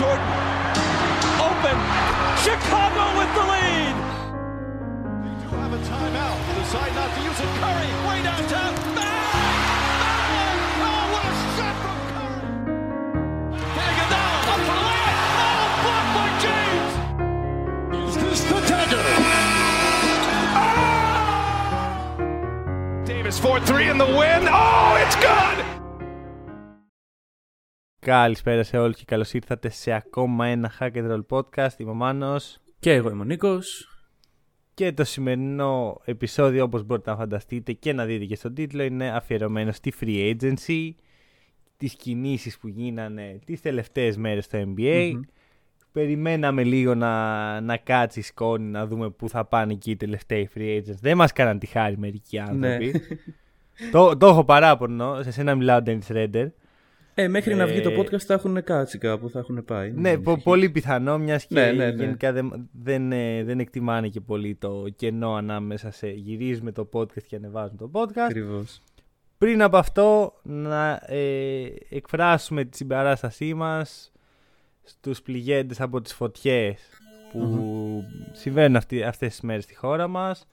[0.00, 0.32] Jordan.
[1.44, 1.76] Open.
[2.40, 3.92] Chicago with the lead.
[5.20, 6.40] They do have a timeout.
[6.48, 7.44] They decide not to use it.
[7.60, 8.72] Curry way downtown.
[10.80, 12.48] Oh, what a shot from Curry!
[13.76, 14.72] Iguodala up the.
[15.36, 16.94] Oh, blocked by James.
[18.08, 19.04] Is this the dagger?
[20.64, 20.80] Ah!
[23.04, 24.48] Davis 4-3 in the win.
[24.48, 25.69] Oh, it's good!
[28.10, 31.70] Καλησπέρα σε όλους και καλώς ήρθατε σε ακόμα ένα Hack and Roll podcast.
[31.76, 33.88] Είμαι ο Μάνος Και εγώ είμαι ο Νίκος.
[34.74, 39.10] και το σημερινό επεισόδιο όπως μπορείτε να φανταστείτε και να δείτε και στον τίτλο είναι
[39.10, 40.90] αφιερωμένο στη Free Agency,
[41.76, 45.20] τις κινήσεις που γίνανε τις τελευταίες μέρες στο NBA.
[45.92, 50.50] Περιμέναμε λίγο να, να κάτσει η σκόνη να δούμε πού θα πάνε εκεί οι τελευταίοι
[50.54, 50.98] free agents.
[51.00, 53.00] Δεν μας κάναν τη χάρη μερικοί άνθρωποι.
[53.92, 56.48] το, το έχω παράπονο, σε σένα μιλάω Dennis Redder.
[57.14, 59.90] Ε, μέχρι να βγει το Ε, podcast θα έχουν κάτσει κάπου, θα έχουν πάει.
[59.92, 62.04] Ναι, πο- πολύ πιθανό, μιας και Ναι, ναι, ναι.
[62.04, 67.22] γενικά δεν, δεν, ε, δεν εκτιμάνε και πολύ το κενό ανάμεσα σε γυρίζουμε το podcast
[67.26, 68.18] και ανεβάζουμε το podcast.
[68.28, 68.82] Ακριβώς.
[69.38, 74.12] Πριν από αυτό, να ε, εκφράσουμε τη συμπαράστασή μας
[74.82, 76.80] στους πληγέντες από τις φωτιές
[77.32, 80.46] που συμβαίνουν αυτή, αυτές τις μέρες στη χώρα μας.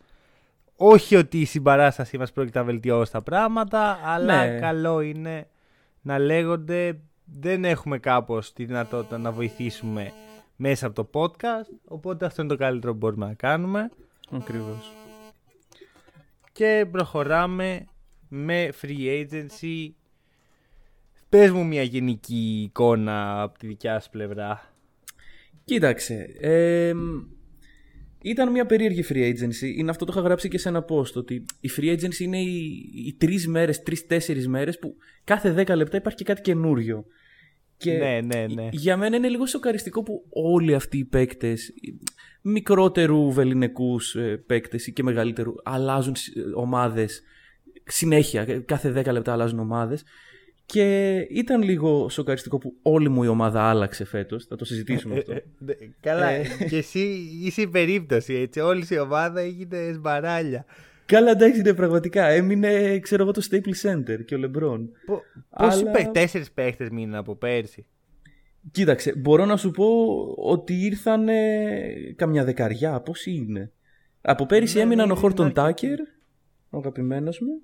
[0.75, 4.59] Όχι ότι η συμπαράστασή μας πρόκειται να βελτιώσει τα πράγματα, αλλά Ναι.
[4.59, 5.47] καλό είναι
[6.07, 10.11] να λέγονται δεν έχουμε κάπως τη δυνατότητα να βοηθήσουμε
[10.55, 13.91] μέσα από το podcast, οπότε αυτό είναι το καλύτερο που μπορούμε να κάνουμε.
[14.31, 14.93] Ακριβώς.
[16.51, 17.87] Και προχωράμε
[18.27, 19.89] με free agency.
[21.29, 24.73] Πες μου μια γενική εικόνα από τη δικιά σου πλευρά.
[25.65, 26.35] Κοίταξε.
[26.39, 26.93] ε,
[28.29, 29.75] ήταν μια περίεργη free agency.
[29.77, 31.13] Είναι αυτό το είχα γράψει και σε ένα post.
[31.13, 35.97] Ότι η free agency είναι οι, οι τρεις μέρες, τρει-τέσσερι μέρες που κάθε δέκα λεπτά
[35.97, 37.05] υπάρχει και κάτι καινούριο.
[37.77, 38.69] Και Ναι, ναι, ναι.
[38.71, 41.73] Για μένα είναι λίγο σοκαριστικό που όλοι αυτοί οι παίκτες,
[42.41, 44.15] μικρότερου βεληνικούς
[44.45, 46.13] παίκτες ή και μεγαλύτερου, αλλάζουν
[46.55, 47.21] ομάδες
[47.83, 48.45] συνέχεια.
[48.47, 50.03] ε, Κάθε 10 λεπτά αλλάζουν ομάδες.
[50.73, 54.45] Και ήταν λίγο σοκαριστικό που όλη μου η ομάδα άλλαξε φέτος.
[54.45, 55.33] Θα το συζητήσουμε αυτό.
[55.99, 56.43] καλά, Ε.
[56.69, 56.99] και εσύ
[57.43, 58.59] είσαι η περίπτωση έτσι.
[58.59, 60.65] Όλη η ομάδα έγινε σμπαράλια.
[61.05, 62.27] Καλά, εντάξει, είναι πραγματικά.
[62.27, 64.89] Έμεινε, ξέρω εγώ, το Staples Center και ο Λεμπρόν.
[65.05, 67.85] Πόσοι Αλλά- παί- τέσσερις παίχτες μείνουν από πέρσι;
[68.71, 69.85] Κοίταξε, μπορώ να σου πω
[70.37, 71.27] ότι ήρθαν
[72.15, 72.99] καμιά δεκαριά.
[73.01, 73.71] Πόσοι είναι;
[74.21, 75.99] Από πέρυσι Ναι, έμειναν ναι, ο Χόρτον είναι Τάκερ,
[76.69, 77.61] ο αγαπημένος μου,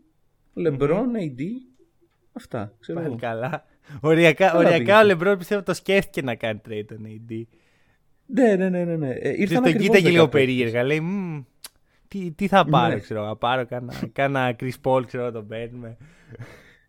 [0.53, 1.42] ο Λεμπρόν, AD.
[2.34, 3.20] Αυτά, ξέρω Πάλι εγώ.
[3.22, 3.66] καλά.
[4.02, 5.02] Οριακά, Καλά οριακά πήγες.
[5.02, 7.42] ο Λεμπρόν πιστεύω το σκέφτηκε να κάνει trade τον AD.
[8.26, 8.96] Ναι, ναι, ναι, ναι.
[8.96, 9.10] ναι.
[9.10, 10.84] Ε, Ξέρεις, ήρθαν τον ακριβώς κοίταγε λίγο 10 περίεργα.
[10.84, 11.44] Λέει, «Μμμ,
[12.08, 13.00] τι, τι θα πάρω, Ναι.
[13.00, 15.98] ξέρω, να πάρω κάνα, κάνα Chris Paul, ξέρω, να τον παίρνουμε.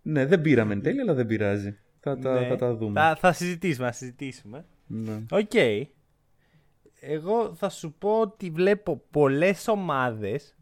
[0.03, 1.79] Ναι, δεν πήραμε εν τέλει, αλλά δεν πειράζει.
[2.01, 2.47] Θα τα, Ναι.
[2.47, 3.01] θα τα δούμε.
[3.01, 4.65] Θα, θα συζητήσουμε, θα συζητήσουμε.
[4.87, 5.23] Ναι.
[5.31, 5.55] Οκ.
[7.01, 10.55] Εγώ θα σου πω ότι βλέπω πολλές ομάδες,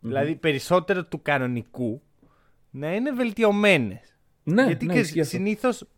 [0.00, 2.02] δηλαδή περισσότερο του κανονικού,
[2.70, 4.16] να είναι βελτιωμένες.
[4.42, 5.36] Ναι, Γιατί ναι, και ισχύει αυτό.
[5.36, 5.88] συνήθως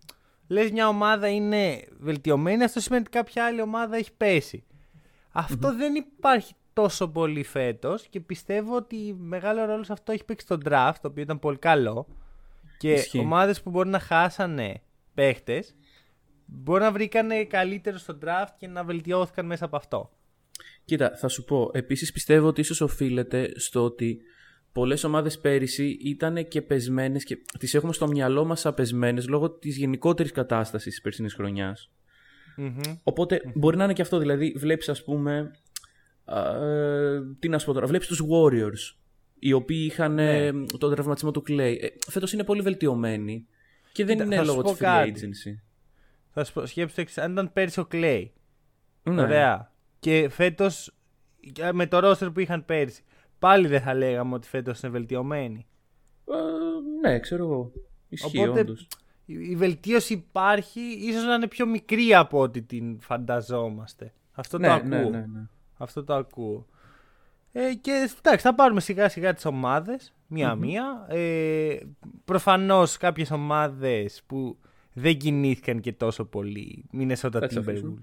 [0.47, 4.64] λες μια ομάδα είναι βελτιωμένη, αυτό σημαίνει ότι κάποια άλλη ομάδα έχει πέσει.
[5.32, 10.47] Αυτό δεν υπάρχει τόσο πολύ φέτος και πιστεύω ότι μεγάλο ρόλο σε αυτό έχει παίξει
[10.47, 12.06] το draft, το οποίο ήταν πολύ καλό.
[12.78, 13.19] Και Ισχύει.
[13.19, 14.82] ομάδες που μπορεί να χάσανε
[15.14, 15.76] παίχτες,
[16.44, 20.10] μπορεί να βρήκανε καλύτερο στο draft και να βελτιώθηκαν μέσα από αυτό.
[20.84, 21.70] Κοίτα, θα σου πω.
[21.72, 24.20] Επίσης πιστεύω ότι ίσως οφείλεται στο ότι
[24.72, 29.76] πολλές ομάδες πέρυσι ήταν και πεσμένες και τις έχουμε στο μυαλό μας απεσμένες λόγω της
[29.76, 31.91] γενικότερης κατάστασης της περσινής χρονιάς.
[33.03, 34.19] Οπότε μπορεί να είναι και αυτό.
[34.19, 35.50] Δηλαδή, βλέπεις, ας πούμε.
[36.25, 37.86] α, ε, τι να σου πω τώρα.
[37.86, 38.97] Βλέπεις τους Warriors.
[39.38, 41.76] Οι οποίοι είχαν ε, τον τραυματισμό του Clay.
[41.80, 43.47] Ε, Φέτος είναι πολύ βελτιωμένοι.
[43.92, 45.12] Και δεν Κοίτα, είναι θα σου λόγω πω της free κάτι.
[45.16, 45.62] agency.
[46.32, 48.25] Θα σου πω, σκέψου το εξής, αν ήταν πέρσι ο Clay,
[49.03, 49.20] Ναι.
[49.22, 49.72] Ωραία.
[49.98, 50.94] Και φέτος
[51.72, 53.03] με το ρόστερ που είχαν πέρσι,
[53.40, 55.66] πάλι δεν θα λέγαμε ότι φέτος είναι βελτιωμένοι.
[56.24, 57.72] Ε, ναι, ξέρω εγώ.
[58.08, 58.88] Ισχύει, Οπότε όντως.
[59.24, 64.12] η η βελτίωση υπάρχει, ίσως να είναι πιο μικρή από ό,τι την φανταζόμαστε.
[64.32, 64.88] Αυτό το Ναι, ακούω.
[64.88, 65.47] ναι, ναι, ναι.
[65.76, 66.66] Αυτό το ακούω.
[67.53, 71.06] Ε, και εντάξει, θα πάρουμε σιγά σιγά τις ομάδες, μία-μία.
[71.09, 71.76] Ε,
[72.24, 74.59] προφανώς κάποιες ομάδες που
[74.92, 78.00] δεν κινήθηκαν και τόσο πολύ, Minnesota Θα τις Timberwolves, αφήσουμε.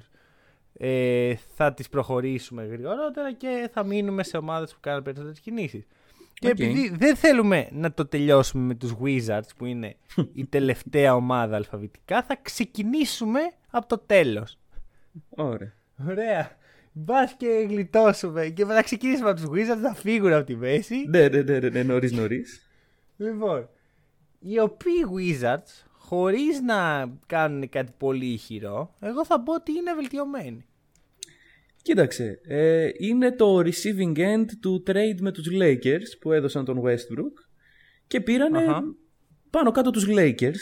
[0.78, 5.88] Ε, θα τις προχωρήσουμε γρηγορότερα και θα μείνουμε σε ομάδες που κάνουν περισσότερες κινήσεις.
[6.34, 6.60] Και Οκ.
[6.60, 9.96] επειδή δεν θέλουμε να το τελειώσουμε με τους Wizards που είναι
[10.34, 13.40] η τελευταία ομάδα αλφαβητικά, θα ξεκινήσουμε
[13.70, 14.58] από το τέλος.
[15.30, 15.74] Ωραία.
[16.10, 16.58] Ωραία.
[16.92, 18.48] Μπας και γλιτώσουμε.
[18.48, 21.06] Και θα ξεκινήσουμε από τους Wizards, θα φύγουν από τη μέση.
[21.10, 22.70] Ναι, ναι, ναι, ναι, ναι νωρίς νωρίς.
[23.18, 23.70] Λοιπόν,
[24.40, 30.66] οι οποίοι Wizards χωρίς να κάνουν κάτι πολύ ηχηρό, εγώ θα πω ότι είναι βελτιωμένοι.
[31.88, 37.34] Κοίταξε, ε, είναι το receiving end του trade με τους Lakers που έδωσαν τον Westbrook
[38.08, 38.82] και πήρανε Αχα.
[39.50, 40.60] πάνω κάτω τους Lakers.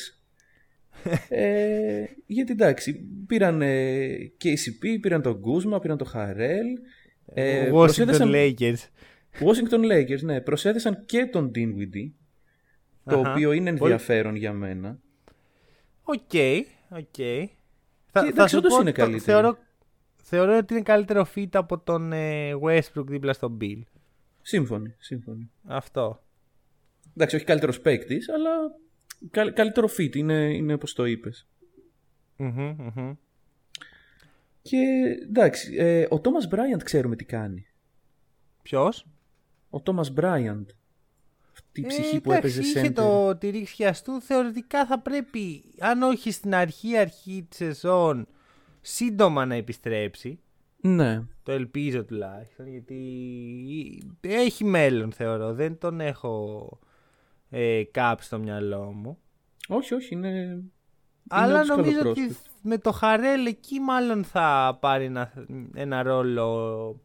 [1.29, 2.93] ε, γιατί εντάξει,
[3.27, 4.07] πήραν ε,
[4.43, 6.79] KCP, πήραν τον Kuzma, πήραν τον Harrell.
[7.33, 8.77] Ε, Washington προσέθεσαν- Lakers.
[9.39, 10.41] Washington Lakers, ναι.
[10.41, 12.11] Προσέθεσαν και τον Dinwiddie,
[13.05, 13.31] το Αχα.
[13.31, 14.99] οποίο είναι Πολύ- ενδιαφέρον για μένα.
[16.03, 16.33] OK,
[16.89, 17.25] OK.
[18.11, 19.19] Θα, εντάξει, όντως είναι το- καλύτερη.
[19.23, 19.57] Θεωρώ,
[20.27, 23.81] θεωρώ ότι είναι καλύτερο fit από τον ε, Westbrook δίπλα στον Bill.
[24.41, 25.51] Σύμφωνοι, σύμφωνοι.
[25.65, 26.23] Αυτό.
[27.15, 28.49] Εντάξει, όχι καλύτερος παίκτης, αλλά
[29.31, 31.47] καλ- καλύτερο fit είναι, είναι όπως το είπες.
[32.37, 33.13] Μμμ, μμμ.
[34.61, 34.77] Και
[35.27, 37.67] εντάξει, ε, ο Thomas Bryant ξέρουμε τι κάνει.
[38.61, 39.07] Ποιος;
[39.69, 40.65] Ο Thomas Bryant.
[41.51, 42.93] Αυτή η ψυχή Ε, που εντάξει, έπαιζε είχε center.
[42.93, 44.21] το τη ρήξη χιαστού.
[44.21, 48.27] Θεωρητικά θα πρέπει, αν όχι στην αρχή αρχή της σεζόν,
[48.85, 50.39] σύντομα να επιστρέψει.
[50.81, 51.23] Ναι.
[51.43, 52.97] Το ελπίζω τουλάχιστον, γιατί
[54.21, 55.53] έχει μέλλον θεωρώ.
[55.53, 56.69] Δεν τον έχω
[57.49, 59.17] ε, κάψει στο μυαλό μου.
[59.67, 60.63] Όχι, όχι, είναι.
[61.29, 62.51] Αλλά όντως νομίζω καλό ότι prospect.
[62.61, 65.33] με το Χαρέλ εκεί μάλλον θα πάρει ένα,
[65.73, 66.99] ένα ρόλο,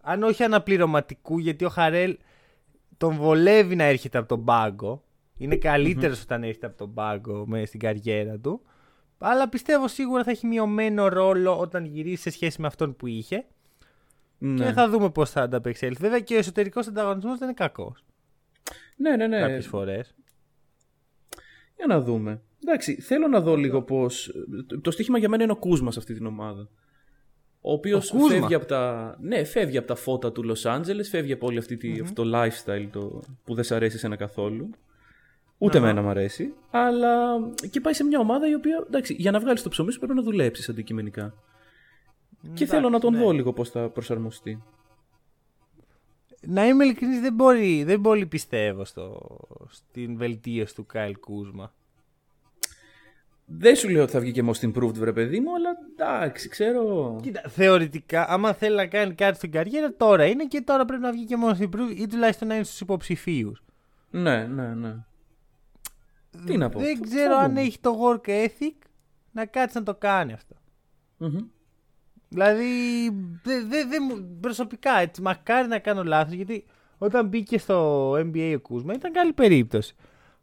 [0.00, 2.18] αν όχι αναπληρωματικού, γιατί ο Χαρέλ
[2.96, 5.04] τον βολεύει να έρχεται από τον πάγκο.
[5.36, 8.62] Είναι καλύτερος όταν έρχεται από τον πάγκο με στην καριέρα του.
[9.22, 13.44] Αλλά πιστεύω σίγουρα θα έχει μειωμένο ρόλο όταν γυρίσει σε σχέση με αυτόν που είχε.
[14.38, 14.64] Ναι.
[14.64, 16.02] Και θα δούμε πώς θα ανταπεξέλθει.
[16.02, 18.04] Βέβαια και ο εσωτερικός ανταγωνισμός δεν είναι κακός
[19.00, 19.40] ναι, ναι, ναι.
[19.40, 20.14] κάποιες φορές.
[21.76, 22.40] Για να δούμε.
[22.64, 24.06] Εντάξει, θέλω να δω λίγο πώ.
[24.82, 26.68] Το στοίχημα για μένα είναι ο Κούσμας σε αυτή την ομάδα.
[27.60, 29.16] Ο οποίος Ο Κούσμα; φεύγει από τα.
[29.20, 32.38] Ναι, φεύγει από τα φώτα του Λος Άντζελες, φεύγει από όλη αυτή τη, αυτό το
[32.38, 34.70] lifestyle το, που δεν σ' αρέσει εσένα καθόλου.
[35.62, 36.54] Ούτε εμένα μ' αρέσει.
[36.70, 37.38] Αλλά
[37.70, 38.84] και πάει σε μια ομάδα η οποία.
[38.86, 41.34] Εντάξει, για να βγάλεις το ψωμί σου πρέπει να δουλέψεις αντικειμενικά.
[42.54, 43.18] Και θέλω να τον ναι.
[43.18, 44.62] δω λίγο πώς θα προσαρμοστεί.
[46.46, 49.20] Να είμαι ειλικρινής δεν, μπορεί, δεν πολύ πιστεύω στο,
[49.68, 51.72] στην βελτίωση του Κάιλ Κούσμα.
[53.44, 57.16] Δεν σου λέω ότι θα βγει και most improved, βρε παιδί μου, αλλά εντάξει, ξέρω.
[57.22, 61.12] Κοίτα, θεωρητικά, άμα θέλει να κάνει κάτι στην καριέρα, τώρα είναι και τώρα πρέπει να
[61.12, 63.62] βγει και μόνο στην προύβη ή τουλάχιστον να είναι στους υποψηφίους.
[64.10, 64.96] Ναι, ναι, ναι.
[66.46, 66.78] Τι να πω.
[66.78, 67.60] Δεν θα- ξέρω θα αν δούμε.
[67.60, 68.74] έχει το work ethic
[69.32, 70.54] να κάτσει να το κάνει αυτό.
[71.16, 71.38] Μμμ.
[72.28, 72.64] Δηλαδή,
[73.42, 76.64] δε, δε, δε, μου- προσωπικά έτσι, μακάρι να κάνω λάθος γιατί
[76.98, 79.94] όταν μπήκε στο NBA ο Κούσμα ήταν καλή περίπτωση.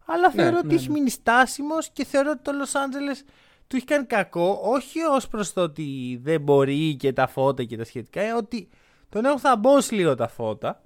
[0.05, 0.93] Αλλά Ναι, θεωρώ ότι ναι, έχει ναι.
[0.93, 3.25] μείνει στάσιμος και θεωρώ ότι το Los Angeles
[3.67, 7.77] του έχει κάνει κακό, όχι ως προς το ότι δεν μπορεί και τα φώτα και
[7.77, 8.69] τα σχετικά, ε, ότι
[9.09, 10.81] τον έχουν θαμπώσει λίγο τα φώτα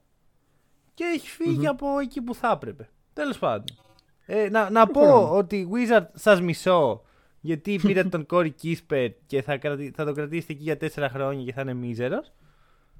[0.93, 2.89] και έχει φύγει από εκεί που θα έπρεπε.
[3.13, 3.77] Τέλος πάντων.
[4.33, 7.01] Ε, να να πω ότι Wizard σας μισώ
[7.41, 11.43] γιατί πήρατε τον Corey Kisper και θα, κρατη- θα τον κρατήσετε εκεί για 4 χρόνια
[11.43, 12.31] και θα είναι μίζερος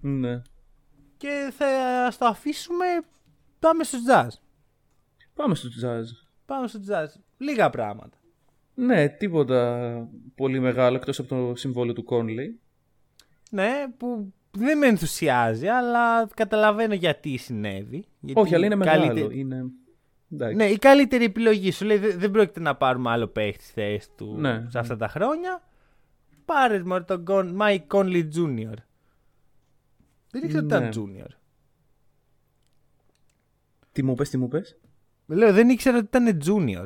[0.02, 0.42] Ναι.
[1.18, 1.66] και θα
[2.12, 2.86] στο αφήσουμε
[3.60, 4.28] πάμε στους jazz.
[5.34, 6.04] Πάμε στο jazz.
[6.46, 7.20] Πάμε στους jazz.
[7.38, 8.18] Λίγα πράγματα.
[8.76, 9.92] Ναι, τίποτα
[10.36, 12.60] πολύ μεγάλο εκτός από το συμβόλαιο του Conley.
[13.52, 18.06] Ναι, που δεν με ενθουσιάζει, αλλά καταλαβαίνω γιατί συνέβη.
[18.20, 19.06] Γιατί Όχι, αλλά είναι μεγάλο.
[19.06, 19.66] καλύτερη- Είναι...
[20.34, 20.56] Εντάξει.
[20.56, 24.08] Ναι, η καλύτερη επιλογή σου λέει δεν, δεν πρόκειται να πάρουμε άλλο παίχτη στη θέση
[24.18, 25.64] του Ναι, σε αυτά τα χρόνια.
[26.46, 28.74] Πάρε μωρέ τον Gon- Mike Conley Jr.
[30.32, 30.78] Δεν ήξερα ότι Ναι.
[30.78, 31.30] ήταν Junior.
[33.92, 34.78] Τι μου πες, τι μου πες;
[35.28, 36.86] Λέω, δεν ήξερα ότι ήταν Junior.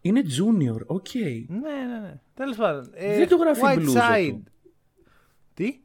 [0.00, 1.14] Είναι junior, OK.
[1.48, 2.20] Ναι, ναι, ναι.
[2.34, 2.90] Τέλος πάντων.
[2.94, 4.28] Ε, Δεν το γράφει η White μπλούζα Side.
[4.28, 4.44] του.
[5.54, 5.80] Τι;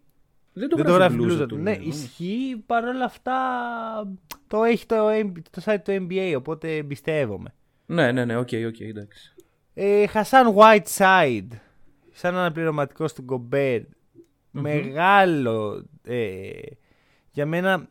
[0.60, 1.58] Δεν το δεν το γράφει γράφει η η μπλούζα του.
[1.58, 1.84] Ναι, ναι.
[1.84, 2.64] ισχύει.
[2.66, 3.38] Παρ' όλα αυτά
[4.48, 7.54] το έχει το, M- το site του NBA, οπότε εμπιστεύομαι.
[7.86, 9.34] Ναι, ναι, ναι, OK, OK, εντάξει.
[9.74, 11.48] Ε, Hassan Whiteside,
[12.12, 13.82] σαν αναπληρωματικό του Γκομπέρ.
[14.52, 15.86] Μεγάλο.
[16.04, 16.50] Ε,
[17.32, 17.90] για μένα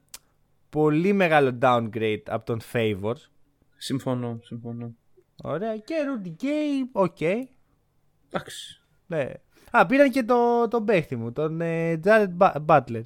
[0.70, 3.28] πολύ μεγάλο downgrade από τον Favors.
[3.76, 4.94] Συμφωνώ, συμφωνώ.
[5.42, 5.76] Ωραία.
[5.76, 7.20] Και Rudy Gay, OK.
[7.20, 8.82] Εντάξει.
[9.06, 9.24] Ναι.
[9.70, 13.02] Α, πήραν και το, τον παίχτη μου, τον ε, Jared Ba- Butler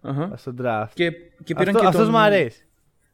[0.00, 0.36] Αχα.
[0.36, 0.88] στο draft.
[0.94, 1.10] Και,
[1.44, 2.10] και πήραν Αυτό, και αυτός τον...
[2.10, 2.66] μου αρέσει.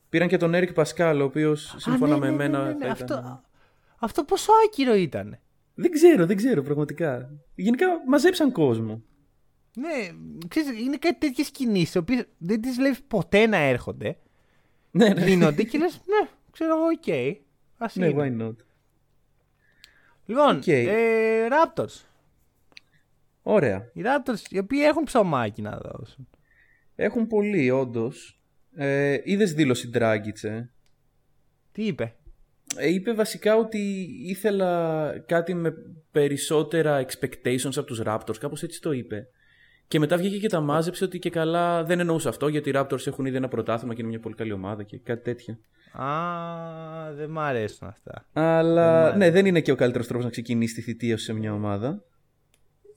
[0.09, 2.75] Πήραν και τον Eric Paschall, ο οποίος σύμφωνα Α, ναι, με ναι, εμένα ναι, ναι,
[2.79, 2.85] ναι.
[2.87, 3.43] θα Αυτό, ήταν...
[3.99, 5.39] αυτό πόσο άκυρο ήταν.
[5.75, 7.31] Δεν ξέρω, δεν ξέρω πραγματικά.
[7.55, 9.03] Γενικά μαζέψαν κόσμο.
[9.77, 9.89] Ναι,
[10.49, 14.17] ξέρεις, είναι κάτι τέτοιες κινήσεις, οι οποίες δεν τις βλέπεις ποτέ να έρχονται.
[14.91, 15.25] Ναι, ναι.
[15.27, 17.39] Γίνονται και λες, ναι, ξέρω εγώ, οκ.
[17.79, 18.37] Ας ναι, είναι.
[18.39, 18.55] why not.
[20.27, 20.67] Λοιπόν, Οκ.
[20.67, 22.05] ε, Raptors.
[23.43, 23.91] Ωραία.
[23.93, 26.29] Οι Raptors, οι οποίοι έχουν ψωμάκι να δώσουν.
[26.95, 28.41] Έχουν πολύ, όντως.
[28.75, 30.71] Ε, Είδες δήλωση Ντράγκιτς, ε.
[31.73, 32.15] Τι είπε;
[32.77, 35.75] ε, είπε βασικά ότι ήθελα κάτι με
[36.11, 39.29] περισσότερα expectations από τους Raptors, κάπως έτσι το είπε.
[39.89, 43.07] Και μετά βγήκε και τα μάζεψε ότι και καλά δεν εννοούσε αυτό γιατί οι Raptors
[43.07, 45.59] έχουν ήδη ένα πρωτάθλημα και είναι μια πολύ καλή ομάδα και κάτι τέτοιο.
[45.93, 46.07] Α,
[47.15, 48.27] δεν μ' αρέσουν αυτά.
[48.33, 51.25] Αλλά Δεν μ' ναι, δεν είναι και ο καλύτερος τρόπος να ξεκινήσει τη θητεία σου
[51.25, 52.03] σε μια ομάδα.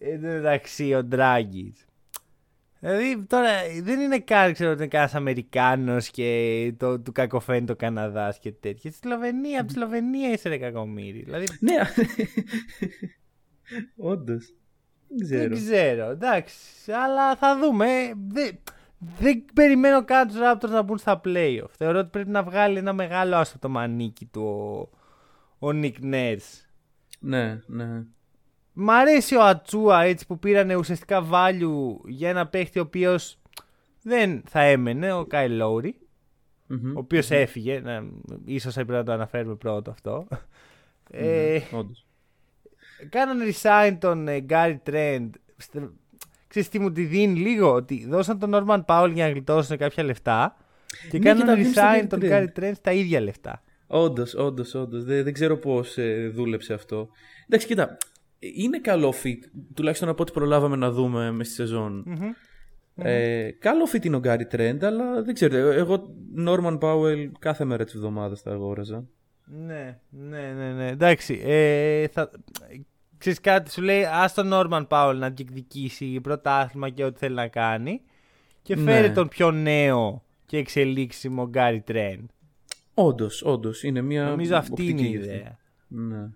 [0.05, 1.74] Εν τω μεταξύ, ο Ντράγκη.
[2.79, 3.50] Δηλαδή τώρα
[3.81, 8.51] δεν είναι καν ξέρω ότι είναι κανένας Αμερικάνος και το, του κακοφαίνει το Καναδάς και
[8.51, 8.91] τέτοια.
[8.91, 11.24] Στη Σλοβενία, από τη Σλοβενία είσαι ρε κακομίρι.
[11.24, 11.75] Δηλαδή Ναι,
[14.12, 14.53] όντως.
[15.07, 15.55] Δεν ξέρω.
[15.55, 18.13] δεν ξέρω, εντάξει, αλλά θα δούμε.
[18.27, 18.60] Δεν,
[18.98, 21.69] δεν περιμένω καν τους Raptors να μπουν στα playoff.
[21.77, 24.43] Θεωρώ ότι πρέπει να βγάλει ένα μεγάλο άσο το μανίκι του
[25.60, 26.65] ο, ο Nick Nurse.
[27.19, 28.03] Ναι, ναι.
[28.73, 33.37] Μ' αρέσει ο Ατσούα έτσι που πήρανε ουσιαστικά value για ένα παίχτη ο οποίος
[34.01, 35.95] δεν θα έμενε, ο Κάι Λόουρι,
[36.67, 36.95] Μμμ.
[36.95, 37.79] ο οποίος έφυγε.
[37.79, 38.03] Να,
[38.45, 40.27] ίσως έπρεπε να το αναφέρουμε πρώτο αυτό.
[41.09, 42.05] Ε, Όντως.
[43.09, 45.29] κάνανε resign τον ε, Gary Trent.
[45.57, 45.89] Στε-
[46.47, 50.03] Ξέρεις τι μου τη δίνει λίγο, ότι δώσαν τον Norman Powell για να γλιτώσουν κάποια
[50.03, 50.55] λεφτά
[50.87, 52.29] και Ναι, και τα κάνανε δίνουν στον resign Gary τον Trent.
[52.31, 53.61] Gary Trent στα ίδια λεφτά.
[53.87, 55.03] Όντως, όντως, όντως.
[55.03, 55.97] Δεν, δεν ξέρω πώς
[56.31, 57.09] δούλεψε αυτό.
[57.45, 57.97] Εντάξει, κοίτα.
[58.55, 59.38] Είναι καλό fit.
[59.73, 62.05] Τουλάχιστον από ό,τι προλάβαμε να δούμε μες στη σεζον
[62.95, 65.55] Ε, καλό fit είναι ο Γκάρι Τρέντ, αλλά δεν ξέρω.
[65.55, 66.15] ε, Εγώ
[66.47, 69.05] Norman Powell κάθε μέρα της εβδομάδας τα αγόραζα.
[69.45, 70.88] Ναι, ναι, ναι, ναι.
[70.88, 71.41] Εντάξει.
[71.45, 72.29] Ε, θα...
[73.17, 77.47] Ξέρεις κάτι, σου λέει ας τον Norman Powell να διεκδικήσει πρωτάθλημα και ό,τι θέλει να
[77.47, 78.01] κάνει
[78.62, 79.13] και φέρε Ναι.
[79.13, 82.25] τον πιο νέο και εξελίξιμο Gary Trent.
[82.93, 83.83] Όντως, όντως.
[83.83, 84.23] Είναι μια.
[84.25, 85.29] Νομίζω αυτή οπτική είναι η γεύση.
[85.29, 85.57] ιδέα.
[85.88, 86.29] Ναι.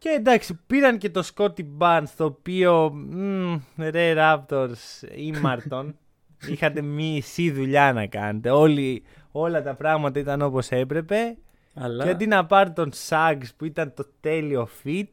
[0.00, 4.74] Και εντάξει, πήραν και το Scotty Barnes, το οποίο, μ, ρε Raptors,
[5.16, 5.96] ήμαρτον.
[6.50, 8.50] Είχατε μισή δουλειά να κάνετε.
[8.50, 11.36] Όλοι, όλα τα πράγματα ήταν όπως έπρεπε.
[11.74, 12.04] Αλλά.
[12.04, 15.08] Και αντί να πάρουν τον Suggs που ήταν το τέλειο fit,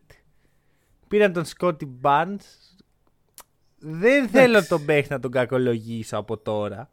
[1.07, 2.75] πήραν τον Scotty Barnes.
[3.79, 6.89] Δεν θέλω τον παίχτη να τον κακολογήσω από τώρα.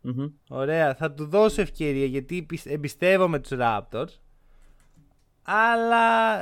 [0.00, 0.26] Μμμ.
[0.48, 4.18] Ωραία, θα του δώσω ευκαιρία γιατί πισ- εμπιστεύομαι τους Raptors.
[5.44, 6.36] Αλλά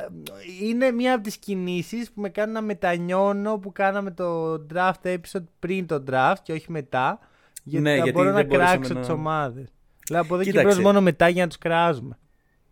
[0.62, 5.44] είναι μία από τις κινήσεις που με κάνουν να μετανιώνω που κάναμε το draft episode
[5.58, 7.18] πριν το draft και όχι μετά.
[7.64, 9.72] Γιατί Ναι, θα γιατί μπορώ να δεν μπορούσαμε κράξω να- τις ομάδες.
[10.06, 10.72] Δηλαδή από εδώ και Κοίταξε.
[10.74, 12.18] μπρος μόνο μετά για να τους κράζουμε.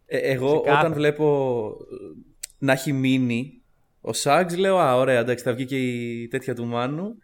[0.07, 0.79] Ε, εγώ Ξεκάθαρα.
[0.81, 2.21] όταν βλέπω ε,
[2.59, 3.63] να έχει μείνει
[4.01, 7.15] ο Suggs, λέω Α, ωραία, εντάξει, θα βγει και η τέτοια του Μάνου.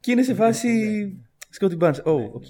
[0.00, 0.68] Και είναι σε φάση.
[1.50, 1.94] Scottie Barnes.
[2.04, 2.44] Ω, οκ.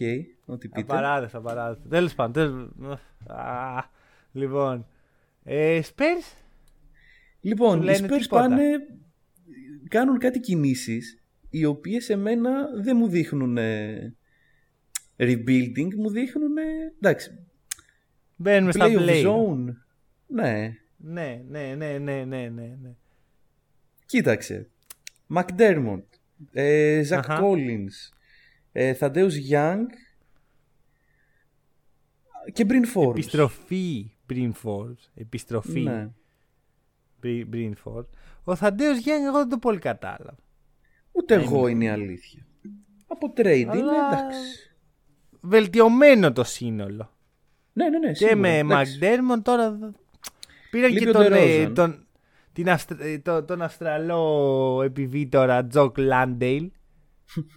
[0.46, 0.80] Ό,τι πείτε.
[0.80, 1.88] Απαράδεκτο, απαράδεκτο.
[1.88, 2.32] Τέλος πάντων.
[2.32, 3.84] τέλος- Α,
[4.32, 4.86] Λοιπόν.
[5.50, 6.36] Ε, Spurs;
[7.40, 8.48] Λοιπόν, Σου οι λένε Spurs τίποτα.
[8.48, 8.70] πάνε.
[9.88, 14.14] Κάνουν κάτι κινήσεις οι οποίες εμένα δεν μου δείχνουν ε,
[15.16, 16.56] rebuilding, μου δείχνουν.
[16.56, 16.62] ε,
[16.96, 17.38] εντάξει.
[18.36, 19.24] Μπαίνουμε στα Play of play.
[19.26, 19.64] zone.
[20.26, 20.72] Ναι.
[20.96, 22.76] Ναι, ναι, ναι, ναι, ναι, ναι.
[22.82, 22.90] ναι.
[24.06, 24.68] Κοίταξε.
[25.34, 26.02] McDermott,
[26.52, 27.40] ε, Zach Αχα.
[27.42, 28.12] Collins,
[28.72, 29.84] ε, Thaddeus Young
[32.52, 33.10] και Bryn Forbes.
[33.10, 35.10] Επιστροφή Bryn Forbes.
[35.14, 36.10] Επιστροφή Ναι.
[37.22, 38.06] Bryn- Bryn Forbes.
[38.44, 40.36] Ο Θαντέος Γιάννη εγώ δεν το πολύ κατάλαβα.
[41.12, 42.46] Ούτε εγώ είναι η αλήθεια.
[43.06, 44.70] Από trade είναι Αλλά- εντάξει.
[45.40, 47.12] Βελτιωμένο το σύνολο.
[47.72, 48.08] Ναι, ναι, ναι.
[48.08, 48.98] Και σίγουρα, με εντάξει.
[49.02, 49.94] McDermott τώρα δ-
[50.70, 51.72] πήραν Λείπει και ο τον, ε, DeRozan.
[51.74, 52.06] τον,
[52.52, 56.70] την Αυστρα- ε, το- τον Αυστραλό επιβίτορα Jock Landale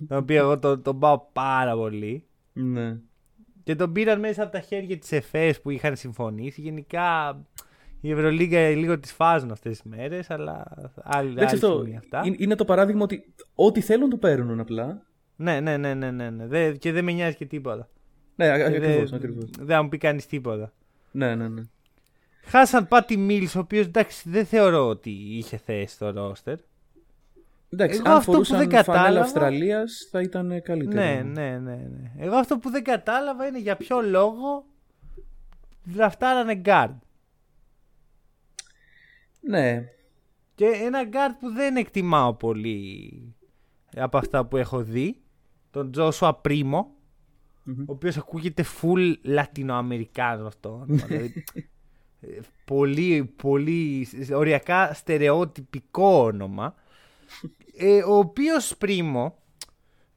[0.08, 2.98] τον οποίο εγώ τον, τον πάω πάρα πολύ Ναι.
[3.64, 7.40] Και τον πήραν μέσα από τα χέρια της ΕΦΕΣ που είχαν συμφωνήσει γενικά
[8.02, 10.64] η Ευρωλίγκα λίγο τις φάζουν αυτές τις μέρες αλλά
[11.04, 14.60] άλλη, Εντάξει, άλλη αυτό στιγμή αυτά είναι- είναι το παράδειγμα ότι ό,τι θέλουν το παίρνουν
[14.60, 15.02] απλά.
[15.36, 16.48] ναι ναι ναι ναι, ναι, ναι.
[16.48, 17.90] Δε- και δεν με νοιάζει και τίποτα
[18.36, 19.50] Ναι, α- Και ακριβώς, δεν- ακριβώς.
[19.58, 20.74] δεν θα μου πει κανείς τίποτα
[21.12, 21.62] Ναι, ναι, ναι.
[22.44, 26.56] Χάσαν Πάτι Μίλς, ο οποίος εντάξει δεν θεωρώ ότι είχε θέση στο ρόστερ.
[27.74, 31.02] Εντάξει, Εγώ αν αυτό που φορούσαν δεν φανέλα κατάλαβα- Αυστραλίας θα ήταν καλύτερο.
[31.04, 32.12] Ναι, ναι, ναι, ναι.
[32.18, 34.66] Εγώ αυτό που δεν κατάλαβα είναι για ποιο λόγο
[35.84, 36.96] δραφτάρανε guard.
[39.42, 39.84] Ναι.
[40.56, 43.12] Και ένα guard που δεν εκτιμάω πολύ
[43.96, 45.22] από αυτά που έχω δει,
[45.72, 46.84] τον Joshua Primo,
[47.66, 50.70] ο οποίος ακούγεται full Λατινοαμερικάνος αυτό.
[50.70, 51.44] όνομα, δηλαδή,
[52.22, 52.28] ε,
[52.66, 56.76] πολύ, πολύ οριακά στερεότυπικό όνομα.
[57.78, 59.32] Ε, ο οποίος Primo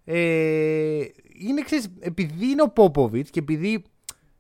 [0.04, 1.04] ε,
[1.38, 3.84] είναι, ξέρεις, επειδή είναι ο Πόποβιτς και επειδή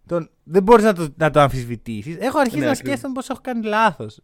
[0.06, 2.92] τον, δεν μπορείς να το, να το αμφισβητήσεις, έχω αρχίσει Ναι, να ακριβώς.
[2.92, 4.20] σκέφτομαι πως έχω κάνει λάθος.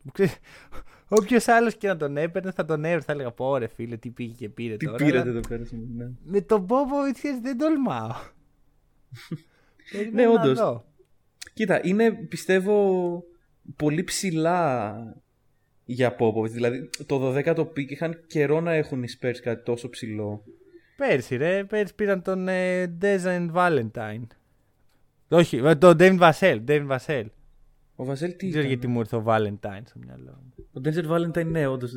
[1.09, 4.11] Όποιος άλλος και να τον έπαιρνε θα τον έβρε, θα έλεγα πω ρε φίλε τι
[4.11, 4.97] πήγε και πήρε Τι τώρα.
[4.97, 5.63] πήρατε αλλά εδώ πέρα.
[5.97, 6.11] Ναι.
[6.25, 8.11] Με τον Πόποβιτ δεν τολμάω.
[9.93, 10.59] Περιμένω Ναι, να όντως.
[10.59, 10.85] δω.
[11.55, 13.25] Κοίτα, είναι πιστεύω
[13.77, 14.95] πολύ ψηλά
[15.93, 16.51] για Popovich.
[16.51, 20.45] Δηλαδή το 12ο pick είχαν καιρό να έχουν οι Spurs κάτι τόσο ψηλό.
[20.97, 21.65] Πέρσι, ρε.
[21.65, 24.27] Πέρσι πήραν τον ε, Denzel Valentine.
[25.29, 26.65] Όχι, ε, τον David Vassell.
[26.67, 27.25] David Vassell.
[27.97, 30.65] Ο Βαζέλ τι Δεν ξέρω ήταν; γιατί μου ήρθε ο Valentine στο μυαλό μου.
[30.73, 31.93] Ο Denzel Valentine ναι, όντως.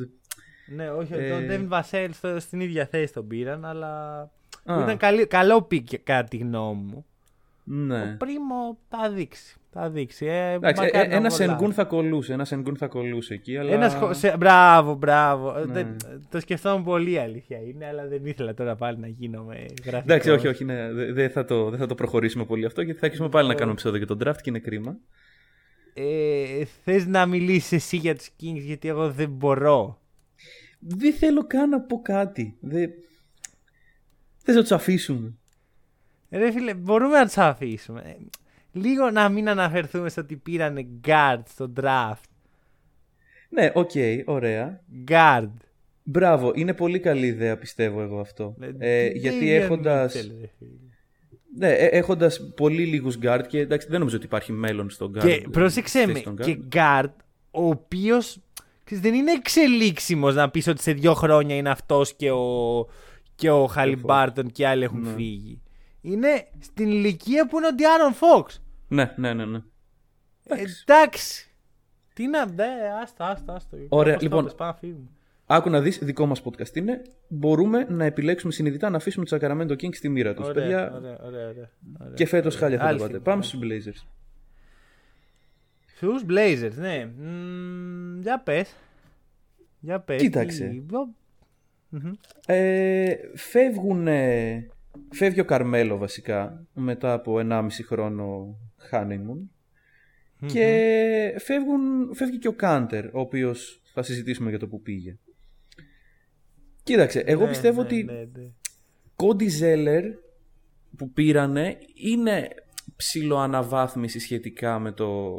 [0.66, 4.20] Ναι, όχι, Ε, τον David Vassell στο, στην ίδια θέση τον πήραν, αλλά.
[4.64, 4.82] Α.
[4.82, 7.04] Ήταν καλή, καλό pick κατά τη γνώμη μου.
[7.64, 8.02] Ναι.
[8.02, 9.56] Ο Primo θα δείξει.
[9.76, 10.26] Θα δείξει.
[10.26, 11.34] Ε, Εντάξει, ε, μακάρι να ένα βολάρει.
[11.50, 12.32] Σενγκούν θα κολλούσε.
[12.32, 13.56] Ένα Σενγκούν θα κολλούσε εκεί.
[13.56, 13.70] Αλλά...
[13.72, 15.52] Ένας χω- σε- Μπράβο, μπράβο.
[15.52, 15.72] Ναι.
[15.72, 15.96] Δεν-
[16.30, 20.02] το σκεφτόμουν πολύ αλήθεια είναι, αλλά δεν ήθελα τώρα πάλι να γίνομαι γραφικός.
[20.02, 20.64] Εντάξει, όχι, όχι.
[20.64, 20.92] Ναι.
[20.92, 23.54] Δεν δεν θα, το, δεν θα το προχωρήσουμε πολύ αυτό γιατί θα αρχίσουμε πάλι να
[23.54, 24.96] κάνουμε επεισόδιο για τον draft και είναι κρίμα.
[25.94, 30.00] Ε, θες να μιλήσεις εσύ για τους Kings γιατί εγώ δεν μπορώ.
[30.78, 32.56] Δεν θέλω καν να πω κάτι.
[32.60, 32.90] Δεν...
[34.36, 35.34] Θες να τους αφήσουμε.
[36.30, 38.16] Ρε φίλε, μπορούμε να τους αφήσουμε.
[38.74, 42.22] Ε, Λίγο να μην αναφερθούμε στο ότι πήρανε guard στο draft.
[43.48, 43.90] Ναι, οκ,
[44.24, 44.80] ωραία.
[45.08, 45.50] Guard.
[46.02, 48.54] Μπράβο, είναι πολύ καλή ιδέα πιστεύω εγώ αυτό.
[48.78, 50.70] Ε, Τι- γιατί τι έχοντας, Mitchell, ρε φίλε.
[51.58, 55.20] ναι, ε, έχοντας πολύ λίγους guard και εντάξει, δεν νομίζω ότι υπάρχει μέλλον στον guard.
[55.26, 56.44] Και πρόσεξε στη με, θέση των guard.
[56.44, 57.12] και guard,
[57.50, 58.38] ο οποίος
[58.90, 62.86] δεν είναι εξελίξιμος να πεις ότι σε δύο χρόνια είναι αυτός και ο,
[63.34, 65.08] και ο Χαλιμπάρτον και άλλοι έχουν Ναι.
[65.14, 65.60] φύγει.
[66.00, 68.62] Είναι στην ηλικία που είναι ο Ντιάρον Φόξ.
[68.88, 69.44] Ναι, ναι, ναι.
[69.46, 69.58] ναι.
[70.86, 71.48] Εντάξει.
[72.14, 72.46] Τι να.
[72.46, 72.64] Δε,
[73.02, 73.76] άστα, άστα, άστα.
[73.88, 74.44] Ωραία, Όπως το λοιπόν.
[74.44, 75.06] πες, πάμε να φύγουμε.
[75.46, 77.02] Άκου να δεις, δικό μας podcast είναι.
[77.28, 80.46] Μπορούμε να επιλέξουμε συνειδητά να αφήσουμε τους Sacramento Kings στη μοίρα τους.
[80.48, 81.68] Ωραία, Παιδιά, ωραία, ωραία, ωραία,
[82.00, 82.14] ωραία.
[82.14, 83.18] και φέτος χάλια θα Άλλη το πάτε.
[83.18, 83.24] στιγμή.
[83.30, 84.06] Πάμε στους Blazers.
[85.86, 87.10] Στους Blazers, ναι.
[87.18, 88.74] Μμμ, για πες.
[89.80, 90.20] Για πες.
[90.20, 90.66] Κοίταξε.
[90.88, 91.14] Τι- ο-
[91.88, 92.12] Μμμ.
[92.46, 94.66] Ε, φεύγουν, ε,
[95.12, 98.56] φεύγει ο Καρμέλο βασικά μετά από 1,5 χρόνο
[98.90, 99.48] honeymoon
[100.46, 105.18] και φεύγουν, φεύγει και ο Κάντερ ο οποίος θα συζητήσουμε για το που πήγε.
[106.82, 108.50] Κοίταξε, εγώ Ναι, πιστεύω ναι, ότι ναι, ναι.
[109.16, 110.04] Κόντι Ζέλερ
[110.96, 112.48] που πήρανε είναι
[112.96, 115.30] ψηλοαναβάθμιση σχετικά με, το,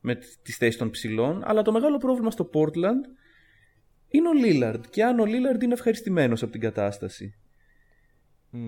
[0.00, 3.18] με τις θέσεις των ψηλών αλλά το μεγάλο πρόβλημα στο Portland
[4.08, 7.34] είναι ο Λίλαρντ και αν ο Λίλαρντ είναι ευχαριστημένος από την κατάσταση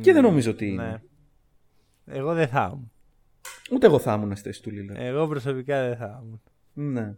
[0.00, 0.82] και δεν νομίζω ότι είναι.
[0.84, 2.14] Ναι.
[2.14, 2.92] Εγώ δεν θα ήμουν.
[3.70, 5.00] Ούτε εγώ θα ήμουν στη θέση του Λίλαρντ.
[5.00, 6.40] Εγώ προσωπικά δεν θα ήμουν.
[6.92, 7.14] Ναι.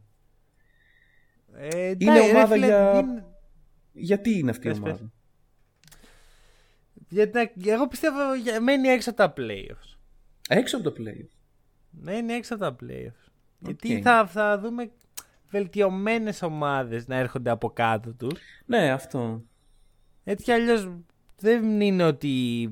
[1.55, 3.25] Ε, Είναι εντάξει, ρε ομάδα φίλε, για- είναι-
[3.93, 5.07] Γιατί είναι αυτή η Πες, ομάδα; πες.
[7.09, 9.97] Γιατί, εγώ πιστεύω για- μένει έξω από τα playoffs.
[10.49, 11.25] Έξω από το play.
[11.91, 13.31] Μένει έξω από τα playoffs.
[13.59, 14.01] Γιατί Οκ.
[14.05, 14.91] θα, θα δούμε
[15.51, 18.41] βελτιωμένες ομάδες να έρχονται από κάτω τους.
[18.67, 19.43] Ναι, αυτό.
[20.25, 20.91] Έτσι κι αλλιώς
[21.39, 22.69] δεν είναι ότι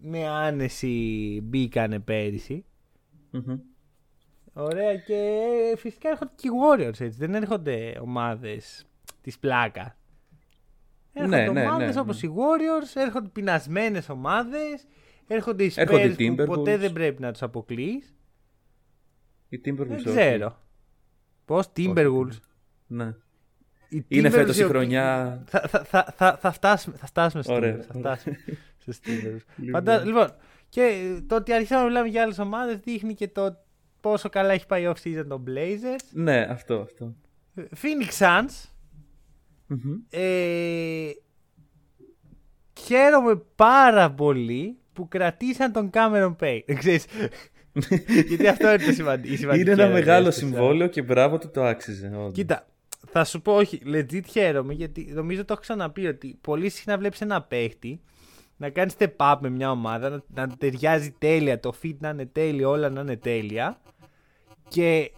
[0.00, 2.64] με άνεση μπήκανε πέρυσι.
[3.30, 3.58] Μμμ.
[4.52, 5.18] Ωραία και
[5.76, 7.08] φυσικά έρχονται και οι Warriors έτσι.
[7.18, 8.86] Δεν έρχονται ομάδες
[9.20, 9.96] της πλάκα.
[11.12, 14.86] Έρχονται Ναι, ναι, ομάδες ναι, όπως οι Warriors, έρχονται πεινασμένες ομάδες,
[15.26, 16.46] έρχονται οι Έρχονται οι Spurs που Timberwolves.
[16.46, 18.14] ποτέ δεν πρέπει να τους αποκλείς.
[19.48, 19.76] Οι Timberwolves.
[19.86, 20.04] Δεν όχι.
[20.10, 20.58] ξέρω.
[21.44, 22.38] Πώς, Timberwolves.
[22.86, 23.14] Ναι.
[23.88, 25.42] Οι Είναι Timberwolves φέτος η οι οποίοι- χρονιά.
[25.46, 28.16] Θα, θα, θα, θα, θα φτάσουμε, θα φτάσουμε στους Ωραία, Timberwolves, Θα ωραία.
[28.16, 28.36] φτάσουμε
[28.78, 29.70] στους Timberwolves.
[29.72, 30.28] Φαντά- λοιπόν,
[30.70, 33.56] και το ότι αρχίσαμε να μιλάμε για άλλες ομάδες δείχνει και το
[34.00, 36.04] πόσο καλά έχει πάει off-season των Blazers.
[36.12, 37.14] Ναι, αυτό, αυτό.
[37.56, 38.68] Phoenix Suns.
[39.66, 39.92] Μμμ.
[40.10, 41.10] Ε,
[42.80, 46.74] χαίρομαι πάρα πολύ που κρατήσαν τον Cameron Payne.
[46.78, 47.04] Ξέρεις,
[48.28, 49.54] γιατί αυτό είναι το σημαντικό.
[49.54, 52.06] Είναι ένα μεγάλο συμβόλαιο και μπράβο του το άξιζε.
[52.06, 52.32] όντως.
[52.32, 52.66] Κοίτα,
[53.06, 57.20] θα σου πω όχι, legit χαίρομαι γιατί νομίζω το έχω ξαναπεί ότι πολύ συχνά βλέπεις
[57.20, 58.00] ένα παίχτη
[58.60, 62.26] να κάνεις step up με μια ομάδα, να, να ταιριάζει τέλεια, το fit να είναι
[62.26, 63.80] τέλειο, όλα να είναι τέλεια
[64.68, 65.12] και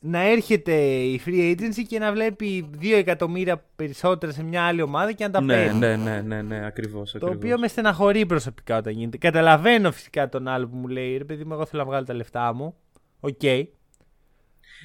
[0.00, 5.12] να έρχεται η free agency και να βλέπει 2 εκατομμύρια περισσότερα σε μια άλλη ομάδα
[5.12, 5.78] και να τα Ναι, παίρνει.
[5.78, 7.36] ναι, ναι, ναι, ναι, ακριβώς, Το ακριβώς.
[7.36, 9.16] οποίο με στεναχωρεί προσωπικά όταν γίνεται.
[9.16, 12.14] Καταλαβαίνω φυσικά τον άλλο που μου λέει ρε παιδί μου, εγώ θέλω να βγάλω τα
[12.14, 12.74] λεφτά μου.
[13.20, 13.42] Οκ.
[13.42, 13.66] Ναι,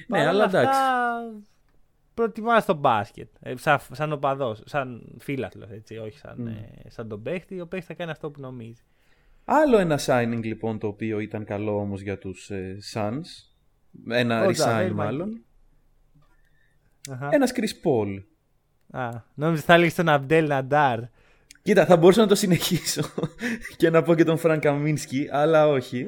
[0.08, 0.78] Παρ' όλα αλλά εντάξει.
[2.24, 3.28] Αυτά, προτιμάς το μπάσκετ.
[3.40, 7.60] Ε, σαν, σαν οπαδός, σαν φίλαθλος, έτσι, όχι σαν, ε, σαν τον παίχτη.
[7.60, 8.82] Ο παίχτης θα κάνει αυτό που νομίζει.
[9.44, 13.24] Άλλο ένα signing λοιπόν το οποίο ήταν καλό όμως για τους ε, Suns.
[14.08, 15.44] Ένα Ο re-sign JaVale μάλλον.
[17.10, 17.28] Αχα.
[17.32, 18.22] Ένας Chris Paul.
[18.90, 21.00] Α, νόμιζα θα έλεγες τον Abdel Nader.
[21.62, 23.02] Κοίτα, θα μπορούσα να το συνεχίσω
[23.76, 26.06] και να πω και τον Frank Kaminsky, αλλά όχι.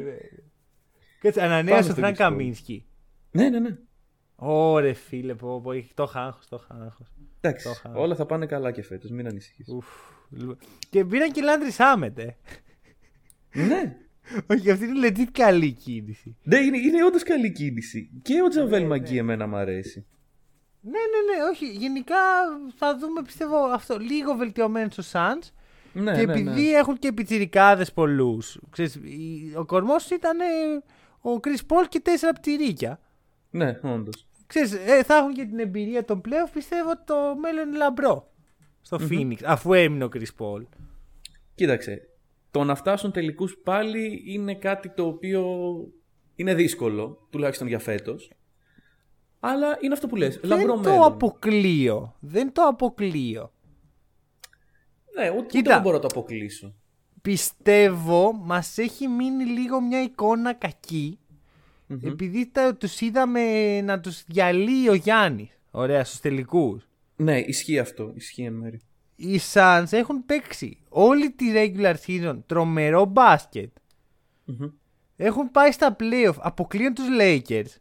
[1.21, 2.19] Κάτσε, Πάμε ανανέωσε ο στον Frank Chris Paul.
[2.19, 2.87] Kaminsky.
[3.31, 3.77] Ναι, ναι, ναι.
[4.45, 7.07] Ωρε φίλε, πω, πω, έχει το άγχος, το άγχος.
[7.41, 7.93] Εντάξει, Το είχα.
[7.95, 9.69] όλα θα πάνε καλά και φέτος, μην ανησυχείς.
[9.69, 9.87] Ουφ,
[10.31, 10.59] λοιπόν.
[10.91, 12.37] Και πήραν και Λάντρι Σάμετ, ε.
[13.55, 13.97] Ναι,
[14.47, 16.37] Όχι, αυτή είναι legit καλή κίνηση.
[16.43, 18.11] Ναι, είναι, είναι όντως καλή κίνηση.
[18.23, 20.07] Και ο Ναι, Τζαβέλ Μαγκή εμένα μου αρέσει.
[20.81, 21.67] Ναι, ναι, ναι, όχι.
[21.67, 22.15] Γενικά
[22.77, 25.49] θα δούμε, πιστεύω, αυτό λίγο βελτιωμένος στο Suns.
[25.93, 26.77] Ναι, και ναι, επειδή ναι.
[26.77, 28.59] έχουν και πιτσιρικάδες πολλούς.
[28.71, 30.45] Ξέρεις, η- ο κορμός ήταν ε,
[31.29, 33.01] ο Chris Paul και τέσσερα πτυρίκια.
[33.51, 34.27] Ναι, όντως.
[34.55, 36.51] Ξέρεις, ε, θα έχουν και την εμπειρία των playoff.
[36.53, 38.31] Πιστεύω ότι το μέλλον είναι λαμπρό
[38.81, 40.63] στο Phoenix, αφού έμεινε ο Chris Paul.
[41.55, 42.07] Κοίταξε.
[42.51, 45.47] Το να φτάσουν τελικούς πάλι είναι κάτι το οποίο
[46.35, 48.33] είναι δύσκολο, τουλάχιστον για φέτος.
[49.41, 51.05] Αλλά είναι αυτό που λες, λαμπρό Δεν το μέλλον.
[51.05, 52.17] αποκλείω.
[52.21, 53.53] Δεν το αποκλείω.
[55.17, 55.59] Ναι, ούτε, Κοίτα.
[55.59, 56.75] ούτε δεν μπορώ να το αποκλείσω.
[57.23, 61.19] Πιστεύω μας έχει μείνει λίγο μια εικόνα κακή,
[62.03, 63.41] επειδή τα, τους είδαμε
[63.81, 65.51] να τους διαλύει ο Γιάννης.
[65.71, 66.89] Ωραία, στους τελικούς.
[67.17, 68.13] Ναι, ισχύει αυτό.
[68.15, 68.81] Ισχύει εν μέρει.
[69.17, 73.71] Οι Suns έχουν παίξει όλη τη regular season τρομερό μπάσκετ.
[75.17, 77.77] Έχουν πάει στα playoff, αποκλείουν τους Lakers.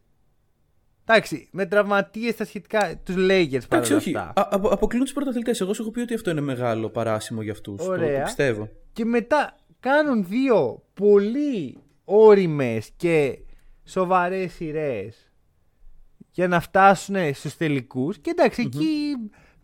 [1.06, 4.16] Εντάξει, με τραυματίες τα σχετικά, τους Lakers Εντάξει, παρόλα όχι.
[4.16, 4.40] αυτά.
[4.40, 5.60] Α, απο- αποκλείουν τους πρωταθλητές.
[5.60, 7.76] Εγώ σου έχω πει ότι αυτό είναι μεγάλο παράσημο για αυτούς.
[7.76, 8.22] Το, το Ωραία.
[8.22, 8.68] πιστεύω.
[8.92, 13.38] Και μετά κάνουν δύο πολύ όριμες και
[13.92, 15.30] σοβαρές σειρές
[16.30, 19.14] για να φτάσουν στους τελικούς και εντάξει εκεί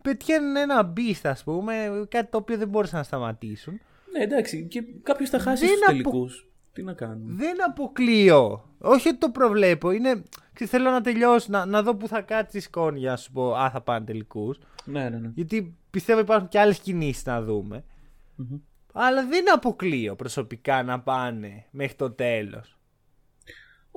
[0.01, 3.79] πετυχαίνουν ένα beast ας πούμε κάτι το οποίο δεν μπορούσαν να σταματήσουν
[4.13, 4.67] Ναι, εντάξει.
[4.67, 6.47] Και κάποιος θα χάσει Δεν στους απο- τελικούς.
[6.73, 11.65] Τι να κάνουμε; δεν αποκλείω όχι ότι το προβλέπω είναι ξέρεις, θέλω να τελειώσω να,
[11.65, 14.59] να δω που θα κάτσει η σκόνη για να σου πω α θα πάνε τελικούς
[14.85, 15.31] Ναι, ναι, ναι.
[15.35, 17.83] γιατί πιστεύω υπάρχουν και άλλες κινήσεις να δουμε
[18.93, 22.78] αλλά δεν αποκλείω προσωπικά να πάνε μέχρι το τέλος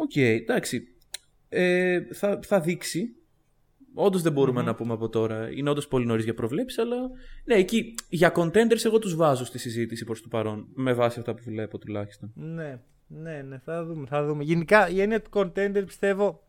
[0.02, 0.82] Οκ, εντάξει.
[1.48, 3.16] Ε, θα, θα δείξει.
[3.94, 5.50] Όντως δεν μπορούμε να πούμε από τώρα.
[5.50, 6.96] Είναι όντως πολύ νωρίς για προβλέψεις, αλλά.
[7.44, 10.66] Ναι, εκεί για contenders εγώ τους βάζω στη συζήτηση προς το παρόν.
[10.74, 12.32] Με βάση αυτά που βλέπω τουλάχιστον.
[12.34, 14.44] Ναι, ναι, ναι, θα δούμε, θα δούμε.
[14.44, 16.42] Γενικά η έννοια του contender πιστεύω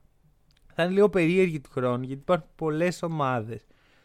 [0.74, 3.62] θα είναι λίγο περίεργη του χρόνου γιατί υπάρχουν πολλές ομάδες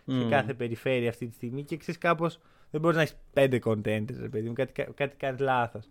[0.06, 0.28] σε Μμμ.
[0.28, 2.38] κάθε περιφέρεια αυτή τη στιγμή και ξέρεις κάπως
[2.70, 5.88] δεν μπορείς να έχεις πέντε contenders, ρε παιδί μου, κάτι, κα- κάτι κάνεις λάθος.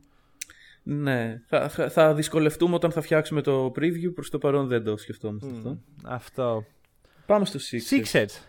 [0.90, 1.42] Ναι.
[1.46, 4.14] Θα, θα, θα δυσκολευτούμε όταν θα φτιάξουμε το preview.
[4.14, 5.80] Προς το παρόν δεν το σκεφτόμαστε αυτό.
[6.04, 6.66] Αυτό.
[7.26, 8.04] Πάμε στο Sixers.
[8.06, 8.42] Sixers.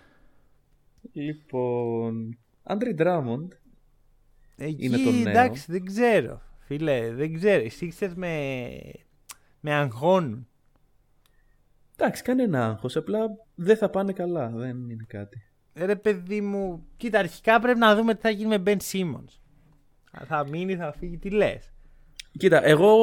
[1.12, 2.38] Λοιπόν.
[2.62, 3.48] Άντρι Drummond.
[4.57, 5.29] Εκεί Είναι το νέο.
[5.29, 6.42] εντάξει, δεν ξέρω.
[6.59, 7.62] Φίλε, δεν ξέρω.
[7.62, 8.68] Οι Sixers με,
[9.61, 10.48] με αγχώνουν.
[11.96, 14.48] Εντάξει, κάνει ένα άγχος, Απλά δεν θα πάνε καλά.
[14.48, 15.42] Δεν είναι κάτι.
[15.74, 19.38] Ρε παιδί μου, κοίτα, αρχικά πρέπει να δούμε τι θα γίνει με Ben Simmons.
[20.27, 21.72] Θα μείνει, θα φύγει, τι λες.
[22.38, 22.96] Κοίτα, εγώ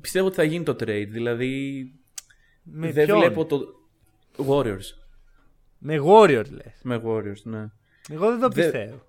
[0.00, 1.06] πιστεύω ότι θα γίνει το trade.
[1.08, 1.82] Δηλαδή.
[2.62, 3.60] Με δεν ποιον; βλέπω το.
[4.48, 4.94] Warriors.
[5.78, 6.80] Με Warriors λες.
[6.82, 7.70] Με Warriors, ναι.
[8.10, 9.02] Εγώ δεν το Δε- πιστεύω.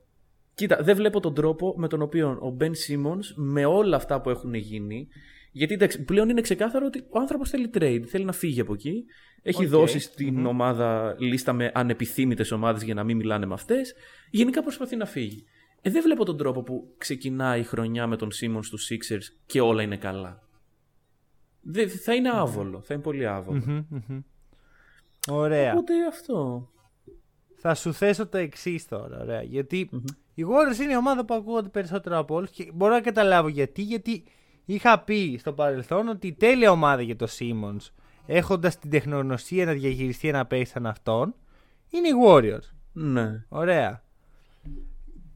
[0.53, 4.29] Κοίτα, δεν βλέπω τον τρόπο με τον οποίο ο Ben Simmons με όλα αυτά που
[4.29, 5.08] έχουν γίνει.
[5.51, 9.03] Γιατί εντάξει, πλέον είναι ξεκάθαρο ότι ο άνθρωπος θέλει trade, θέλει να φύγει από εκεί.
[9.41, 9.69] Έχει Οκ.
[9.69, 13.93] δώσει στην ομάδα λίστα με ανεπιθύμητες ομάδες για να μην μιλάνε με αυτές.
[14.29, 15.45] Γενικά προσπαθεί να φύγει.
[15.81, 19.61] Ε, δεν βλέπω τον τρόπο που ξεκινάει η χρονιά με τον Simmons τους Sixers και
[19.61, 20.43] όλα είναι καλά.
[21.61, 23.61] Δεν, θα είναι άβολο, θα είναι πολύ άβολο.
[23.65, 24.19] Μμμ, μμμ.
[25.29, 25.71] Ωραία.
[25.71, 26.69] Οπότε αυτό.
[27.55, 29.19] Θα σου θέσω το εξής τώρα.
[29.19, 29.41] Ωραία.
[29.41, 29.89] Γιατί
[30.33, 33.81] οι Warriors είναι η ομάδα που ακούγονται περισσότερο από όλους και μπορώ να καταλάβω γιατί.
[33.81, 34.23] Γιατί
[34.65, 37.91] είχα πει στο παρελθόν ότι η τέλεια ομάδα για το Simmons
[38.25, 41.35] έχοντας την τεχνογνωσία να διαχειριστεί ένα παίκτη σαν αυτόν
[41.89, 42.73] είναι οι Warriors.
[42.93, 43.45] Ναι.
[43.49, 44.03] Ωραία.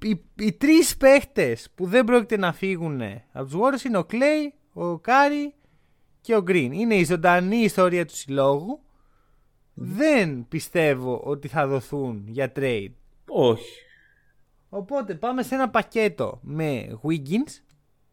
[0.04, 4.52] Οι, οι τρεις παίχτες που δεν πρόκειται να φύγουν από τους Warriors είναι ο Klay,
[4.74, 5.54] ο Κάρι
[6.22, 6.70] και ο Green.
[6.72, 8.80] Είναι η ζωντανή ιστορία του συλλόγου.
[9.74, 12.92] Δεν πιστεύω ότι θα δοθούν για trade.
[13.28, 13.82] Όχι.
[14.70, 17.62] Οπότε πάμε σε ένα πακέτο με Wiggins.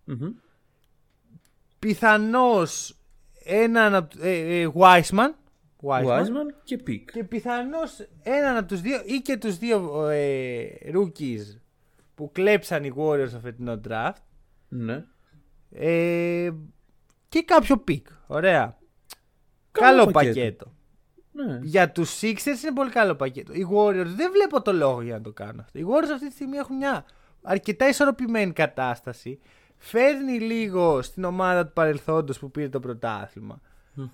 [0.04, 0.32] Μμμ.
[1.78, 2.98] Πιθανώς
[3.44, 5.30] έναν απ' ε, ε, Wiseman.
[5.82, 6.20] Wiseman.
[6.20, 7.04] Wiseman και Pick.
[7.12, 11.60] Και πιθανώς έναν από τους δύο ή και τους δύο ε, rookies
[12.20, 14.14] που κλέψαν οι Warriors στο φετινό draft.
[14.68, 15.04] Ναι.
[15.70, 16.50] Ε,
[17.28, 18.02] και κάποιο pick.
[18.26, 18.78] Ωραία.
[19.70, 20.34] Καλό Καλό, πακέτο.
[20.34, 20.72] πακέτο.
[21.32, 21.58] ναι.
[21.62, 23.52] Για τους Sixers είναι πολύ καλό πακέτο.
[23.52, 25.78] Οι Warriors δεν βλέπω το λόγο για να το κάνουν αυτό.
[25.78, 27.04] Οι Warriors αυτή τη στιγμή έχουν μια
[27.42, 29.38] αρκετά ισορροπημένη κατάσταση.
[29.76, 33.60] Φέρνει λίγο στην ομάδα του παρελθόντος που πήρε το πρωτάθλημα.
[33.94, 34.08] Μμμ.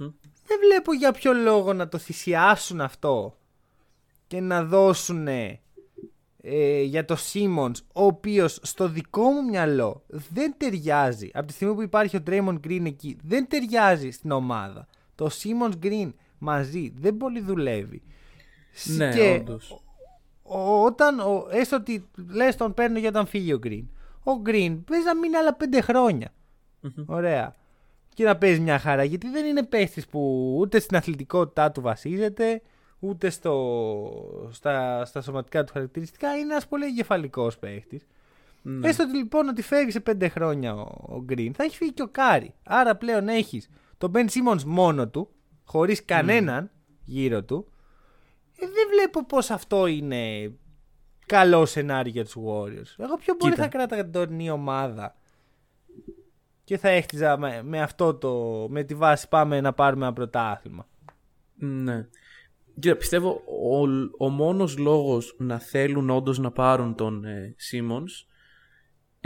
[0.46, 3.36] Δεν βλέπω για ποιο λόγο να το θυσιάσουν αυτό
[4.26, 5.28] και να δώσουν
[6.48, 11.74] ε, για το Simmons ο οποίος στο δικό μου μυαλό δεν ταιριάζει από τη στιγμή
[11.74, 17.16] που υπάρχει ο Draymond Green εκεί δεν ταιριάζει στην ομάδα το Simmons Green μαζί δεν
[17.16, 18.02] πολύ δουλεύει
[18.96, 19.70] Ναι, και όντως.
[20.42, 23.84] ο- όταν ο, έστω ότι λες τον παίρνω για όταν φύγει ο Green
[24.24, 26.32] ο Green παίζει να μείνει άλλα πέντε χρόνια
[27.06, 27.54] Ωραία.
[28.14, 29.04] Και να παίζει μια χαρά.
[29.04, 32.62] Γιατί δεν είναι παίχτης που ούτε στην αθλητικότητά του βασίζεται,
[33.06, 36.36] ούτε στο, στα, στα σωματικά του χαρακτηριστικά.
[36.36, 38.06] Είναι ένας πολύ εγκεφαλικός παίχτης.
[38.62, 38.88] Ναι.
[38.88, 42.02] Έστω ότι λοιπόν ότι φεύγει σε πέντε χρόνια ο, ο Green, θα έχει φύγει και
[42.02, 42.54] ο Κάρι.
[42.64, 45.28] Άρα πλέον έχεις τον Ben Simmons μόνο του,
[45.64, 46.70] χωρίς κανέναν
[47.04, 47.66] γύρω του.
[48.58, 50.52] Ε, δεν βλέπω πώς αυτό είναι
[51.26, 52.94] καλό σενάριο για τους Warriors.
[52.96, 55.16] Εγώ πιο πολύ θα κράταγα την τωρινή ομάδα
[56.64, 60.86] και θα έχτιζα με, με, αυτό το, με τη βάση πάμε να πάρουμε ένα πρωτάθλημα.
[61.54, 62.08] Ναι.
[62.78, 63.86] Και πιστεύω ο,
[64.24, 68.26] ο μόνος λόγος να θέλουν όντως να πάρουν τον ε, Simmons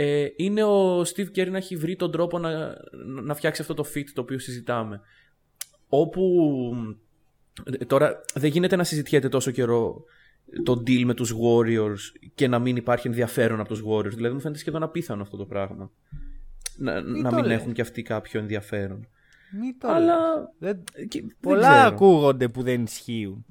[0.03, 2.77] ε, είναι ο Steve Kerr να έχει βρει τον τρόπο να,
[3.23, 5.01] να φτιάξει αυτό το fit το οποίο συζητάμε.
[5.87, 6.23] Όπου
[7.79, 10.03] ε, τώρα δεν γίνεται να συζητιέται τόσο καιρό
[10.63, 14.13] το deal με τους Warriors και να μην υπάρχει ενδιαφέρον από τους Warriors.
[14.13, 15.91] Δηλαδή μου φαίνεται σχεδόν απίθανο αυτό το πράγμα.
[16.77, 19.07] Να μην, να μην έχουν κι αυτοί κάποιο ενδιαφέρον.
[19.51, 20.83] Μην το Αλλά δεν...
[21.07, 21.87] και- Πολλά ξέρω.
[21.87, 23.45] ακούγονται που δεν ισχύουν.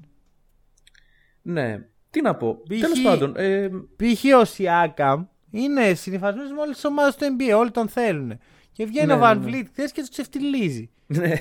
[1.41, 1.85] Ναι.
[2.09, 2.55] Τι να πω.
[2.69, 2.79] Π.χ.
[2.79, 3.33] Τέλος πάντων.
[3.37, 4.23] Ε, Π.χ.
[4.39, 7.57] ο Σιάκαμ είναι συνυφασμένος με όλε τι ομάδε του NBA.
[7.57, 8.39] Όλοι τον θέλουν.
[8.71, 9.59] Και βγαίνει Ναι, ο Van ναι, ναι.
[9.59, 11.33] Vliet χθες και τους ξεφτιλίζει ναι.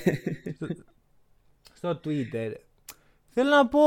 [1.75, 2.53] στο Twitter.
[3.29, 3.81] Θέλω να πω,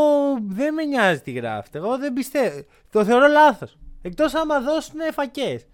[0.47, 1.77] δεν με νοιάζει τι γράφετε.
[1.77, 2.63] Εγώ δεν πιστεύω.
[2.91, 3.77] Το θεωρώ λάθος.
[4.01, 5.65] Εκτός άμα δώσουν φακές.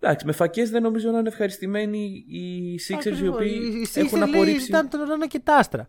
[0.00, 3.60] Εντάξει, με φακές δεν νομίζω να είναι ευχαριστημένοι οι Sixers οι οποίοι
[3.94, 4.68] έχουν απορρίψει.
[4.68, 5.88] Ήταν τον Ρώνα και τα άστρα.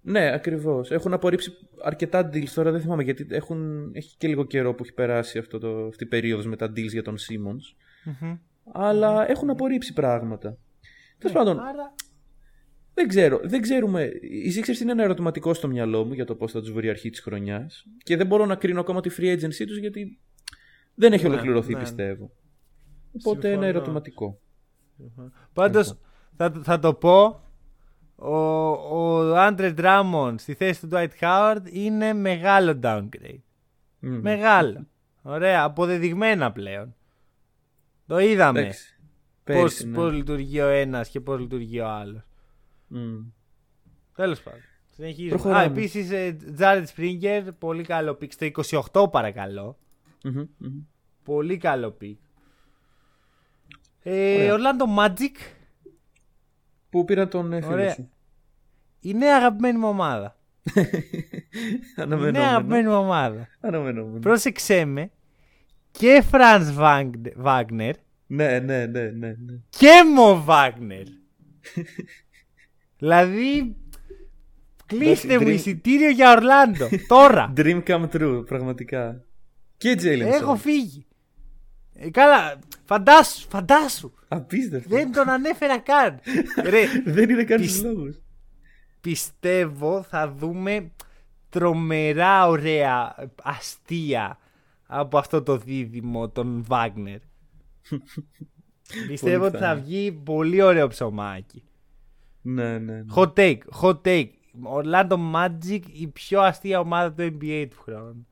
[0.00, 0.90] Ναι, ακριβώς.
[0.90, 1.52] Έχουν απορρίψει
[1.84, 3.90] αρκετά deals τώρα, δεν θυμάμαι γιατί έχουν...
[3.94, 5.86] έχει και λίγο καιρό που έχει περάσει αυτό το...
[5.86, 7.76] αυτή η περίοδος με τα deals για τον Simmons.
[8.72, 10.58] Αλλά έχουν απορρίψει πράγματα.
[11.18, 11.94] Τέλος πάντων, Άρα,
[12.94, 13.40] δεν ξέρω.
[13.44, 14.02] Δεν ξέρουμε.
[14.20, 16.90] Οι Sixers είναι ένα ερωτηματικό στο μυαλό μου για το πώς θα τους βρει η
[16.90, 17.86] αρχή της χρονιάς.
[18.02, 20.18] Και δεν μπορώ να κρίνω ακόμα τη free agency τους γιατί
[20.94, 21.80] δεν έχει Ναι, ολοκληρωθεί, ναι.
[21.80, 22.30] πιστεύω.
[23.18, 23.54] Οπότε Συμφωνώ.
[23.54, 24.38] ένα ερωτηματικό.
[25.52, 25.96] Πάντως
[26.36, 27.38] θα, θα το πω.
[28.16, 28.36] Ο,
[28.68, 33.38] ο Andre Drummond στη θέση του Dwight Howard είναι μεγάλο downgrade.
[33.98, 34.20] Μμμ.
[34.20, 34.86] Μεγάλο.
[35.22, 36.94] Ωραία, αποδεδειγμένα πλέον.
[38.06, 38.60] Το είδαμε.
[38.60, 38.96] Εντάξει.
[39.44, 39.94] Πώς, Πέρυσι, ναι.
[39.94, 42.22] πώς λειτουργεί ο ένας και πώς λειτουργεί ο άλλος.
[42.86, 43.16] Μμ.
[44.14, 44.60] Τέλος πάντων.
[44.88, 45.30] Συνεχίζουμε.
[45.30, 45.60] Προχωράμε.
[45.60, 48.32] Α, επίσης ε, Jaden Springer, πολύ καλό pick.
[48.32, 48.46] Στο
[48.92, 49.78] 28 παρακαλώ.
[50.24, 50.70] Μμμ, μμμ.
[51.24, 52.18] Πολύ καλό pick.
[54.06, 54.54] Ε, Ωραία.
[54.56, 55.36] Orlando Magic,
[56.90, 57.92] Πού πήρα τον ε, φίλο Ωραία.
[57.94, 58.10] σου;
[59.00, 60.36] η νέα αγαπημένη μου ομάδα.
[60.74, 62.44] Η νέα Αναμενόμενο.
[62.44, 63.48] αγαπημένη μου ομάδα.
[63.60, 64.18] Αναμενόμενο.
[64.18, 65.10] Πρόσεξέ με.
[65.90, 66.76] Και Franz
[67.44, 67.90] Wagner
[68.26, 69.26] Ναι, ναι, ναι, ναι.
[69.26, 69.36] ναι.
[69.68, 69.88] και
[70.18, 71.04] Mo Wagner.
[72.98, 73.76] δηλαδή,
[74.86, 76.88] κλείστε Εντάξει, μου dream- εισιτήριο για Orlando.
[77.08, 77.52] Τώρα.
[77.56, 79.24] Dream come true, πραγματικά.
[79.76, 80.58] Και Jalen Έχω Suggs.
[80.58, 81.06] φύγει.
[81.94, 84.12] Ε, καλά, φαντάσου, φαντάσου.
[84.28, 84.88] Απίστευτο.
[84.88, 86.20] Δεν τον ανέφερα καν.
[86.62, 88.22] Ρε, Δεν είναι καν Πισ- στους λόγους.
[89.00, 90.90] πιστεύω θα δούμε
[91.48, 94.38] τρομερά ωραία αστεία
[94.86, 97.18] από αυτό το δίδυμο των Wagner.
[99.08, 99.80] πιστεύω ότι θα πιθανό.
[99.82, 101.62] βγει πολύ ωραίο ψωμάκι.
[102.42, 102.92] Ναι, ναι.
[102.94, 103.02] ναι.
[103.14, 104.28] Hot take, hot take.
[104.76, 108.26] Orlando Magic η πιο αστεία ομάδα του NBA του χρόνου.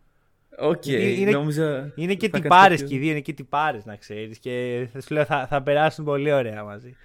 [0.62, 1.92] Οκ, Είναι- είναι- νόμιζα...
[1.94, 4.38] Είναι και θα κάνεις τυπάρε κάποιο- και οι δύο, είναι και τυπάρε να ξέρεις.
[4.38, 6.96] Και θα σου λέω θα, θα περάσουν πολύ ωραία μαζί.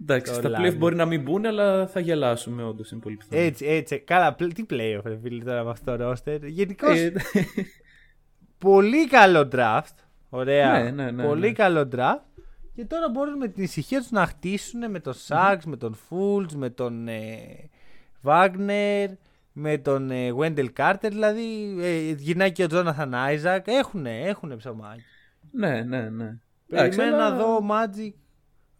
[0.00, 0.66] Εντάξει, το στα Orlando.
[0.66, 2.90] playoff μπορεί να μην μπουν, αλλά θα γελάσουμε όντως.
[2.90, 3.42] Είναι πολύ πιθανό.
[3.42, 3.98] Έτσι, έτσι.
[3.98, 6.38] Καλά, πλ- τι playoff, ρε φίλε, τώρα με αυτό το roster.
[6.42, 7.12] Γενικώς Ε,
[8.58, 9.94] πολύ καλό draft.
[10.30, 10.82] Ωραία.
[10.82, 11.52] Ναι, ναι, ναι, πολύ ναι.
[11.52, 12.42] καλό draft.
[12.74, 16.52] Και τώρα μπορούν με την ησυχία τους να χτίσουν με τον Σάξ, με τον Φούλτ,
[16.52, 17.38] με τον ε,
[18.24, 19.06] Wagner,
[19.52, 21.08] με τον ε, Wendell Carter.
[21.08, 23.66] Δηλαδή ε, γυρνάει και ο Τζόναθαν Άιζακ.
[23.68, 25.02] Έχουνε, έχουνε ψωμάκι.
[25.50, 26.38] ναι, ναι, ναι.
[26.68, 28.12] Εντάξει, Περιμένω αλλά- να δω Magic.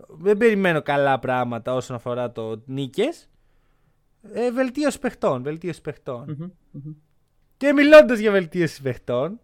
[0.09, 3.31] Δεν περιμένω καλά πράγματα όσον αφορά το νίκες.
[4.33, 5.43] Ε, βελτίωση παιχτών.
[5.43, 6.37] Βελτίωση παιχτών.
[6.39, 6.93] Μμμ, μμμ.
[7.57, 9.41] Και μιλώντας για βελτίωση παιχτών,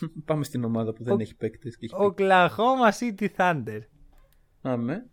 [0.24, 1.76] Πάμε στην ομάδα που δεν Ο- έχει παίκτες.
[1.76, 3.80] Και έχει Oklahoma City Thunder.
[4.62, 5.06] Άμε.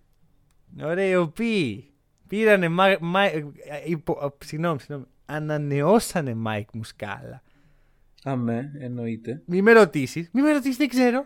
[0.83, 1.91] Ωραία, οι οποίοι
[2.27, 2.67] πήρανε.
[2.69, 3.43] Μα, μα, ε,
[3.85, 5.05] υπο, α, συγγνώμη, συγγνώμη.
[5.29, 7.41] Ανανεώσανε Mike Muscala.
[8.23, 9.41] Αμέ, εννοείται.
[9.45, 10.29] Μη με ρωτήσεις.
[10.33, 11.25] Μη με ρωτήσεις, δεν ξέρω.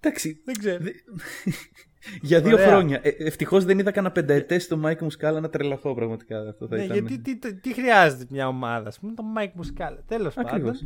[0.00, 0.40] Εντάξει.
[0.44, 0.82] Δεν ξέρω.
[0.84, 0.90] δε-
[2.22, 2.66] Για δύο Ωραία.
[2.66, 3.00] χρόνια.
[3.02, 6.48] Ε, Ευτυχώς δεν είδα κανένα πενταετές στο Mike Muscala να τρελαθώ πραγματικά.
[6.48, 6.96] Αυτό θα Ναι, ήταν...
[6.96, 10.02] γιατί τι, τι, τι χρειάζεται μια ομάδα, ας πούμε, το Mike Muscala.
[10.06, 10.50] Τέλος πάντων.
[10.50, 10.84] Ακριβώς.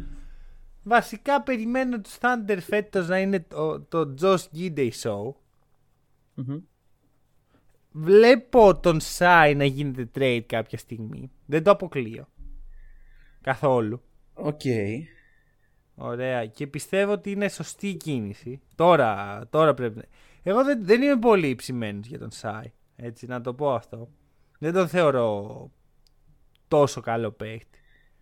[0.82, 5.32] Βασικά περιμένω τους Thunder φέτος να είναι το, το Josh Giddey show.
[6.34, 6.58] Μμμ.
[7.92, 11.31] Βλέπω τον Σάι να γίνεται trade κάποια στιγμή.
[11.46, 12.29] Δεν το αποκλείω.
[13.40, 14.03] Καθόλου.
[14.35, 14.61] Οκ.
[15.94, 16.46] Ωραία.
[16.46, 18.61] Και πιστεύω ότι είναι σωστή η κίνηση.
[18.74, 20.05] Τώρα, τώρα πρέπει να...
[20.42, 22.72] Εγώ δεν, δεν είμαι πολύ ψημένος για τον Σάι.
[22.96, 24.09] Έτσι, να το πω αυτό.
[24.59, 25.70] Δεν τον θεωρώ
[26.68, 27.79] τόσο καλό παίχτη.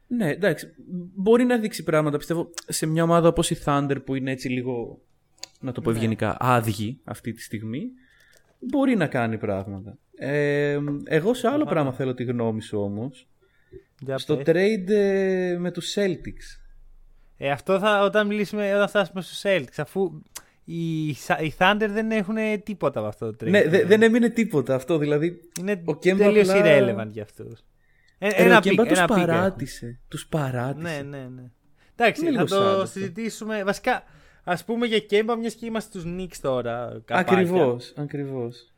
[0.06, 0.74] Ναι, εντάξει.
[1.14, 2.16] Μπορεί να δείξει πράγματα.
[2.16, 5.00] Πιστεύω σε μια ομάδα όπως η Thunder που είναι έτσι λίγο,
[5.60, 5.96] να το πω Ναι.
[5.96, 7.82] ευγενικά, άδειοι αυτή τη στιγμή.
[8.58, 9.98] Μπορεί να κάνει πράγματα.
[10.16, 13.28] Ε, εγώ σε άλλο πράγμα θέλω τη γνώμη σου όμως.
[14.00, 14.44] Για Στο πες.
[14.48, 16.60] trade ε, με τους Celtics.
[17.36, 20.22] Ε, αυτό θα όταν μιλήσουμε, όταν φτάσουμε στους Celtics, αφού
[20.64, 23.50] οι, Sa- οι Thunder δεν έχουν τίποτα από αυτό το trade.
[23.50, 24.98] Ναι, δε- δεν έμεινε τίποτα αυτό.
[24.98, 27.60] Δηλαδή, Είναι ο Kemba τελείως απλά- irrelevant για αυτούς.
[28.18, 29.26] Ε, ένα ένα ο Kemba pick, τους ένα pick έχουν.
[29.26, 30.00] παράτησε.
[30.08, 31.02] Τους παράτησε.
[31.02, 31.42] Ναι, ναι, ναι.
[31.96, 32.86] Εντάξει, Είναι θα λίγο το sad αυτό.
[32.86, 33.64] συζητήσουμε.
[33.64, 34.02] Βασικά,
[34.48, 37.02] ας πούμε για Kemba, μιας και είμαστε στους Knicks τώρα.
[37.04, 37.36] καπάκια.
[37.38, 38.72] Ακριβώς, ακριβώς.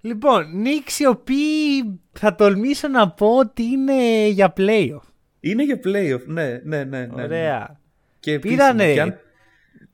[0.00, 5.00] Λοιπόν, Knicks οι οποίοι θα τολμήσω να πω ότι είναι για playoff.
[5.40, 7.06] Είναι για playoff, ναι, ναι, ναι.
[7.06, 7.22] ναι.
[7.22, 7.80] Ωραία.
[8.20, 9.18] Και επίσης, Πήρανε- και αν,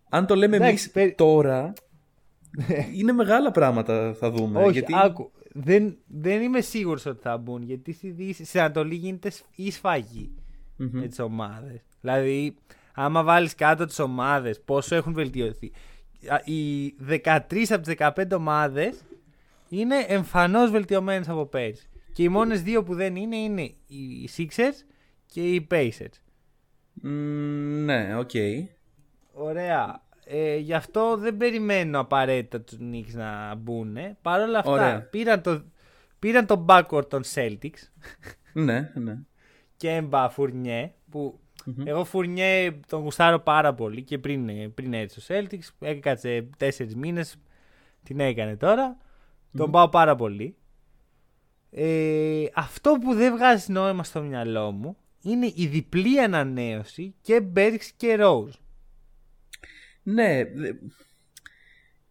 [0.08, 1.72] αν το λέμε Εντάξει, εμείς πε- τώρα,
[2.94, 4.62] είναι μεγάλα πράγματα θα δούμε.
[4.62, 4.92] Όχι, γιατί...
[4.96, 5.30] άκου.
[5.56, 9.70] Δεν, δεν είμαι σίγουρος ότι θα μπουν γιατί στη, Δύση- στην Ανατολή γίνεται σ- η
[9.70, 10.30] σφαγή
[10.76, 10.88] Μμμ.
[10.92, 11.80] με τις ομάδες.
[12.00, 12.54] Δηλαδή,
[12.94, 15.72] άμα βάλεις κάτω τις ομάδες, πόσο έχουν βελτιωθεί.
[16.28, 19.04] Α, Οι 13 από τις 15 ομάδες
[19.68, 21.88] είναι εμφανώς βελτιωμένες από πέρυσι.
[22.12, 24.84] Και οι μόνες δύο που δεν είναι είναι οι Sixers
[25.26, 26.20] και οι Pacers.
[26.92, 27.08] Μ,
[27.84, 28.30] ναι, οκ.
[29.32, 30.02] Ωραία.
[30.26, 33.96] Ε, γι' αυτό δεν περιμένω απαραίτητα τους Knicks να μπουν.
[34.22, 35.02] Παρ' όλα αυτά Ωραία.
[35.02, 35.64] πήραν το,
[36.18, 37.88] πήραν το backcourt των Celtics
[38.52, 39.18] Ναι, ναι.
[39.76, 40.92] και Εμπα Φουρνιέ
[41.64, 46.94] που εγώ Φουρνιέ τον γουστάρω πάρα πολύ και πριν, πριν έρθει στο Celtics έκατσε τέσσερις
[46.96, 47.36] μήνες
[48.02, 48.96] την έκανε τώρα
[49.56, 50.56] τον πάω πάρα πολύ
[51.70, 57.88] ε, αυτό που δεν βγάζει νόημα στο μυαλό μου είναι η διπλή ανανέωση και Berks
[57.96, 58.52] και Rose
[60.02, 60.72] Ναι, δε-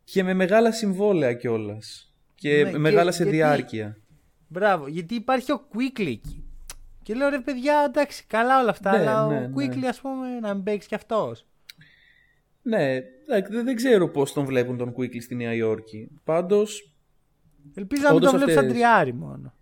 [0.03, 2.13] και με μεγάλα συμβόλαια κιόλας.
[2.35, 3.97] Και Ναι, και- μεγάλα σε γιατί- διάρκεια.
[4.47, 6.42] Μπράβο, γιατί υπάρχει ο Quickly εκεί.
[7.03, 9.49] Και λέω ρε παιδιά, εντάξει, καλά όλα αυτά, Ναι, αλλά ναι, ο ναι.
[9.55, 11.45] Quickly ας πούμε να μην παίξει κι αυτός.
[12.61, 12.93] Ναι,
[13.27, 16.09] εντάξει, δεν, δεν ξέρω πώς τον βλέπουν τον Quickly στη Νέα Υόρκη.
[16.23, 16.93] Πάντως,
[17.75, 19.53] Ελπίζω να μην Όντως το βλέπω σαν αυτές- τριάρι μόνο.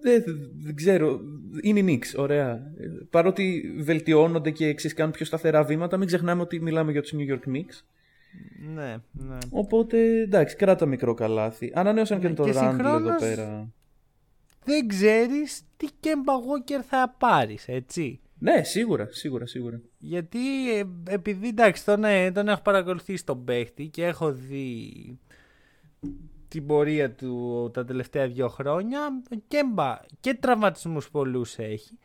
[0.00, 0.24] δεν,
[0.62, 1.20] δεν ξέρω.
[1.62, 2.50] Είναι η Knicks, ωραία.
[2.50, 7.12] Ε, Παρότι βελτιώνονται και εξής κάνουν πιο σταθερά βήματα, μην ξεχνάμε ότι μιλάμε για τους
[7.16, 7.80] New York Knicks.
[8.74, 9.38] Ναι, ναι.
[9.50, 11.72] Οπότε, εντάξει, κράτα μικρό καλάθι.
[11.74, 13.68] Ανανέωσαν και Ναι, τον και Randall εδώ συγχρόνως- πέρα.
[14.66, 18.20] Δεν ξέρεις τι Kemba Walker θα πάρεις, έτσι.
[18.38, 19.80] Ναι, σίγουρα, σίγουρα, σίγουρα.
[19.98, 24.92] Γιατί ε, επειδή εντάξει τον, ε, τον έχω παρακολουθήσει τον παίχτη και έχω δει
[26.48, 31.98] την πορεία του τα τελευταία δύο χρόνια ο Κέμπα και τραυματισμούς πολλούς έχει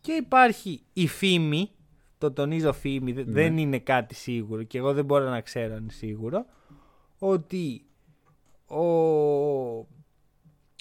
[0.00, 1.70] και υπάρχει η φήμη
[2.18, 5.82] το τονίζω φήμη δε- δεν είναι κάτι σίγουρο και εγώ δεν μπορώ να ξέρω αν
[5.82, 6.44] είναι σίγουρο
[7.18, 7.84] ότι
[8.66, 8.82] ο,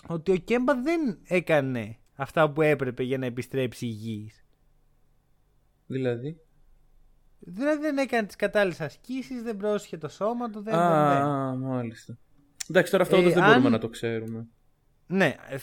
[0.07, 4.45] ότι ο Κέμπα δεν έκανε αυτά που έπρεπε για να επιστρέψει υγιής
[5.85, 6.37] Δηλαδή;
[7.39, 10.61] Δηλαδή δεν έκανε τις κατάλληλες ασκήσεις, δεν πρόσχε το σώμα του.
[10.61, 11.21] Δεν, δεν, δεν.
[11.21, 12.17] Α, μάλιστα.
[12.69, 14.47] Εντάξει, τώρα αυτό Ε, όντως δεν αν- μπορούμε να το ξέρουμε.
[15.07, 15.35] Ναι.
[15.49, 15.57] ε,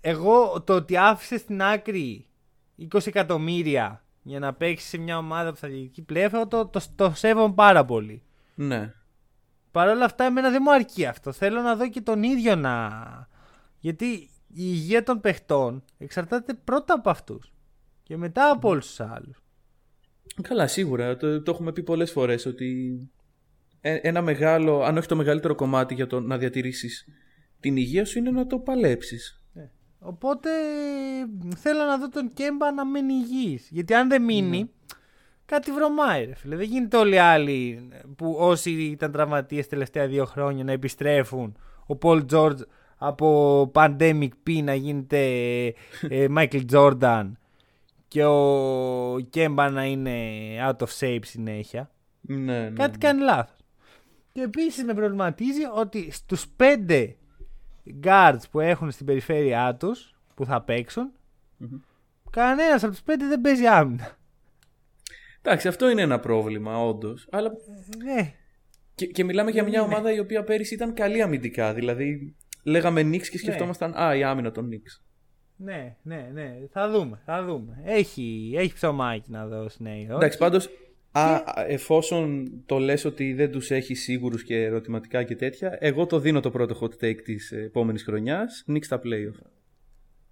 [0.00, 2.28] Εγώ το ότι άφησε στην άκρη
[2.94, 6.80] 20 εκατομμύρια για να παίξει σε μια ομάδα που θα διεκδικεί πλέον, εγώ το, το,
[6.94, 8.22] το σέβομαι πάρα πολύ.
[8.54, 8.94] Ναι.
[9.70, 11.32] Παρ' όλα αυτά, εμένα δεν μου αρκεί αυτό.
[11.32, 12.88] Θέλω να δω και τον ίδιο να.
[13.80, 17.52] Γιατί η υγεία των παιχτών εξαρτάται πρώτα από αυτούς.
[18.02, 19.42] Και μετά από όλους τους άλλους.
[20.42, 21.16] Καλά, σίγουρα.
[21.16, 22.98] Το, το έχουμε πει πολλές φορές ότι
[23.80, 27.06] ε- ένα μεγάλο, αν όχι το μεγαλύτερο κομμάτι για το να διατηρήσεις
[27.60, 29.34] την υγεία σου είναι να το παλέψεις.
[30.02, 30.50] Οπότε
[31.56, 33.68] θέλω να δω τον Κέμπα να μείνει υγιής.
[33.70, 34.70] Γιατί αν δεν μείνει,
[35.44, 36.56] κάτι βρωμάει ρε φίλε.
[36.56, 41.56] Δεν γίνεται όλοι οι άλλοι που όσοι ήταν τραυματίες τελευταία δύο χρόνια να επιστρέφουν.
[41.86, 42.62] Ο Πολ Τζόρτζ
[43.02, 45.18] από Pandemic P να γίνεται
[46.08, 47.32] ε, Michael Jordan
[48.08, 50.12] και ο Κέμπα να είναι
[50.68, 51.90] out of shape συνέχεια.
[52.20, 52.70] Ναι, ναι.
[52.70, 53.56] Κάτι κάνει λάθος.
[54.32, 57.16] Και επίσης με προβληματίζει ότι στους πέντε
[58.02, 61.12] guards που έχουν στην περιφέρειά τους που θα παιξουν
[62.30, 64.18] κανένας από τους πέντε δεν παίζει άμυνα.
[65.42, 67.26] Εντάξει, αυτό είναι ένα πρόβλημα, όντως.
[67.30, 67.50] Αλλά
[68.04, 68.34] Ναι,
[68.94, 71.74] και, και μιλάμε για μια ομάδα η οποία πέρυσι ήταν καλή αμυντικά.
[71.74, 75.02] Δηλαδή, λέγαμε Knicks και σκεφτόμασταν, Α, η άμυνα των Knicks.
[75.56, 76.54] ναι, ναι, ναι.
[76.72, 77.82] Θα δούμε, θα δούμε.
[77.84, 80.12] Έχει, έχει ψωμάκι να δώσει Νέα Υόρκη.
[80.12, 80.68] Εντάξει, πάντως,
[81.66, 86.40] εφόσον το λες ότι δεν τους έχει σίγουρους και ερωτηματικά και τέτοια, εγώ το δίνω
[86.40, 89.46] το πρώτο hot take της επόμενης χρονιάς, Knicks στα playoff.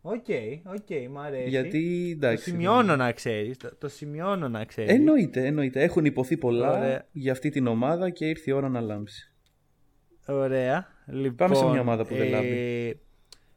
[0.00, 0.26] Οκ,
[0.64, 1.48] οκ, μ' αρέσει.
[1.48, 2.50] Γιατί, το εντάξει.
[2.50, 3.56] σημειώνω να ξέρεις.
[3.56, 4.90] Το, το σημειώνω να ξέρεις.
[4.92, 5.82] Εννοείται, εννοείται.
[5.82, 7.06] Έχουν ειπωθεί πολλά Ωραία.
[7.12, 9.32] για αυτή την ομάδα και ήρθε η ώρα να λάμψει.
[10.26, 10.86] Ωραία.
[11.10, 12.48] Λοιπόν, Πάμε σε μια ομάδα που δεν λάμπει.
[12.48, 12.92] ε,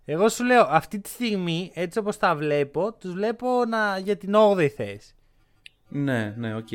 [0.06, 4.34] Εγώ σου λέω, αυτή τη στιγμή, έτσι όπως τα βλέπω, τους βλέπω να, για την
[4.36, 5.16] 8η θέση.
[5.88, 6.68] Ναι, ναι, οκ.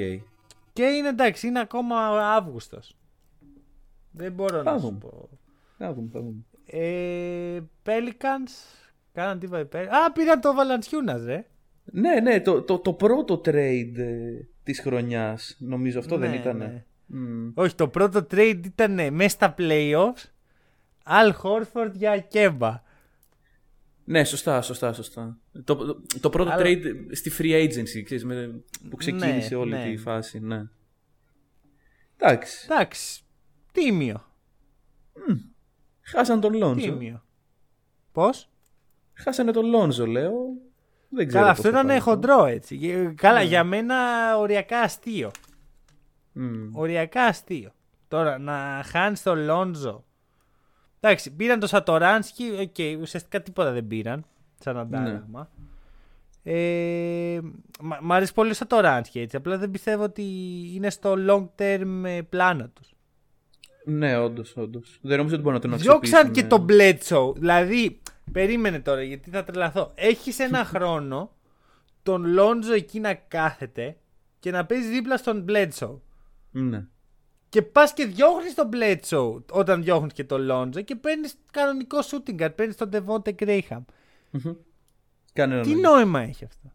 [0.72, 1.96] Και είναι εντάξει, είναι ακόμα
[2.34, 2.96] Αύγουστος.
[4.10, 4.98] Δεν μπορώ να Θα σου δούμε.
[4.98, 5.28] πω.
[5.78, 6.34] Θα δούμε, θα δούμε.
[6.66, 8.50] Ε, Pelicans,
[9.12, 11.46] κάναν τι είπα, Pel- Α, πήραν το Valanciunas, ρε.
[11.84, 16.56] Ναι, ναι, το, το, το πρώτο trade ε, της χρονιάς, νομίζω αυτό δεν Ναι, ήταν.
[16.56, 16.84] ναι.
[17.06, 17.48] Μμ.
[17.54, 20.24] Όχι, το πρώτο trade ήταν μέσα στα playoffs.
[21.08, 22.82] Al Horford για Kemba.
[24.04, 25.38] Ναι, σωστά, σωστά, σωστά.
[25.64, 26.82] Το, το, το πρώτο Αλλά- trade
[27.12, 29.84] στη free agency, ξέρεις, με, που ξεκίνησε Ναι, όλη ναι.
[29.90, 30.64] τη φάση, ναι.
[32.16, 33.22] Εντάξει, Εντάξει,
[33.72, 34.24] τίμιο.
[36.02, 36.86] χάσαν τον Λόνζο.
[36.86, 37.22] Τίμιο.
[38.12, 38.48] Πώς;
[39.14, 40.32] Χάσανε τον Λόνζο, λέω.
[41.08, 42.10] Δεν ξέρω Καλά, πώς αυτό θα ήταν πάει αυτό.
[42.10, 42.78] χοντρό έτσι.
[42.88, 43.44] Ε, Καλά, Ναι.
[43.44, 43.96] για μένα
[44.38, 45.30] οριακά αστείο.
[46.32, 46.76] Μμ.
[46.76, 47.70] Οριακά αστείο.
[48.08, 50.04] Τώρα να χάνεις τον Λόντζο.
[51.06, 52.44] Εντάξει, πήραν το Σατοράνσκι.
[52.60, 54.24] Οκ, ουσιαστικά τίποτα δεν πήραν.
[54.58, 55.50] Σαν αντάλλαγμα.
[56.42, 57.38] Ε,
[57.80, 59.36] μ' μ' αρέσει πολύ ο Σατοράνσκι έτσι.
[59.36, 60.22] Απλά δεν πιστεύω ότι
[60.74, 62.94] είναι στο long term ε, πλάνο τους.
[63.84, 64.98] Ναι, όντως, όντως.
[65.02, 66.32] Δεν νομίζω ότι μπορούν να τον Διώξαν αξιοποιήσουν.
[66.32, 67.34] και τον Bledsoe.
[67.36, 68.00] Δηλαδή,
[68.32, 69.92] περίμενε τώρα γιατί θα τρελαθώ.
[69.94, 71.30] Έχεις ένα χρόνο
[72.02, 73.96] τον Lonzo εκεί να κάθεται
[74.38, 75.98] και να παίζει δίπλα στον Bledsoe.
[76.50, 76.84] Ναι.
[77.56, 82.40] Και πας και διώχνεις τον Bledsoe όταν διώχνεις και τον Λόντζο και παίρνεις κανονικό shooting
[82.42, 82.54] guard.
[82.56, 83.84] Παίρνεις τον Devonte Graham.
[84.30, 84.52] Μμμ.
[85.32, 85.88] Κανένα Τι νόημα.
[85.90, 86.72] νόημα έχει αυτό;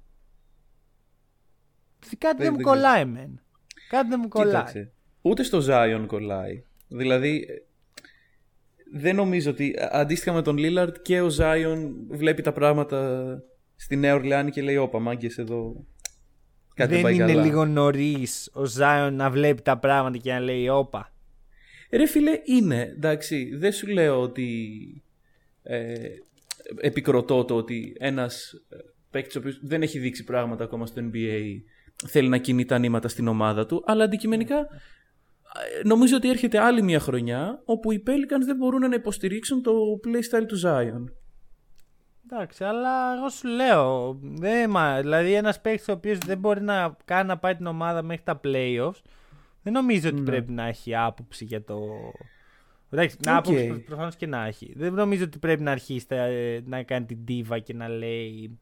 [2.17, 3.43] Κάτι δεν, Δεν- μου δεν κολλάει εμένα.
[3.89, 4.49] Κάτι δεν μου κολλάει.
[4.51, 4.91] Κοίταξε.
[5.21, 6.63] Ούτε στο Zion κολλάει.
[6.87, 7.53] Δηλαδή, ε,
[8.99, 13.23] δεν νομίζω ότι α- αντίστοιχα με τον Lillard και ο Zion βλέπει τα πράγματα
[13.75, 15.85] στη Νέα Ορλεάνη και λέει: Όπα, μάγκες εδώ.
[16.73, 17.43] Κάτι δεν πάει είναι καλά».
[17.43, 21.13] λίγο νωρίς ο Ζάιον να βλέπει τα πράγματα και να λέει όπα.
[21.91, 22.81] Ρε φίλε, είναι.
[22.81, 24.77] Εντάξει, δεν σου λέω ότι
[25.63, 25.93] ε,
[26.81, 28.77] επικροτώ το ότι ένας ε,
[29.11, 31.61] παίκτης ο οποίος δεν έχει δείξει πράγματα ακόμα στο NBA
[32.07, 36.81] θέλει να κινεί τα νήματα στην ομάδα του, αλλά αντικειμενικά ε, νομίζω ότι έρχεται άλλη
[36.81, 39.71] μια χρονιά όπου οι Pelicans δεν μπορούν να υποστηρίξουν το
[40.03, 41.13] playstyle του Zion.
[42.33, 44.17] Εντάξει, αλλά εγώ σου λέω.
[44.21, 48.01] Δεν, μα, δηλαδή, ένας παίκτης ο οποίος δεν μπορεί να κάνει να πάει την ομάδα
[48.01, 49.01] μέχρι τα playoffs,
[49.63, 50.25] δεν νομίζω ότι Ναι.
[50.25, 51.79] πρέπει να έχει άποψη για το.
[52.89, 53.37] Εντάξει, να Οκ.
[53.37, 54.73] άποψη προφανώς και να έχει.
[54.75, 58.59] Δεν νομίζω ότι πρέπει να αρχίσει τα- ε, να κάνει την diva και να λέει.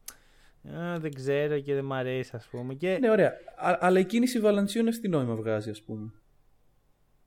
[0.78, 2.74] «Α, δεν ξέρω και δεν μ' αρέσει, ας πούμε.
[2.74, 2.96] Και...
[3.00, 3.32] Ναι, ωραία.
[3.56, 6.12] Α- αλλά η κίνηση Βαλαντσιούνα τι νόημα βγάζει, ας πούμε.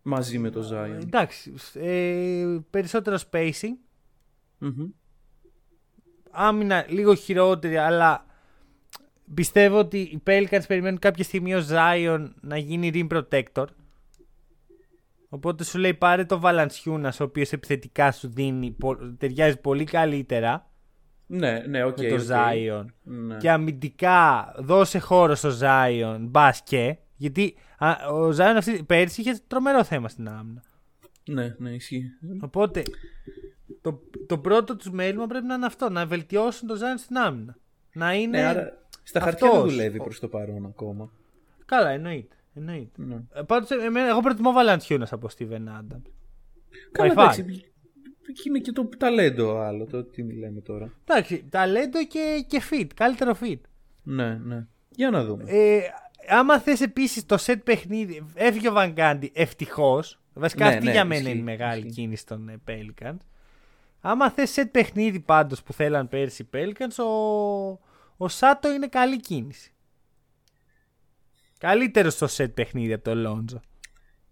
[0.01, 1.01] Μαζί με το Zion.
[1.01, 3.75] Εντάξει, ε, περισσότερο spacing.
[4.57, 4.85] Μμμ.
[6.33, 8.25] Άμυνα λίγο χειρότερη, αλλά
[9.33, 13.65] πιστεύω ότι οι Pelicans περιμένουν κάποια στιγμή ο Zion να γίνει rim protector.
[15.29, 20.69] Οπότε σου λέει πάρε το Valanciunas ο οποίος επιθετικά σου δίνει, πο- ταιριάζει πολύ καλύτερα
[21.27, 21.97] Ναι, ναι, οκ.
[21.99, 22.21] με το οκ.
[22.29, 22.85] Zion.
[23.03, 23.37] Ναι.
[23.37, 26.97] Και αμυντικά δώσε χώρο στο Zion, μπες και.
[27.15, 30.63] Γιατί α, ο Zion αυτή, πέρσι είχε τρομερό θέμα στην άμυνα.
[31.29, 32.03] ναι, ναι, ισχύει.
[32.41, 32.83] Οπότε
[33.83, 37.57] το, το πρώτο τους μέλημα πρέπει να είναι αυτό, να βελτιώσουν το Zion στην άμυνα.
[37.93, 38.37] Να είναι...
[38.37, 39.71] Ναι, άρα στα χαρτιά δεν αυτός.
[39.73, 41.11] δουλεύει προς το παρόν ακόμα.
[41.65, 42.35] Καλά, εννοείται.
[42.53, 43.01] εννοείται.
[43.03, 43.15] Ναι.
[43.33, 46.01] Ε, Πάντως, εμένα, εγώ προτιμώ Valanciunas από Steven Adams.
[46.91, 47.21] Καλά, By far.
[47.21, 47.45] εντάξει.
[48.29, 50.93] Εκεί είναι και το ταλέντο άλλο, το τι μιλάμε τώρα.
[51.05, 53.59] Εντάξει, ταλέντο και, και fit, καλύτερο fit.
[54.03, 54.65] Ναι, ναι.
[54.89, 55.43] Για να δούμε.
[55.47, 55.81] Ε,
[56.29, 60.19] άμα θες επίσης το set παιχνίδι, έφυγε ο Van Gundy, ευτυχώς.
[60.33, 62.01] Βασικά Ναι, αυτή ναι, για μένα ισχύει, είναι η μεγάλη ισχύει.
[62.01, 63.17] κίνηση των ε, Pelicans.
[64.05, 67.79] Άμα θες set παιχνίδι πάντως που θέλαν πέρσι οι Pelicans, ο,
[68.17, 69.73] ο Σάτο είναι καλή κίνηση.
[71.57, 73.59] Καλύτερο στο set παιχνίδι από το Lonzo.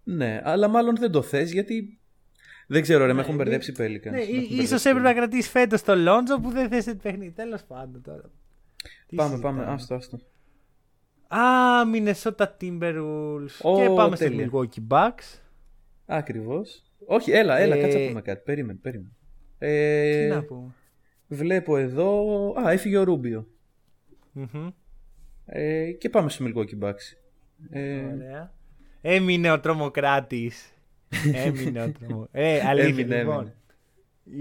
[0.04, 1.98] Ναι, αλλά μάλλον δεν το θες γιατί
[2.66, 4.02] δεν ξέρω ρε, με έχουν μπερδέψει οι Pelicans.
[4.04, 5.14] Ναι, Με έχουν ίσως μπερδέψει έπρεπε να πολύ.
[5.14, 7.30] κρατήσεις φέτος το Lonzo που δεν θες set παιχνίδι.
[7.32, 8.30] Τέλος πάντων τώρα.
[9.06, 9.60] Τι Πάμε, συζητάμε.
[9.60, 10.18] πάμε, άστο, άστο.
[11.28, 11.40] Α,
[11.94, 13.60] Minnesota Timberwolves.
[13.62, 14.50] Ω, και πάμε στο τέλεια.
[14.52, 15.38] Milwaukee Bucks.
[16.06, 16.82] Ακριβώς.
[17.06, 18.42] Όχι, έλα, έλα, Ε, κάτσε να πούμε κάτι.
[18.44, 19.12] Περίμενε, περίμενε.
[19.64, 20.74] Ε, Τι να πούμε.
[21.28, 22.26] Βλέπω εδώ...
[22.66, 23.46] Α, έφυγε ο Ρούμπιο.
[24.32, 24.68] Μμμ.
[25.46, 27.16] Ε, και πάμε στο Milwaukee Bucks.
[27.70, 28.54] Ε, Ωραία.
[29.00, 30.72] Έμεινε ο τρομοκράτης.
[31.44, 32.30] Έμεινε ο τρομοκράτης.
[32.32, 33.36] Ε, αλήθεια, Έμεινε, λοιπόν.
[33.36, 33.54] έμεινε.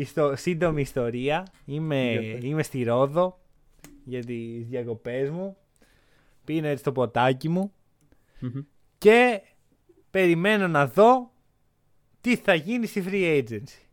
[0.01, 1.47] Ιστο- σύντομη ιστορία.
[1.65, 2.43] Είμαι, Για πες.
[2.43, 3.39] είμαι στη Ρόδο
[4.05, 5.57] για τις διακοπές μου.
[6.45, 7.72] Πίνω έτσι το ποτάκι μου
[8.39, 8.61] μμμ.
[8.97, 9.41] και
[10.11, 11.32] περιμένω να δω
[12.22, 13.86] τι θα γίνει στη free agency.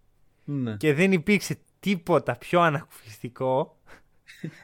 [0.51, 0.77] Ναι.
[0.77, 3.79] Και δεν υπήρξε τίποτα πιο ανακουφιστικό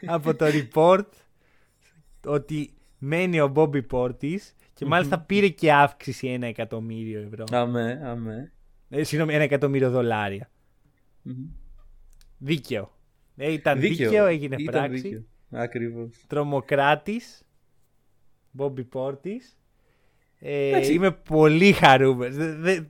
[0.06, 1.04] από το report
[2.26, 4.38] ότι μένει ο Bobby Portis
[4.74, 7.44] και μάλιστα πήρε και αύξηση ένα εκατομμύριο ευρώ.
[7.50, 8.52] Αμέ, αμέ.
[8.88, 10.50] Ε, συγγνώμη, ένα εκατομμύριο δολάρια.
[12.38, 12.96] Δίκαιο.
[13.36, 15.00] Ε, ήταν δίκαιο, έγινε Ήταν πράξη.
[15.00, 15.24] δίκαιο.
[15.50, 16.24] Ακριβώς.
[16.26, 17.42] Τρομοκράτης.
[18.50, 19.58] Μπόμπι Πόρτης.
[20.38, 20.92] Ε, Εντάξει.
[20.92, 22.36] είμαι πολύ χαρούμενος.
[22.36, 22.80] Δε- δε-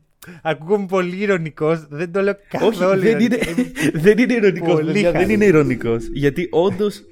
[0.42, 1.86] ακούγομαι πολύ ηρωνικός.
[1.88, 3.90] Δεν το λέω καθόλου Όχι, δεν είναι, ηρωνικά.
[3.94, 5.30] δεν είναι ηρωνικός, Πολύ παιδιά, δεν χαρούμενος.
[5.34, 6.04] είναι ηρωνικός.
[6.12, 7.02] Γιατί όντως.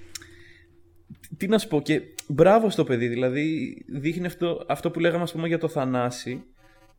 [1.37, 5.33] Τι να σου πω και μπράβο στο παιδί, δηλαδή δείχνει αυτό, αυτό που λέγαμε ας
[5.33, 6.43] πούμε για το Θανάση,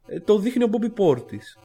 [0.08, 1.58] ε, το δείχνει ο Μπόμπι Πόρτης.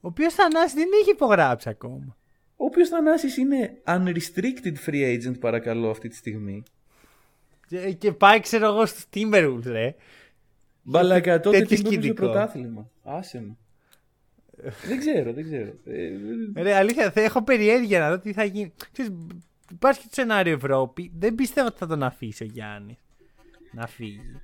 [0.00, 2.16] Ο οποίος Θανάσης δεν έχει υπογράψει ακόμα.
[2.56, 6.62] Ο οποίος Θανάσης είναι unrestricted free agent παρακαλώ αυτή τη στιγμή.
[7.68, 9.94] Και, και πάει, ξέρω εγώ, στους Timberwolves, ρε.
[10.82, 12.24] Μπαλάκα, τότε τέτοιο τι μπορούσε σκηνικό.
[12.24, 12.90] πρωτάθλημα.
[13.06, 13.56] Άσε με.
[14.86, 15.72] δεν ξέρω, δεν ξέρω.
[15.84, 18.72] Ε, Ρε, αλήθεια, θα έχω περιέργεια να δω τι θα γίνει.
[18.92, 19.12] Ξέρεις,
[19.70, 21.12] υπάρχει το σενάριο Ευρώπη.
[21.18, 22.96] Δεν πιστεύω ότι θα τον αφήσει ο Γιάννης
[23.72, 24.40] να φύγει.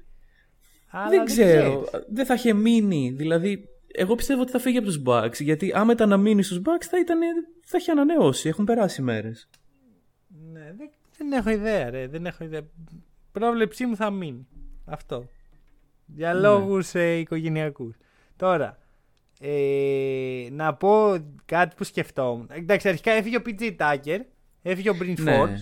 [0.88, 1.82] Αλλά δεν ξέρω.
[1.82, 2.06] ξέρεις.
[2.08, 3.10] Δεν θα είχε μείνει.
[3.10, 5.40] Δηλαδή, εγώ πιστεύω ότι θα φύγει από τους Bucks.
[5.40, 7.18] Γιατί άμα ήταν να μείνει στους Bucks θα, ήταν,
[7.64, 8.48] θα είχε ανανεώσει.
[8.48, 9.48] Έχουν περάσει μέρες.
[10.52, 12.06] Ναι, δεν, δεν έχω ιδέα, ρε.
[12.06, 12.62] Δεν έχω ιδέα.
[13.32, 14.46] Πρόβλεψή μου θα μείνει.
[14.84, 15.28] Αυτό.
[16.06, 17.96] Για λόγους ε, οικογενειακούς.
[18.42, 18.78] Τώρα,
[19.40, 22.48] ε, να πω κάτι που σκεφτόμουν.
[22.52, 24.18] Εντάξει, αρχικά έφυγε ο PJ Tucker,
[24.62, 25.38] έφυγε ο Bryn Ναι.
[25.42, 25.58] Forbes,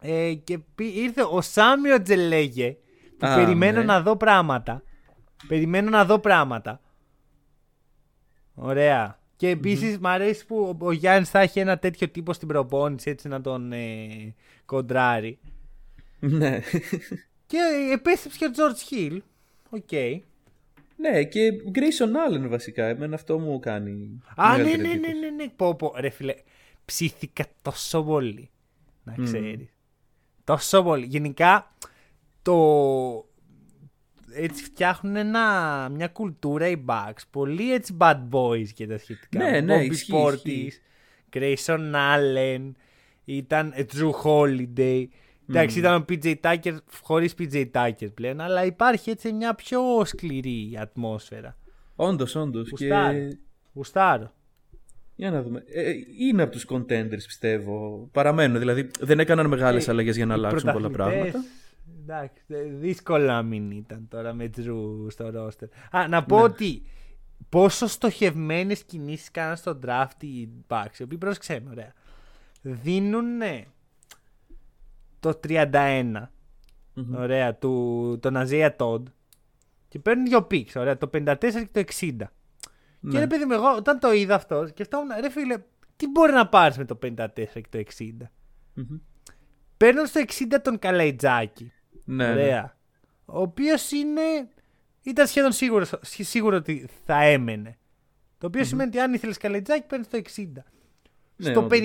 [0.00, 2.76] ε, και πή- ήρθε ο Σάμιο Τζελέγε
[3.18, 3.84] που Α, περιμένω ναι.
[3.84, 4.82] να δω πράγματα.
[5.48, 6.80] Περιμένω να δω πράγματα.
[8.54, 9.18] Ωραία.
[9.36, 13.10] Και επίσης μ' αρέσει που ο, ο Γιάννης θα έχει ένα τέτοιο τύπο στην προπόνηση
[13.10, 15.38] έτσι να τον ε, κοντράρει.
[16.18, 16.60] ναι.
[17.46, 17.56] Και
[17.88, 19.18] ε, επέστρεψε και ο George Hill.
[19.70, 19.90] Οκ.
[20.96, 22.84] Ναι, και Grayson Allen βασικά.
[22.84, 24.20] Εμένα αυτό μου κάνει.
[24.36, 25.20] Α, ναι, μεγαλύτερη ναι, ναι, εντύπωση.
[25.20, 25.48] ναι, ναι.
[25.56, 25.92] Πω, πω.
[25.96, 26.34] Ρε φίλε,
[26.84, 28.50] ψήθηκα τόσο πολύ.
[29.04, 29.68] Να ξέρεις.
[30.44, 31.06] Τόσο πολύ.
[31.06, 31.74] Γενικά,
[32.42, 32.54] το...
[34.32, 37.22] Έτσι φτιάχνουν ένα, μια κουλτούρα οι Bucks.
[37.30, 39.38] Πολύ έτσι bad boys και τα σχετικά.
[39.38, 40.80] Ναι, ναι, Bobby ισχύει, Portis, ισχύει.
[41.32, 42.72] Grayson Allen,
[43.24, 45.06] ήταν ε, Drew Holiday.
[45.48, 50.78] Εντάξει, ήταν ο PJ Tucker χωρίς PJ Tucker πλέον, αλλά υπάρχει έτσι μια πιο σκληρή
[50.80, 51.56] ατμόσφαιρα.
[51.96, 52.68] Όντως, όντως.
[52.70, 53.18] Γουστάρω.
[53.18, 53.38] Και...
[53.74, 54.32] Γουστάρω.
[55.14, 55.62] Για να δούμε.
[55.66, 58.08] Ε, είναι από τους contenders πιστεύω.
[58.12, 58.58] Παραμένουν.
[58.58, 61.48] Δηλαδή δεν έκαναν μεγάλες Ε, αλλαγές για να οι αλλάξουν πολλά πρωταθλητές, πράγματα.
[62.02, 65.68] Εντάξει, ε, δύσκολο να μην ήταν τώρα με Τζρου στο ρόστερ.
[65.90, 66.42] Α, να πω Ναι.
[66.42, 66.82] ότι
[67.48, 70.98] πόσο στοχευμένες κινήσεις κάναν στο draft οι Bucks.
[70.98, 71.92] Οι οποίοι πρόσεξε με, ωραία.
[72.62, 73.24] Δίνουν
[75.32, 76.28] το 31.
[77.14, 79.06] Ωραία, του, τον Αζία Τόντ.
[79.88, 82.12] Και παίρνουν δύο picks, ωραία, το 54 και το 60.
[83.00, 83.12] Ναι.
[83.12, 85.56] Και ρε παιδί μου, εγώ όταν το είδα αυτό, σκεφτόμουν, ρε φίλε,
[85.96, 88.10] τι μπορεί να πάρεις με το 54 και το 60.
[88.74, 88.98] Μμμ.
[89.76, 91.72] Παίρνω στο 60 τον Καλαϊτζάκη.
[92.04, 92.32] Ναι, ναι.
[92.32, 92.76] Ωραία.
[93.24, 94.20] Ο οποίος είναι.
[95.02, 97.78] ήταν σχεδόν σίγουρο, σίγουρο ότι θα έμενε.
[98.38, 100.46] Το οποίο σημαίνει ότι αν ήθελες Καλαϊτζάκη παίρνεις το 60.
[101.36, 101.78] Ναι, στο όντως.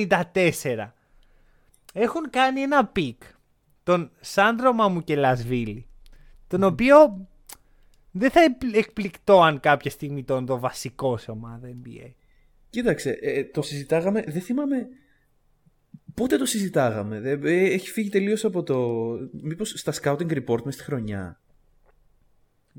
[0.63, 0.93] 54
[1.93, 3.21] έχουν κάνει ένα pick
[3.83, 5.85] τον Σάντρο Μαμουκελασβίλη
[6.47, 7.27] τον οποίο
[8.11, 12.11] δεν θα εκπλ- εκπληκτώ αν κάποια στιγμή τον δω βασικό σε ομάδα NBA.
[12.69, 14.87] Κοίταξε, ε, το συζητάγαμε, δεν θυμάμαι
[16.13, 17.19] πότε το συζητάγαμε.
[17.19, 18.99] Δεν- ε, έχει φύγει τελείως από το.
[19.31, 21.39] Μήπως στα scouting report μες στη χρονιά.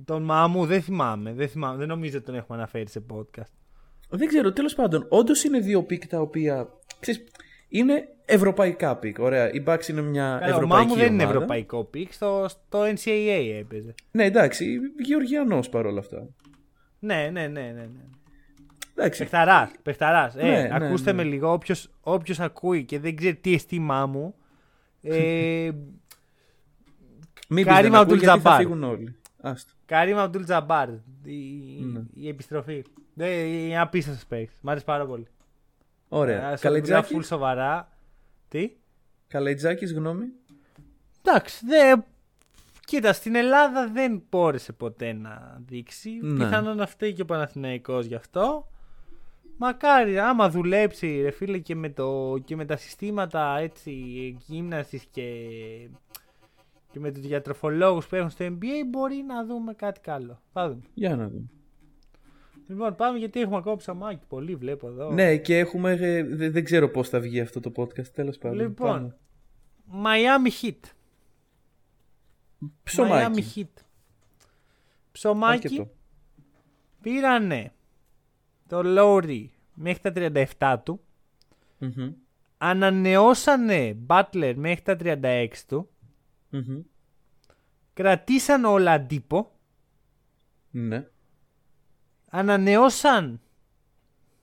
[0.05, 3.53] Τον Μάμου δεν θυμάμαι, δεν θυμάμαι, δεν νομίζω ότι τον έχουμε αναφέρει σε podcast.
[4.11, 6.69] Δεν ξέρω, τέλος πάντων, όντως είναι δύο picks τα οποία.
[7.01, 7.25] Ξέρεις,
[7.73, 9.19] είναι ευρωπαϊκά picks.
[9.19, 11.37] Ωραία, η Bucks είναι μια Καλά, ο ευρωπαϊκή Μάμου δεν είναι ομάδα.
[11.37, 13.95] ευρωπαϊκό pick, στο, στο NCAA έπαιζε.
[14.11, 16.29] Ναι, εντάξει, Γεωργιανός παρόλα αυτά.
[16.99, 17.71] Ναι, ναι, ναι, ναι.
[17.73, 18.05] ναι.
[18.97, 20.37] Εντάξει, Παιχταράς, παιχταράς.
[20.37, 21.23] Ε, Ναι, ναι, ακούστε ναι.
[21.23, 24.35] με λίγο, όποιος, όποιος ακούει και δεν ξέρει τι εστί Μάμου,
[25.03, 25.71] ε,
[27.49, 28.59] μην Κάριμ δεν ακούει, γιατί θα Αμπτουλ-Τζαμπάρ.
[28.61, 29.17] φύγουν όλοι.
[29.41, 29.73] Άστο.
[29.87, 30.89] Καρίμ Αμπντούλ Τζαμπάρ.
[30.89, 30.95] Η,
[31.93, 32.01] Ναι.
[32.15, 32.83] η επιστροφή.
[33.15, 34.59] Δεν, είναι απίστευτος παίκτης.
[34.61, 35.27] Μ' άρεσε πάρα πολύ.
[36.15, 36.53] Ωραία.
[36.53, 37.89] Ε, Καλαϊτζάκη, Full σοβαρά.
[38.49, 38.73] Τι;
[39.29, 40.27] Καλαϊτζάκης, γνώμη;
[41.23, 41.97] Εντάξει, δε...
[42.87, 46.11] Κοίτα, στην Ελλάδα δεν μπόρεσε ποτέ να δείξει.
[46.23, 46.45] Ναι.
[46.45, 48.69] Πιθανόν να φταίει και ο Παναθηναϊκός γι' αυτό.
[49.57, 53.93] Μακάρι, άμα δουλέψει ρε φίλε και με, το, και με τα συστήματα έτσι
[54.47, 55.23] γύμνασης και,
[56.93, 60.41] και με τους διατροφολόγους που έχουν στο NBA μπορεί να δούμε κάτι καλό.
[60.53, 60.83] Θα δούμε.
[60.95, 61.51] Για να δούμε.
[62.67, 64.25] Λοιπόν, πάμε γιατί έχουμε ακόμα ψαμάκι.
[64.29, 65.13] Πολύ βλέπω εδώ.
[65.13, 65.93] Ναι, και έχουμε.
[65.93, 68.07] ε, δε- δεν ξέρω πώς θα βγει αυτό το podcast.
[68.09, 68.59] Τέλος πάντων.
[68.59, 69.17] Λοιπόν,
[70.05, 70.79] Miami Heat.
[72.83, 73.45] Ψωμάκι.
[73.55, 73.83] Miami Heat.
[75.13, 75.91] Ψωμάκι Αρκετό.
[77.01, 77.73] πήρανε
[78.69, 79.45] το Lowry
[79.75, 80.13] μέχρι τα
[80.59, 81.01] 37 του.
[81.79, 82.13] Μμμ,
[82.59, 85.89] Ανανεώσανε Butler μέχρι τα 36 του.
[86.51, 86.81] μμμ.
[87.95, 89.53] Κρατήσαν όλα αντίπο.
[90.71, 91.07] Ναι.
[92.35, 93.41] Ανανεώσαν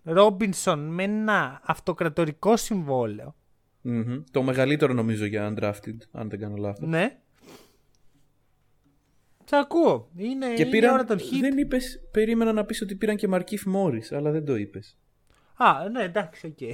[0.04, 3.36] Ρόμπινσον με ένα αυτοκρατορικό συμβόλαιο.
[3.82, 4.24] Μμμ.
[4.32, 6.88] Το μεγαλύτερο νομίζω για undrafted, αν δεν κάνω λάθος.
[6.88, 7.18] Ναι.
[9.46, 10.10] Σ' ακούω.
[10.16, 11.39] Είναι, Και είναι πήραν, ώρα των Heat.
[11.42, 14.98] δεν είπες, περίμενα να πεις ότι πήραν και Markieff Morris, αλλά δεν το είπες.
[15.56, 16.62] Α, ναι, εντάξει, οκ.
[16.62, 16.74] Ε,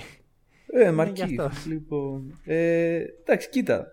[0.83, 1.69] γι' Markieff, αυτό.
[1.69, 2.39] λοιπόν.
[2.45, 3.87] Ε, εντάξει, κοίτα.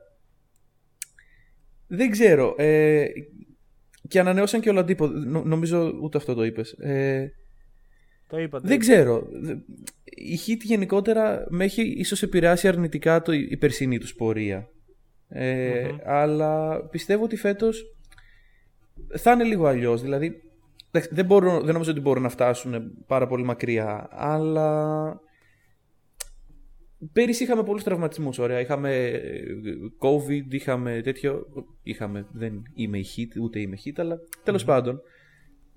[1.87, 2.55] Δεν ξέρω.
[2.59, 3.05] Ε,
[4.09, 5.07] και ανανεώσαν και Oladipo.
[5.07, 6.73] Νο- νομίζω ούτε αυτό το είπες.
[6.73, 7.33] Ε,
[8.29, 8.61] Το είπα.
[8.61, 8.85] το δεν είπα.
[8.85, 9.27] ξέρω.
[9.43, 9.57] Δε-
[10.05, 14.69] Η Hit γενικότερα με έχει ίσως επηρεάσει αρνητικά το, η περσινή τους πορεία.
[15.29, 17.97] Ε, Αλλά πιστεύω ότι φέτος
[19.17, 20.03] θα είναι λίγο αλλιώς.
[20.03, 20.43] Δηλαδή,
[20.91, 24.09] εντάξει, δεν, μπορώ, δεν νομίζω ότι μπορούν να φτάσουν πάρα πολύ μακριά.
[24.11, 25.21] Αλλά
[27.13, 28.39] πέρυσι είχαμε πολλούς τραυματισμούς.
[28.39, 28.61] Ωραία.
[28.61, 29.43] Είχαμε ε,
[29.99, 31.47] COVID, είχαμε τέτοιο...
[31.83, 35.01] Είχαμε, δεν είμαι η Hit, ούτε είμαι Hit, αλλά τέλος πάντων.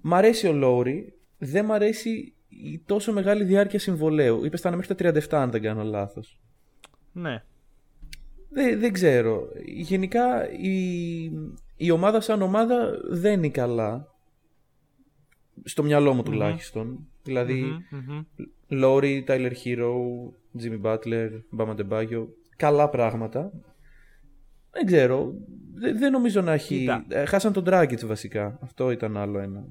[0.02, 1.14] Μ' αρέσει ο Λόρι.
[1.38, 4.46] Δεν μ' αρέσει η τόσο μεγάλη διάρκεια συμβολέου.
[4.46, 6.40] Είπες θα είναι μέχρι τα 37, αν δεν κάνω λάθος.
[7.12, 7.44] Ναι.
[8.50, 9.48] Δεν, δεν ξέρω.
[9.66, 11.24] Γενικά η,
[11.76, 14.14] η ομάδα σαν ομάδα δεν είναι καλά.
[15.64, 17.08] Στο μυαλό μου τουλάχιστον.
[17.24, 18.24] Δηλαδή, Μμμ.
[18.68, 19.94] Λόρι, Tyler Hero,
[20.62, 22.28] Jimmy Butler, Bama Debaggio.
[22.56, 23.52] Καλά πράγματα.
[24.72, 25.34] Δεν ξέρω.
[25.74, 26.78] Δεν, δεν νομίζω να έχει.
[26.78, 27.06] Κοίτα.
[27.08, 28.60] Ε, χάσαν τον Dragic βασικά.
[28.62, 29.66] Αυτό ήταν άλλο ένα.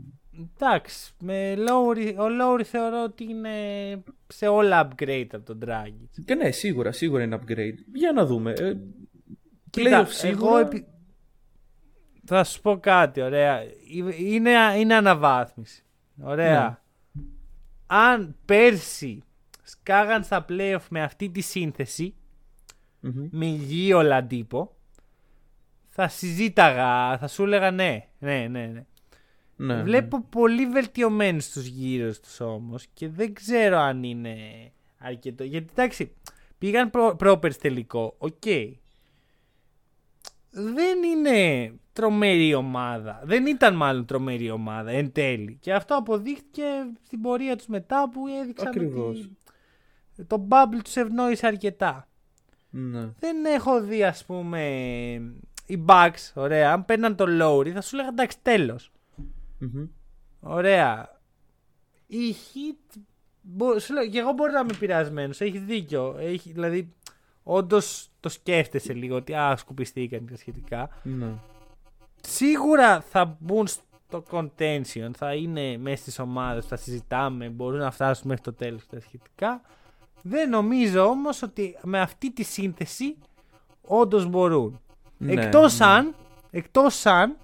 [0.55, 3.51] Εντάξει, με Lowry, ο Lowry θεωρώ ότι είναι
[4.27, 6.23] σε όλα upgrade από τον Dragic.
[6.25, 7.79] Και ναι, σίγουρα, σίγουρα είναι upgrade.
[7.95, 8.51] Για να δούμε.
[8.51, 8.75] Ε,
[9.71, 10.47] Κοίτα, playoff σίγουρα.
[10.47, 10.87] εγώ επι...
[12.25, 13.61] θα σου πω κάτι, ωραία.
[14.19, 15.85] Είναι, είναι αναβάθμιση.
[16.23, 16.69] Ωραία.
[16.69, 16.79] Ναι.
[17.87, 19.23] Αν πέρσι
[19.63, 22.15] σκάγαν στα playoff με αυτή τη σύνθεση,
[23.01, 23.29] Μμμ.
[23.31, 24.77] με υγιή Oladipo,
[25.89, 28.85] θα συζήταγα, θα σου έλεγα ναι, ναι, ναι, ναι.
[29.57, 29.83] Ναι.
[29.83, 34.37] Βλέπω πολύ βελτιωμένους τους γύρω τους όμως και δεν ξέρω αν είναι
[34.99, 35.45] αρκετό.
[35.45, 36.13] Γιατί εντάξει,
[36.59, 38.43] πήγαν προ, πρόπερσι τελικό, οκ.
[40.57, 43.21] Δεν είναι τρομερή ομάδα.
[43.25, 45.57] Δεν ήταν μάλλον τρομερή ομάδα εν τέλει.
[45.61, 46.63] Και αυτό αποδείχθηκε
[47.07, 49.31] στην πορεία τους μετά που έδειξαν Ακριβώς.
[50.19, 52.09] ότι το bubble τους ευνόησε αρκετά.
[52.71, 53.09] Ναι.
[53.19, 54.61] Δεν έχω δει ας πούμε
[55.67, 58.93] οι Bucks, ωραία, αν παίρναν το Lowry θα σου λέγα εντάξει τέλος.
[59.59, 59.87] Μμμ.
[60.41, 61.21] Ωραία.
[62.07, 63.01] Η Heat.
[63.41, 65.41] μπο- σου λέω, και εγώ μπορεί να είμαι πειρασμένος.
[65.41, 66.17] Έχεις δίκιο.
[66.19, 66.93] Έχει, δηλαδή,
[67.45, 70.89] όντως το σκέφτεσαι λίγο ότι α, σκουπιστήκαν και σχετικά.
[71.03, 71.33] Ναι.
[72.21, 78.29] Σίγουρα θα μπουν στο contention, θα είναι μέσα στις ομάδες, θα συζητάμε, μπορούν να φτάσουν
[78.29, 79.61] μέχρι το τέλος και τα σχετικά.
[80.23, 83.17] Δεν νομίζω όμως ότι με αυτή τη σύνθεση
[83.87, 84.81] όντως μπορούν.
[85.19, 85.87] Ναι, εκτός ναι.
[85.87, 86.15] αν,
[86.51, 87.37] εκτός αν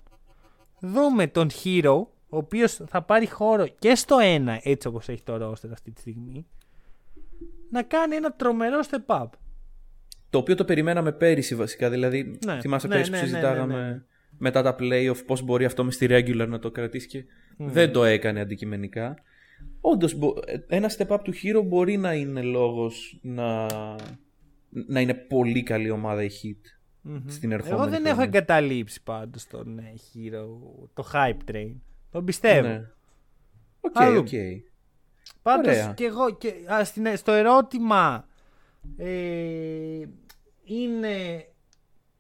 [0.81, 5.35] δούμε τον Hero, ο οποίος θα πάρει χώρο και στο 1, έτσι όπως έχει το
[5.35, 6.47] roster αυτή τη στιγμή,
[7.71, 9.27] να κάνει ένα τρομερό step up.
[10.31, 11.91] Το οποίο το περιμέναμε πέρυσι βασικά.
[11.91, 14.03] Δηλαδή, Ναι, θυμάσαι ναι, πέρυσι ναι, που ναι, συζητάγαμε ναι, ναι.
[14.39, 17.25] μετά τα playoff πώς μπορεί αυτό με στη regular να το κρατήσει και
[17.57, 19.15] δεν το έκανε αντικειμενικά.
[19.81, 20.17] Όντως,
[20.69, 23.67] ένα step up του Herro μπορεί να είναι λόγος να,
[24.69, 26.61] να είναι πολύ καλή ομάδα η Heat
[27.27, 27.81] στην ερχόμενη.
[27.81, 28.31] Εγώ δεν έχω χρονιά.
[28.39, 30.47] εγκαταλείψει πάντως τον ε, Herro,
[30.95, 31.73] το hype train.
[32.11, 32.69] Τον πιστεύω.
[32.69, 32.83] Ναι.
[33.81, 34.19] Οκ, Άλλο.
[34.19, 34.29] οκ.
[35.43, 35.93] Πάντως Ωραία.
[35.97, 38.27] και εγώ και, ας, στην- στο ερώτημα
[38.97, 40.05] ε,
[40.65, 41.45] είναι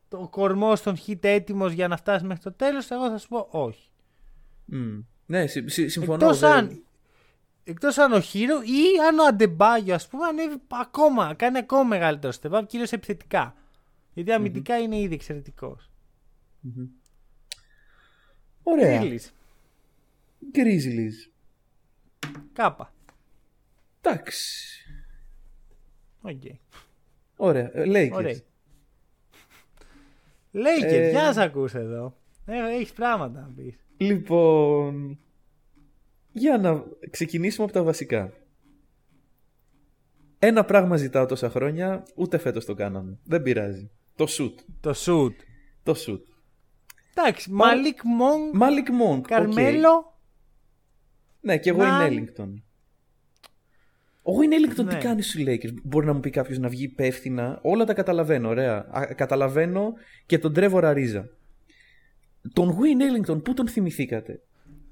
[0.08, 3.46] το κορμός των Heat έτοιμος για να φτάσεις μέχρι το τέλος, εγώ θα σου πω
[3.50, 3.88] όχι.
[4.64, 4.98] Μμ.
[5.26, 6.14] Ναι, συ- συ- συμφωνώ.
[6.24, 6.82] Εκτός δεν- αν,
[7.64, 12.32] εκτός αν ο Herro ή αν ο Αντεμπάγιο ας πούμε ανέβει ακόμα, κάνει ακόμα μεγαλύτερο
[12.42, 13.54] step up, κυρίως επιθετικά.
[14.14, 15.90] Γιατί αμυντικά είναι ήδη εξαιρετικός.
[18.62, 19.02] Ωραία.
[19.02, 19.28] Grizzlies,
[20.54, 21.30] Grizzlies.
[22.52, 22.92] Κάπα.
[24.00, 24.79] Εντάξει.
[26.22, 26.42] Οκ.
[27.36, 27.70] Ωραία.
[27.74, 28.12] Ε, Lakers.
[28.12, 28.34] Ωραία.
[30.52, 32.16] Lakers, Ε, για να σε ακούς εδώ.
[32.46, 33.74] Ε, έχεις πράγματα να πεις.
[33.96, 35.18] Λοιπόν,
[36.32, 38.32] για να ξεκινήσουμε από τα βασικά.
[40.38, 43.18] Ένα πράγμα ζητάω τόσα χρόνια, ούτε φέτος το κάναμε.
[43.24, 43.90] Δεν πειράζει.
[44.14, 44.54] Το σουτ.
[44.80, 45.34] Το σουτ.
[45.82, 46.20] Το σουτ.
[47.14, 49.18] Εντάξει, Malik Monk, Malik Monk.
[49.18, 49.26] ok.
[49.26, 50.18] Carmelo.
[51.40, 52.32] Ναι, και εγώ Να- είναι
[54.30, 54.34] Ellington.
[54.34, 54.90] Ο Wayne Ellington Ναι.
[54.90, 55.74] τι κάνεις στους Lakers.
[55.82, 57.58] Μπορεί να μου πει κάποιος να βγει υπεύθυνα.
[57.62, 58.86] Όλα τα καταλαβαίνω, ωραία.
[58.90, 59.92] Α, καταλαβαίνω
[60.26, 61.24] και τον Trevor Ariza.
[62.52, 64.40] Τον Wayne Ellington, πού τον θυμηθήκατε;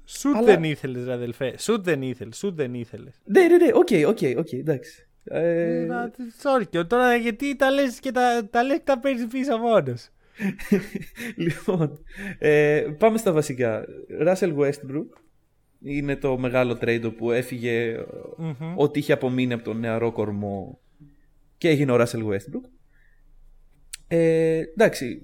[0.05, 1.53] Σουτ Αλλά- δεν ήθελες ρε αδελφέ.
[1.57, 2.37] Σουτ δεν ήθελες.
[2.37, 3.21] Σουτ δεν ήθελες.
[3.23, 5.07] Ναι, ναι, ναι, ok, ok, ok, εντάξει.
[5.23, 6.11] Ε, Ε, να-
[6.41, 10.09] Sorry και τώρα γιατί τα λες και τα, τα, λες και τα παίρνεις πίσω μόνος.
[11.35, 11.99] λοιπόν,
[12.39, 13.85] ε, πάμε στα βασικά.
[14.27, 15.07] Russell Westbrook.
[15.81, 17.95] Είναι το μεγάλο trade που έφυγε
[18.75, 20.79] ό,τι είχε απομείνει από τον νεαρό κορμό
[21.57, 22.69] και έγινε ο Russell Westbrook.
[24.07, 25.21] Ε, εντάξει,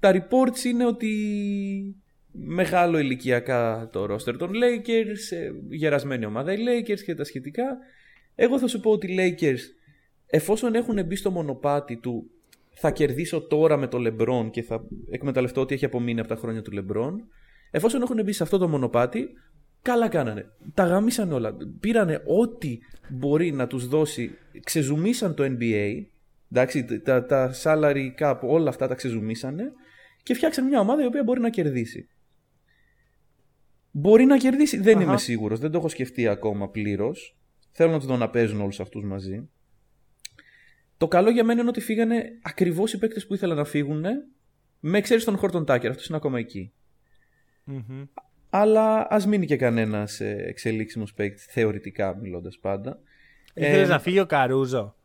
[0.00, 1.12] τα reports είναι ότι
[2.30, 7.78] μεγάλο ηλικιακά το roster των Lakers, ε, γερασμένη ομάδα οι Lakers και τα σχετικά.
[8.34, 9.60] Εγώ θα σου πω ότι οι Lakers,
[10.26, 12.30] εφόσον έχουν μπει στο μονοπάτι του
[12.70, 16.62] θα κερδίσω τώρα με το LeBron και θα εκμεταλλευτώ ό,τι έχει απομείνει από τα χρόνια
[16.62, 17.12] του LeBron,
[17.70, 19.28] εφόσον έχουν μπει σε αυτό το μονοπάτι,
[19.86, 20.50] καλά κάνανε.
[20.74, 21.56] Τα γαμίσαν όλα.
[21.80, 22.78] Πήρανε ό,τι
[23.08, 26.04] μπορεί να τους δώσει, ξεζουμίσαν το NBA,
[26.52, 29.72] εντάξει, τα, τα salary cap, όλα αυτά τα ξεζουμίσανε
[30.22, 32.08] και φτιάξαν μια ομάδα η οποία μπορεί να κερδίσει.
[33.90, 37.36] Μπορεί να κερδίσει, δεν είμαι σίγουρος, δεν το έχω σκεφτεί ακόμα πλήρως.
[37.70, 39.48] Θέλω να τους δω να παίζουν όλους αυτούς μαζί.
[40.96, 44.04] Το καλό για μένα είναι ότι φύγανε ακριβώς οι παίκτες που ήθελαν να φύγουν
[44.80, 46.38] με εξαίρεση τον Χόρτον Τάκερ, αυτός είναι ακόμα
[48.50, 52.98] Αλλά ας μείνει και κανένας ε, εξελίξιμος παίκτη, θεωρητικά μιλώντας πάντα.
[53.54, 54.96] Ήθελες ε, να φύγει ο Καρούζο;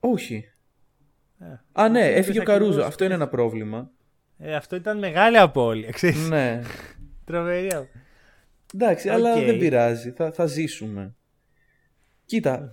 [0.00, 0.44] Όχι.
[1.38, 2.82] Ε, Α, ναι, έφυγε ο Καρούζο.
[2.82, 3.90] Αυτό είναι ένα πρόβλημα.
[4.38, 6.28] Ε, αυτό ήταν μεγάλη απώλεια, ξέρεις.
[6.28, 6.62] Ναι.
[7.24, 7.88] Τρομερή.
[8.74, 10.10] Εντάξει, αλλά δεν πειράζει.
[10.10, 11.14] Θα, θα ζήσουμε.
[12.24, 12.72] κοιτα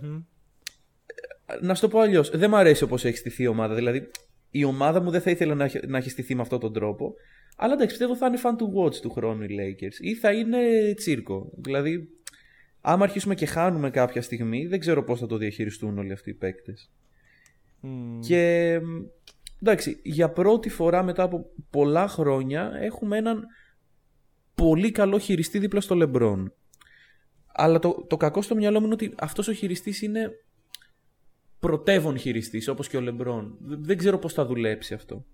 [1.62, 2.30] να σου το πω αλλιώς.
[2.30, 3.76] Δεν μου αρέσει όπως έχει στηθεί η ομάδα.
[3.76, 4.12] Δηλαδή,
[4.50, 7.14] η ομάδα μου δεν θα ήθελε να έχει, να έχει στηθεί με αυτόν τον τρόπο.
[7.56, 10.00] Αλλά εντάξει, πιστεύω θα είναι fan to watch του χρόνου οι Lakers.
[10.00, 10.60] Ή θα είναι
[10.96, 11.52] τσίρκο.
[11.56, 12.10] Δηλαδή,
[12.82, 16.34] άμα αρχίσουμε και χάνουμε κάποια στιγμή, δεν ξέρω πώς θα το διαχειριστούν όλοι αυτοί οι
[16.34, 16.92] παίκτες.
[18.20, 18.80] Και
[19.62, 23.46] εντάξει, για πρώτη φορά μετά από πολλά χρόνια έχουμε έναν
[24.56, 26.54] πολύ καλό χειριστή δίπλα στο Λεμπρόν.
[27.48, 30.32] Αλλά το, το κακό στο μυαλό μου είναι ότι αυτός ο χειριστής είναι
[31.60, 33.58] πρωτεύων χειριστής όπως και ο Λεμπρόν.
[33.60, 35.26] Δεν ξέρω πώς θα δουλέψει αυτό.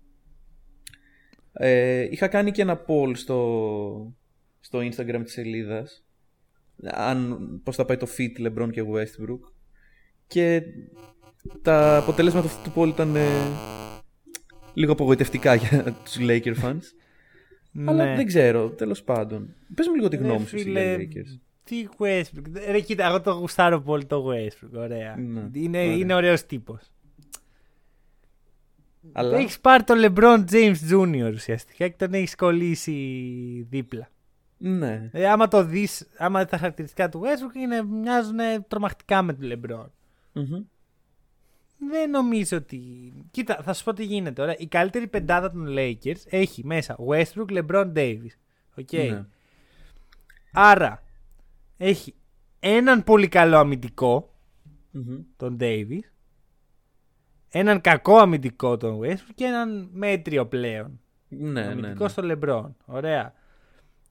[1.52, 4.14] Ε, είχα κάνει και ένα poll στο,
[4.60, 6.04] στο Instagram της σελίδας
[6.84, 9.52] αν, πώς θα πάει το fit LeBron και Westbrook
[10.26, 10.62] και
[11.62, 13.26] τα αποτελέσματα αυτού του poll ήταν ε,
[14.74, 16.82] λίγο απογοητευτικά για τους Laker fans
[17.86, 18.16] αλλά ναι.
[18.16, 22.70] δεν ξέρω, τέλος πάντων πες μου λίγο τη γνώμη σου για Lakers τι Westbrook.
[22.70, 24.78] Ρε, κοίτα, εγώ το γουστάρω πολύ το Westbrook.
[24.78, 25.16] Ωραία.
[25.16, 25.96] Ναι, είναι, ωραία.
[25.96, 26.92] είναι ωραίος τύπος.
[29.12, 29.36] Αλλά...
[29.36, 31.30] Έχεις πάρει τον LeBron James Jr.
[31.34, 34.08] ουσιαστικά και τον έχεις κολλήσει δίπλα.
[34.58, 35.10] Ναι.
[35.12, 38.38] Ε, άμα το δεις, άμα τα χαρακτηριστικά του Westbrook είναι, μοιάζουν
[38.68, 39.86] τρομακτικά με τον LeBron.
[40.34, 40.64] mm
[41.90, 42.78] Δεν νομίζω ότι.
[43.30, 44.56] Κοίτα, θα σου πω τι γίνεται τώρα.
[44.58, 48.34] Η καλύτερη πεντάδα των Lakers έχει μέσα Westbrook, LeBron Davis.
[48.76, 49.08] Okay.
[49.10, 49.24] Ναι.
[50.52, 51.02] Άρα
[51.76, 52.14] έχει
[52.60, 53.78] έναν πολύ καλό
[55.36, 56.00] τον Davis,
[57.52, 61.00] έναν κακό αμυντικό τον Westbrook και έναν μέτριο πλέον.
[61.28, 62.70] Ναι, αμυντικό ναι, στο LeBron.
[62.84, 63.34] Ωραία.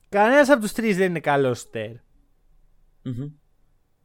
[0.10, 1.92] Κανένας από τους τρεις δεν είναι καλός στέρ.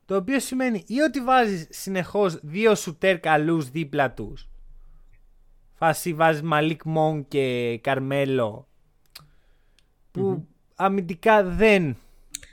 [0.04, 4.48] Το οποίο σημαίνει ή ότι βάζεις συνεχώς δύο σουτέρ καλούς δίπλα τους.
[5.72, 8.68] Φάση βάζεις Μαλίκ Μον και Καρμέλο.
[10.10, 11.96] Που αμυντικά δεν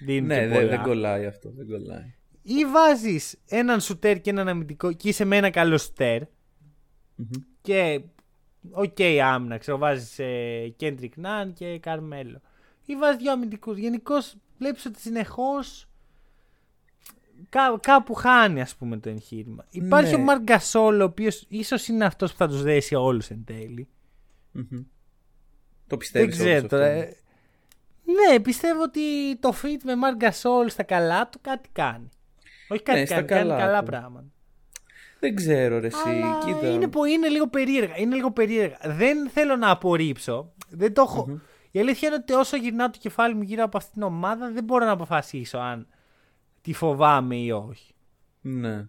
[0.05, 1.51] ναι, δεν, δεν κολλάει αυτό.
[1.51, 2.13] Δεν κολλάει.
[2.41, 6.21] Ή βάζεις έναν σουτέρ και έναν αμυντικό και είσαι με ένα καλό σουτέρ.
[7.61, 8.01] Και
[8.71, 9.57] ok, okay, άμυνα.
[9.57, 12.41] Ξέρω, βάζεις ε, Kendrick Nunn και Carmelo.
[12.85, 13.77] Ή βάζεις δύο αμυντικούς.
[13.77, 15.87] Γενικώς βλέπεις ότι συνεχώς
[17.49, 19.65] κά, κάπου χάνει ας πούμε το εγχείρημα.
[19.71, 19.85] Ναι.
[19.85, 23.43] Υπάρχει ο Marc Gasol ο οποίος ίσως είναι αυτός που θα τους δέσει όλους εν
[23.45, 23.87] τέλει.
[25.87, 26.37] Το πιστεύεις.
[26.37, 26.93] Δεν ξέρω τώρα.
[28.03, 29.01] Ναι, πιστεύω ότι
[29.39, 32.09] το fit με Marc Gasol στα καλά του κάτι κάνει.
[32.67, 34.25] Όχι κάτι ναι, κάνει, καλά κάνει καλά πράγματα.
[35.23, 36.67] Δεν ξέρω ρε εσύ, κοίτα.
[36.67, 38.77] Είναι, είναι λίγο περίεργα, είναι λίγο περίεργα.
[38.85, 43.35] Δεν θέλω να απορρίψω, δεν το εχω Η αλήθεια είναι ότι όσο γυρνάω το κεφάλι
[43.35, 45.87] μου γύρω από αυτήν την ομάδα δεν μπορώ να αποφασίσω αν
[46.61, 47.93] τη φοβάμαι ή όχι.
[48.41, 48.87] Ναι.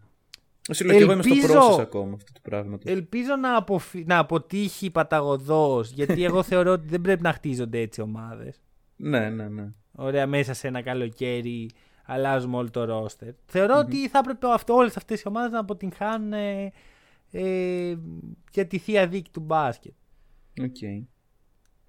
[0.69, 2.79] Εσύ λέω και εγώ είμαι στο process ακόμα αυτό το πράγμα.
[2.85, 4.05] Ελπίζω να, αποφυ...
[4.07, 8.61] να αποτύχει παταγωδός γιατί εγώ θεωρώ ότι δεν πρέπει να χτίζονται έτσι ομάδες.
[8.97, 9.73] Ναι, ναι, ναι.
[9.93, 11.71] Ωραία, μέσα σε ένα καλοκαίρι
[12.05, 13.33] αλλάζουμε όλο το ρόστερ.
[13.47, 16.73] Θεωρώ ότι θα έπρεπε αυτό, όλες αυτές οι ομάδες να αποτυγχάνουν ε,
[17.31, 17.97] ε,
[18.53, 19.93] για τη θεία δίκη του μπάσκετ.
[20.61, 21.05] Okay.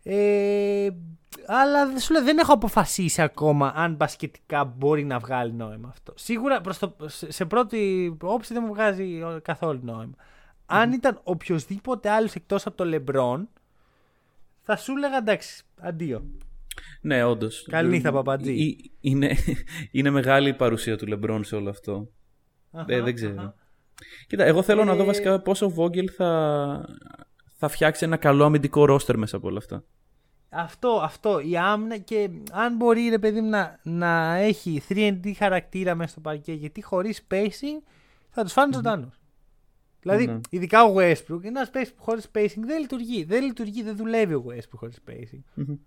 [0.03, 0.89] Ε,
[1.47, 6.13] αλλά σου λέω, δεν έχω αποφασίσει ακόμα αν μπασκετικά μπορεί να βγάλει νόημα αυτό.
[6.15, 10.15] Σίγουρα προς το, σε πρώτη όψη δεν μου βγάζει καθόλου νόημα.
[10.65, 13.49] Αν ήταν οποιοδήποτε άλλος εκτός από το Λεμπρόν,
[14.61, 16.23] θα σου έλεγα εντάξει, αντίο.
[17.01, 17.67] Ναι, όντως.
[17.69, 18.75] Καληνύχτα, Παπαντζή.
[18.99, 19.35] Είναι,
[19.91, 22.09] είναι μεγάλη η παρουσία του Λεμπρόν σε όλο αυτό.
[22.87, 23.53] ε, δεν ξέρω.
[24.27, 26.89] Κοίτα, εγώ θέλω να δω ε, βασικά πόσο ο Βόγγελ θα,
[27.53, 29.83] θα φτιάξει ένα καλό αμυντικό ρόστερ μέσα από όλα αυτά.
[30.49, 35.95] αυτό, αυτό, η άμυνα και αν μπορεί ρε παιδί μου να, να έχει 3D χαρακτήρα
[35.95, 37.83] μέσα στο παρκέ γιατί χωρίς spacing
[38.29, 39.19] θα τους φανει mm ζωντανούς.
[39.99, 40.39] Δηλαδή, ναι.
[40.49, 43.23] ειδικά ο Westbrook, ένας παίκτης που χωρίς spacing δεν λειτουργεί.
[43.23, 45.61] Δεν λειτουργεί, δεν δουλεύει ο Westbrook χωρίς spacing.
[45.61, 45.77] Mm-hmm.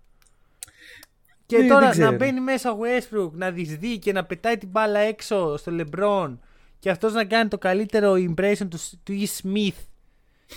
[1.49, 4.99] Και ναι, τώρα να μπαίνει μέσα ο Westbrook, να δυσδύει και να πετάει την μπάλα
[4.99, 6.37] έξω στο LeBron
[6.79, 9.25] και αυτός να κάνει το καλύτερο impression του, του E.
[9.41, 9.85] Smith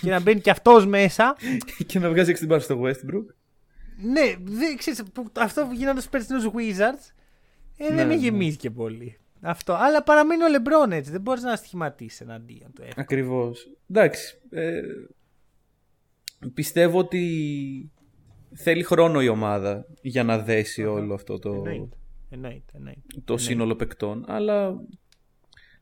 [0.00, 1.36] και να μπαίνει και αυτός μέσα.
[1.86, 3.24] και να βγάζει την μπάλα στο Westbrook.
[3.96, 5.02] Ναι, δεν, ξέρεις,
[5.34, 7.12] αυτό που γίνανε στους περσινούς Wizards
[7.76, 8.20] ε, ναι, δεν με ναι.
[8.20, 9.18] γεμίζει και πολύ.
[9.40, 9.72] Αυτό.
[9.72, 11.10] Αλλά παραμένει ο Λεμπρόν έτσι.
[11.10, 12.82] Δεν μπορείς να σχηματίσει εναντίον του.
[12.96, 13.70] Ακριβώς.
[13.90, 14.40] Εντάξει.
[14.50, 14.80] Ε,
[16.54, 17.92] πιστεύω ότι
[18.54, 21.62] θέλει χρόνο η ομάδα για να δέσει όλο αυτό το,
[23.24, 24.24] το σύνολο παικτών.
[24.28, 24.74] Αλλά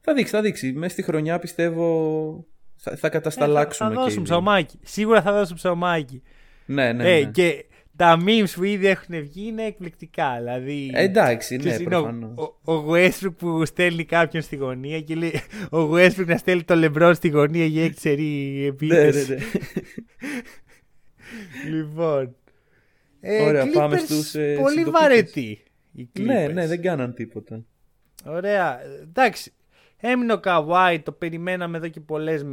[0.01, 0.73] θα δείξει, θα δείξει.
[0.73, 2.47] Μέσα στη χρονιά πιστεύω
[2.77, 3.91] θα, θα κατασταλάξουμε.
[3.91, 4.79] Ε, θα, θα δώσουν ψωμάκι.
[4.83, 6.23] Σίγουρα θα δώσουν ψωμάκι.
[6.66, 7.31] Ναι, ναι, ε, ναι.
[7.31, 7.64] και
[7.97, 10.35] τα memes που ήδη έχουν βγει είναι εκπληκτικά.
[10.39, 12.35] Δηλαδή, ε, εντάξει, ναι, προφανώς.
[12.64, 15.33] Ο, ο, Westbrook που στέλνει κάποιον στη γωνία και λέει
[15.71, 19.31] ο Westbrook να στέλνει το LeBron στη γωνία για έξερη επίθεση.
[19.31, 19.43] Ναι, ναι,
[21.64, 21.77] ναι.
[21.77, 22.35] λοιπόν.
[23.21, 25.62] Ε, Ωραία, Clippers, πάμε στους ε, Πολύ βαρετοί.
[26.18, 27.64] Ναι, ναι, δεν κάναν τίποτα.
[28.25, 28.81] Ωραία.
[29.03, 29.53] Εντάξει.
[29.97, 32.45] Έμεινε ο Καβάη, το περιμέναμε εδώ και πολλές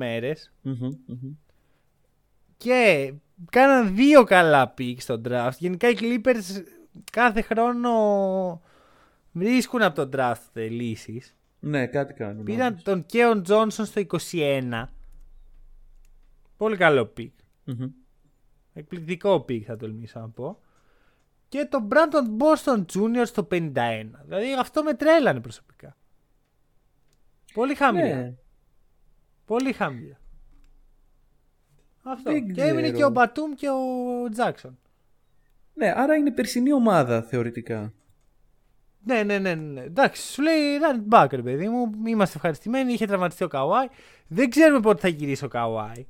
[2.57, 3.13] Και
[3.51, 5.57] κάναν δύο καλά pick στο draft.
[5.57, 6.63] Γενικά οι Clippers
[7.11, 7.91] κάθε χρόνο
[9.32, 11.36] βρίσκουν από τον draft λύσεις.
[11.59, 12.43] Ναι, κάτι κάνουν.
[12.43, 14.01] Πήραν τον Keon Johnson στο
[14.32, 14.84] 21.
[16.57, 17.34] Πολύ καλό pick.
[17.68, 17.89] Mm-hmm.
[18.78, 20.59] Εκπληκτικό pick θα τολμήσω να πω.
[21.47, 23.25] Και τον Brandon Boston Jr.
[23.25, 23.71] στο 51.
[24.25, 25.97] Δηλαδή αυτό με τρέλανε προσωπικά.
[27.53, 28.15] Πολύ χαμηλά.
[28.15, 28.34] Ναι.
[29.45, 30.19] Πολύ χαμηλά.
[32.03, 32.39] Αυτό.
[32.39, 34.78] και έμεινε και ο Μπατούμ και ο Τζάξον.
[35.73, 37.93] Ναι, άρα είναι περσινή ομάδα θεωρητικά.
[39.03, 39.82] Ναι, ναι, ναι, ναι.
[39.82, 41.91] Εντάξει, σου λέει run back, ρε παιδί μου.
[42.05, 42.93] Είμαστε ευχαριστημένοι.
[42.93, 43.88] Είχε τραυματιστεί ο Καουάι.
[44.28, 46.07] Δεν ξέρουμε πότε θα γυρίσει ο Καουάι.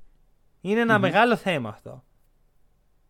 [0.61, 2.03] Είναι μεγάλο θέμα αυτό.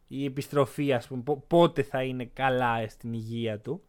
[0.08, 3.82] Η επιστροφή, ας πούμε, πότε θα είναι καλά στην υγεία του.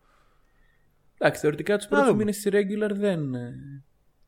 [1.19, 3.55] Εντάξει, θεωρητικά τους πρώτους μήνες τη regular δεν, ε,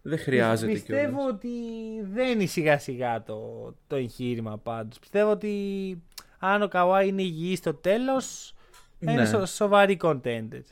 [0.02, 1.32] δεν χρειάζεται Πιστεύω κιόλας.
[1.32, 1.48] ότι
[2.02, 3.38] δεν είναι σιγά σιγά το,
[3.86, 4.98] το εγχείρημα πάντως.
[4.98, 6.02] Πιστεύω ότι
[6.38, 8.54] αν ο Καουάι είναι υγιής στο τέλος
[8.98, 9.12] ναι.
[9.12, 10.64] είναι σο, σοβαρή contended.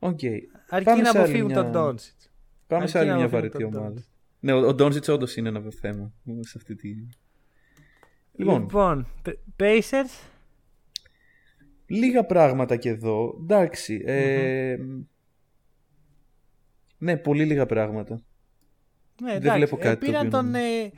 [0.00, 0.38] Okay.
[0.68, 1.62] Αρκεί Πάμε να αποφύγουν μια...
[1.62, 2.30] τον Ντόνσιτς.
[2.66, 4.04] Πάμε Αρκεί σε άλλη μια βαρετή ομάδα.
[4.40, 6.88] Ναι, ο, ο Ντόνσιτς όντως είναι ένα θέμα σε αυτή τη...
[8.38, 9.06] Λοιπόν, λοιπόν
[9.60, 10.28] Pacers.
[11.86, 13.38] Λίγα πράγματα και εδώ.
[13.40, 14.02] Εντάξει.
[14.06, 14.76] Ε,
[16.98, 18.22] ναι, πολύ λίγα πράγματα.
[19.22, 20.06] Ναι, Δεν βλέπω κάτι.
[20.06, 20.92] Ε, πήραν τον ε,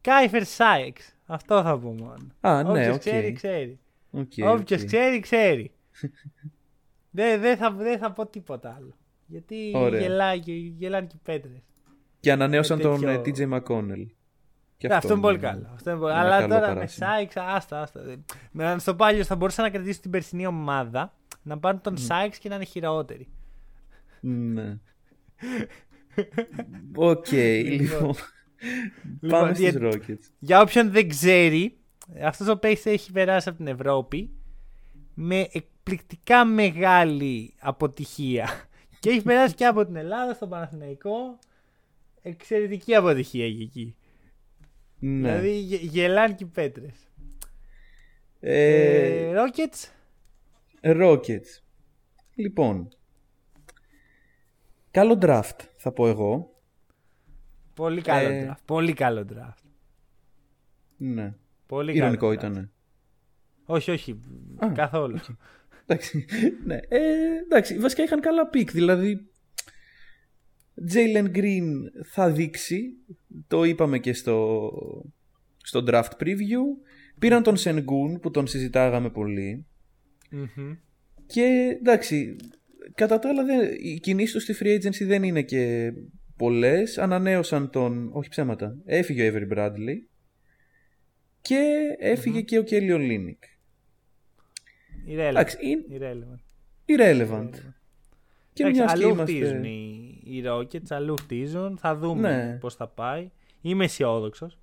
[0.00, 1.14] Κάιφερ Σάιξ.
[1.26, 2.26] Αυτό θα πω μόνο.
[2.40, 2.98] Α, ναι, Όποιος okay.
[2.98, 3.78] ξέρει, ξέρει.
[4.16, 4.86] Okay, Όποιος okay.
[4.86, 5.70] ξέρει, ξέρει.
[7.10, 8.96] δεν, δεν, θα, δεν θα πω τίποτα άλλο.
[9.26, 10.38] Γιατί γελάει,
[10.76, 11.62] γελάνε και οι πέτρες.
[12.20, 13.34] Και ανανέωσαν τον τέτοιο...
[13.36, 14.06] TJ McConnell.
[14.86, 15.70] Και αυτό, αυτό είναι πολύ καλό.
[15.74, 16.12] Αυτό είναι πολύ...
[16.12, 18.00] Αλλά τώρα με Σάιξ, άστα, άστα.
[18.78, 21.12] Στο πάλιο θα μπορούσαν να κρατήσουν την περσινή ομάδα,
[21.42, 22.00] να πάρουν τον mm.
[22.00, 23.28] Σάιξ και να είναι χειρότεροι.
[24.20, 24.78] Ναι.
[26.94, 27.70] Οκ, λοιπόν.
[27.70, 28.14] λοιπόν.
[29.28, 30.30] Πάμε στους Rockets.
[30.38, 31.76] Για όποιον δεν ξέρει,
[32.22, 34.30] αυτός ο παίκτης έχει περάσει από την Ευρώπη
[35.14, 38.68] με εκπληκτικά μεγάλη αποτυχία.
[39.00, 41.38] Και έχει περάσει και από την Ελλάδα στον Παναθηναϊκό.
[42.22, 43.96] Εξαιρετική αποτυχία εκεί.
[45.06, 45.38] Ναι.
[45.38, 47.08] Δηλαδή γελάνε και πέτρες.
[48.40, 49.88] Ε, ε, Rockets;
[50.80, 51.62] Rockets.
[52.34, 52.88] Λοιπόν,
[54.94, 56.60] Καλό draft, θα πω εγώ.
[57.74, 58.48] Πολύ καλό ε...
[58.48, 58.62] draft.
[58.64, 59.64] Πολύ καλό draft.
[60.96, 61.34] Ναι.
[61.66, 62.70] Πολύ Ειρωνικό ήταν.
[63.64, 64.20] Όχι, όχι.
[64.64, 65.18] Α, καθόλου.
[65.18, 65.34] Okay.
[65.86, 66.26] εντάξει.
[66.64, 66.78] ναι.
[66.88, 66.98] Ε,
[67.44, 67.78] εντάξει.
[67.78, 68.70] Βασικά είχαν καλά pick.
[68.70, 69.30] Δηλαδή,
[70.92, 71.70] Jalen Green
[72.04, 72.92] θα δείξει.
[73.46, 74.70] Το είπαμε και στο,
[75.62, 76.62] στο draft preview.
[77.18, 79.10] Πήραν τον Sengun που τον συζητάγαμε
[81.26, 82.36] Και εντάξει,
[82.94, 83.44] κατά τα άλλα,
[83.78, 85.92] οι κινήσεις τους στη free agency δεν είναι και
[86.36, 86.98] πολλές.
[86.98, 88.10] Ανανέωσαν τον.
[88.12, 88.76] Όχι ψέματα.
[88.84, 89.96] Έφυγε ο Avery Bradley.
[91.40, 93.38] Και εφυγε και ο Kelly Olynyk.
[95.08, 95.44] Irrelevant.
[95.90, 96.40] Irrelevant.
[96.86, 97.50] Irrelevant.
[98.52, 99.32] Και μια αλλού είμαστε...
[99.32, 101.78] χτίζουν οι, οι Rockets, αλλού χτίζουν.
[101.78, 102.56] Θα δούμε ναι.
[102.58, 103.30] πώς θα πάει.
[103.60, 104.58] Είμαι αισιόδοξος.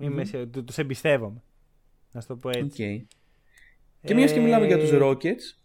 [0.00, 0.46] Mm-hmm.
[0.64, 1.42] Τους εμπιστεύομαι.
[2.12, 3.08] Να σου το πω έτσι.
[3.10, 3.16] Okay.
[4.02, 5.60] Και μια και μιλάμε για τους ε, Rockets,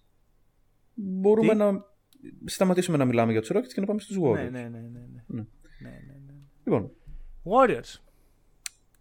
[0.93, 1.85] μπορούμε Τι; να
[2.45, 4.33] σταματήσουμε να μιλάμε για τους Rockets και να πάμε στους Warriors.
[4.33, 4.79] Ναι, ναι, ναι.
[4.79, 5.23] ναι, ναι.
[5.27, 5.45] ναι.
[5.79, 6.33] ναι, ναι, ναι.
[6.63, 6.91] Λοιπόν.
[7.43, 7.99] Warriors.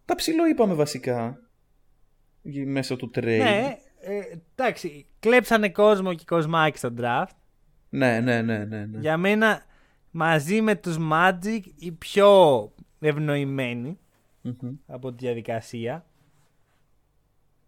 [0.05, 1.39] Τα ψηλό είπαμε βασικά
[2.65, 3.23] μέσω του trade.
[3.23, 4.21] Ναι, Ε,
[4.55, 7.37] εντάξει, κλέψανε κόσμο και κοσμάκι στο draft.
[7.89, 8.85] Ναι, ναι, ναι, ναι.
[8.85, 8.99] ναι.
[8.99, 9.63] Για μένα,
[10.17, 13.99] μαζί με τους Magic, οι πιο ευνοημένοι
[14.41, 14.73] Μμμ.
[14.87, 16.05] από τη διαδικασία.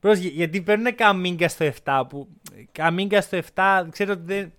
[0.01, 2.28] Προς, γιατί παίρνουν καμίγκα στο 7 που
[2.72, 4.53] καμίγκα στο 7 ξέρω ότι δεν,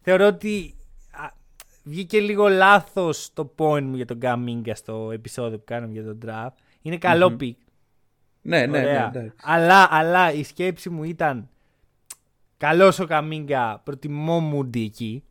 [0.00, 0.74] θεωρώ ότι
[1.10, 1.28] α,
[1.84, 6.18] βγήκε λίγο λάθος το point μου για τον καμίγκα στο επεισόδιο που κάναμε για τον
[6.26, 6.54] draft.
[6.82, 7.36] Είναι καλό Μμμ.
[7.40, 7.54] pick.
[8.42, 9.06] Ναι, ναι, ναι, Ωραία.
[9.08, 9.36] εντάξει.
[9.42, 11.48] αλλά, αλλά η σκέψη μου ήταν
[12.56, 15.24] καλός ο Καμίγκα, προτιμώ Μούντι εκεί.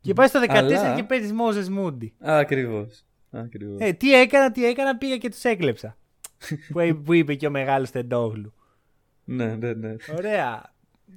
[0.00, 2.14] Και πάει στο 14 Αλλά- και παίζεις Μόζε Μούντι.
[2.20, 3.04] Ακριβώς.
[3.30, 3.76] Ακριβώς.
[3.80, 5.96] Ε, τι έκανα, τι έκανα, πήγα και τους έκλεψα.
[6.72, 8.52] που, εί- που είπε και ο μεγάλος Τεντόγλου.
[9.24, 9.96] Ναι, ναι, ναι.
[10.16, 10.72] Ωραία.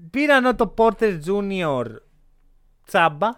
[0.10, 1.86] Πήραν το Porter Junior
[2.86, 3.30] τσάμπα.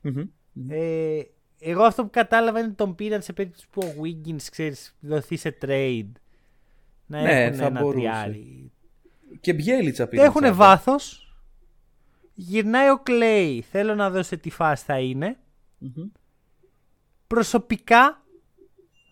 [0.00, 0.22] Μμμ.
[0.68, 1.20] Ε,
[1.58, 5.36] εγώ αυτό που κατάλαβα είναι ότι τον πήραν σε περίπτωση που ο Wiggins, ξέρεις, δοθεί
[5.36, 6.10] σε trade.
[7.06, 7.98] Να Ναι, έχουν θα ένα μπορούσε.
[7.98, 8.70] τριάρι.
[9.40, 10.22] Και Μπιέλιτσα πήρε.
[10.24, 11.19] Έχουν βάθος.
[12.40, 13.60] Γυρνάει ο Clay.
[13.70, 15.38] Θέλω να δω σε τι φάση θα είναι.
[17.26, 18.24] Προσωπικά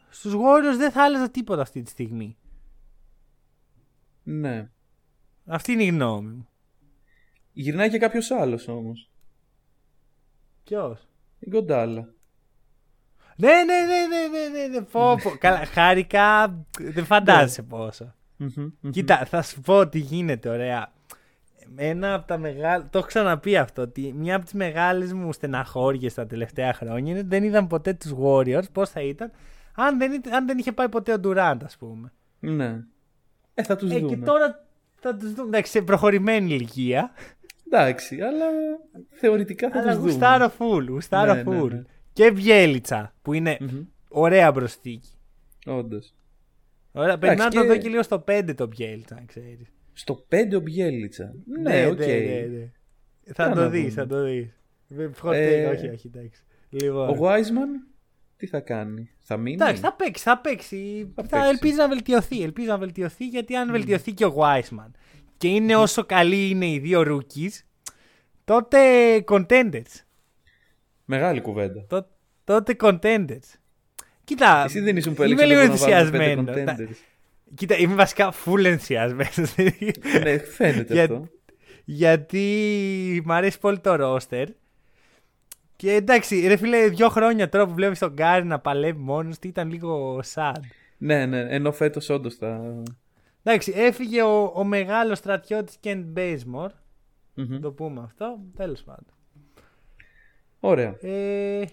[0.09, 2.37] στους Warriors δεν θα άλλαζα τίποτα αυτή τη στιγμή.
[4.22, 4.70] Ναι.
[5.47, 6.49] Αυτή είναι η γνώμη μου.
[7.53, 9.11] Γυρνάει και κάποιος άλλος όμως.
[10.64, 11.09] Ποιος;
[11.39, 12.14] Η Γκοντάλα.
[13.37, 14.83] Ναι, ναι, ναι, ναι, ναι, ναι, ναι.
[14.83, 15.31] Πω, πω.
[15.41, 16.59] Καλά, χάρηκα.
[16.79, 18.14] Δεν φαντάζεσαι πόσο.
[18.91, 20.93] Κοίτα, θα σου πω τι γίνεται, ωραία.
[21.77, 22.89] Ένα από τα μεγάλα.
[22.91, 23.83] Το έχω ξαναπεί αυτό.
[23.83, 27.93] Ότι μια από τις μεγάλες μου στεναχώριες τα τελευταία χρόνια είναι ότι δεν είδαν ποτέ
[27.95, 28.71] τους Warriors.
[28.73, 29.31] Πώς θα ήταν
[29.75, 32.12] αν δεν, ήταν- αν δεν είχε πάει ποτέ ο Durant, ας πούμε.
[32.39, 32.81] Ναι.
[33.55, 34.09] Ε, θα τους Ε, δούμε.
[34.09, 34.64] και τώρα
[34.95, 35.49] θα τους δούμε.
[35.49, 37.11] Εντάξει, σε προχωρημένη ηλικία.
[37.66, 38.45] Εντάξει, αλλά
[39.11, 40.11] θεωρητικά θα αλλά τους δούμε.
[40.11, 40.87] γουστάρω full.
[40.89, 41.71] Γουστάρω Ναι, ναι, full.
[41.71, 41.83] ναι.
[42.12, 43.59] Και Βιέλιτσα που είναι
[44.09, 45.11] ωραία προσθήκη.
[45.66, 46.14] Όντως.
[46.93, 49.73] Ωραία, περνά να και- το δω και λίγο στο 5 το Βιέλιτσα, αν ξέρεις.
[49.99, 51.34] Στο 5 ο Μπιέλιτσα.
[51.62, 51.96] Ναι, οκ.
[53.34, 53.90] Θα Για το να δεις, δούμε.
[53.90, 54.49] θα το δεις.
[55.32, 56.42] Ε, όχι, όχι, εντάξει.
[56.70, 57.09] Λοιπόν.
[57.09, 57.90] Ο Wiseman
[58.36, 61.12] τι θα κάνει, θα μείνει; Εντάξει, θα παίξει, θα παίξει.
[61.14, 61.49] Θα, Θα παίξει.
[61.49, 62.42] ελπίζει να βελτιωθεί.
[62.42, 64.90] Ελπίζει να βελτιωθεί γιατί αν βελτιωθεί και ο Wiseman
[65.36, 67.62] και είναι όσο καλοί είναι οι δύο rookies,
[68.44, 68.78] τότε
[69.28, 70.03] contenders.
[71.05, 71.84] Μεγάλη κουβέντα.
[71.88, 72.09] Τό-
[72.44, 73.55] τότε contenders.
[74.24, 76.99] Κοίτα, Εσύ δεν ήσουν που είμαι έλεγες λίγο ότι μπορούμε να βάλουμε ενθουσιασμένος.
[77.55, 77.55] Πέντε Τα- contenders.
[77.55, 79.55] Κοίτα, είμαι βασικά full ενθουσιασμένος.
[80.22, 81.28] ναι, φαίνεται Για- αυτό.
[81.84, 84.46] γιατί μ' αρέσει πολύ το roster.
[85.76, 89.46] Και εντάξει, ρε φίλε, δύο χρόνια τώρα που βλέπεις τον Γκάρι να παλεύει μόνος του
[89.49, 90.53] ήταν λίγο sad.
[90.99, 92.82] Ναι, ναι, ενώ φέτος όντως θα.
[93.42, 96.70] Εντάξει, έφυγε ο, ο μεγάλος στρατιώτης Κεντ Μπέισμορ.
[97.34, 97.53] Μμμ.
[97.53, 98.38] Να το πούμε αυτό.
[98.57, 99.14] Τέλος πάντων.
[100.61, 100.96] Ωραία.
[101.01, 101.64] Ε,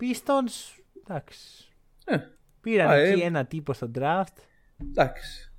[0.00, 1.38] Pistons, εντάξει.
[2.04, 2.16] Ε,
[2.60, 4.36] Πήραν Α, εκεί ε, ένα τύπο στο draft.
[4.88, 5.52] Εντάξει.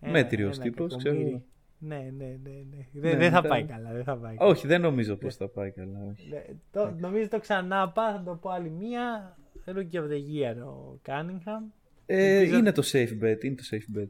[0.00, 1.24] Ένα- Μέτριος ένα τύπος, κακομοίρη.
[1.24, 1.42] ξέρω.
[1.78, 2.50] Ναι, ναι, ναι.
[2.50, 2.76] ναι.
[2.92, 3.92] Ναι, Δεν, δεν θα ήταν- πάει καλά.
[3.92, 4.50] Δεν θα πάει καλά.
[4.50, 5.98] Όχι, δεν νομίζω πως θα πάει καλά.
[6.10, 6.28] όχι.
[6.28, 6.42] Ναι,
[6.72, 9.36] το, νομίζω το ξανά πάω, θα το πω άλλη μία.
[9.66, 11.72] Rookie of the Year ο Cunningham.
[12.06, 13.44] Ε, Ελπίζω- είναι το safe bet.
[13.44, 14.08] Είναι το safe bet.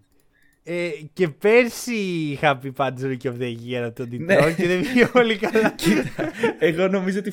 [0.63, 1.95] Ε, και πέρσι
[2.31, 4.37] είχα πει πάντως Rookie of the Year από τον Ναι.
[4.39, 5.71] Detroit και δεν πήγε πολύ καλά.
[5.83, 7.31] Κοίτα, εγώ νομίζω ότι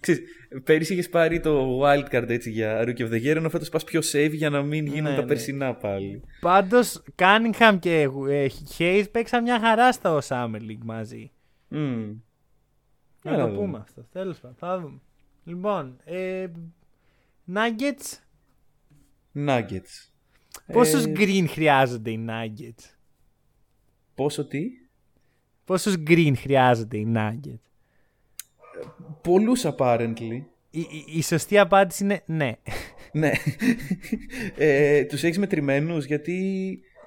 [0.00, 0.20] φέτο.
[0.64, 4.00] Πέρυσι είχες πάρει το wildcard έτσι για Rookie of the Year, ενώ φέτος πας πιο
[4.12, 5.26] safe για να μην γίνουν Ναι, τα ναι.
[5.26, 6.22] περσινά πάλι.
[6.40, 8.46] πάντως Cunningham και ε,
[8.78, 11.30] Hayes παίξαν μια χαρά στο Summer League μαζί.
[11.68, 12.16] Μμμ.
[13.22, 13.60] Να Έλα το δούμε.
[13.64, 14.06] πούμε αυτό.
[14.12, 14.56] Τέλος πάντων.
[14.58, 15.00] Θα δούμε.
[15.44, 16.46] Λοιπόν, ε,
[17.54, 18.18] Nuggets.
[19.34, 20.10] Nuggets.
[20.72, 22.84] Πόσους Ε, green χρειάζονται οι Nuggets;
[24.14, 24.62] Πόσο τι;
[25.64, 27.65] Πόσους green χρειάζονται οι Nuggets;
[29.26, 30.42] Πολλούς apparently.
[30.70, 32.52] Η, η, η σωστή απάντηση είναι ναι.
[33.12, 33.30] ναι.
[34.56, 36.34] ε, τους έχεις μετρημένους γιατί...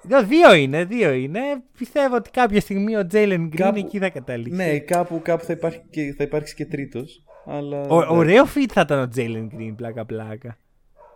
[0.01, 1.39] Δυο- Δύο είναι, δύο είναι.
[1.77, 4.55] Πιστεύω ότι κάποια στιγμή ο Jalen Green Κάπου- εκεί θα καταλήξει.
[4.55, 7.23] Ναι, κάπου, κάπου θα, υπάρχει και, θα υπάρξει και τρίτος.
[7.45, 7.81] Αλλά...
[7.81, 10.57] Ο, ωραίο fit θα ήταν ο Jalen Green, πλάκα πλάκα.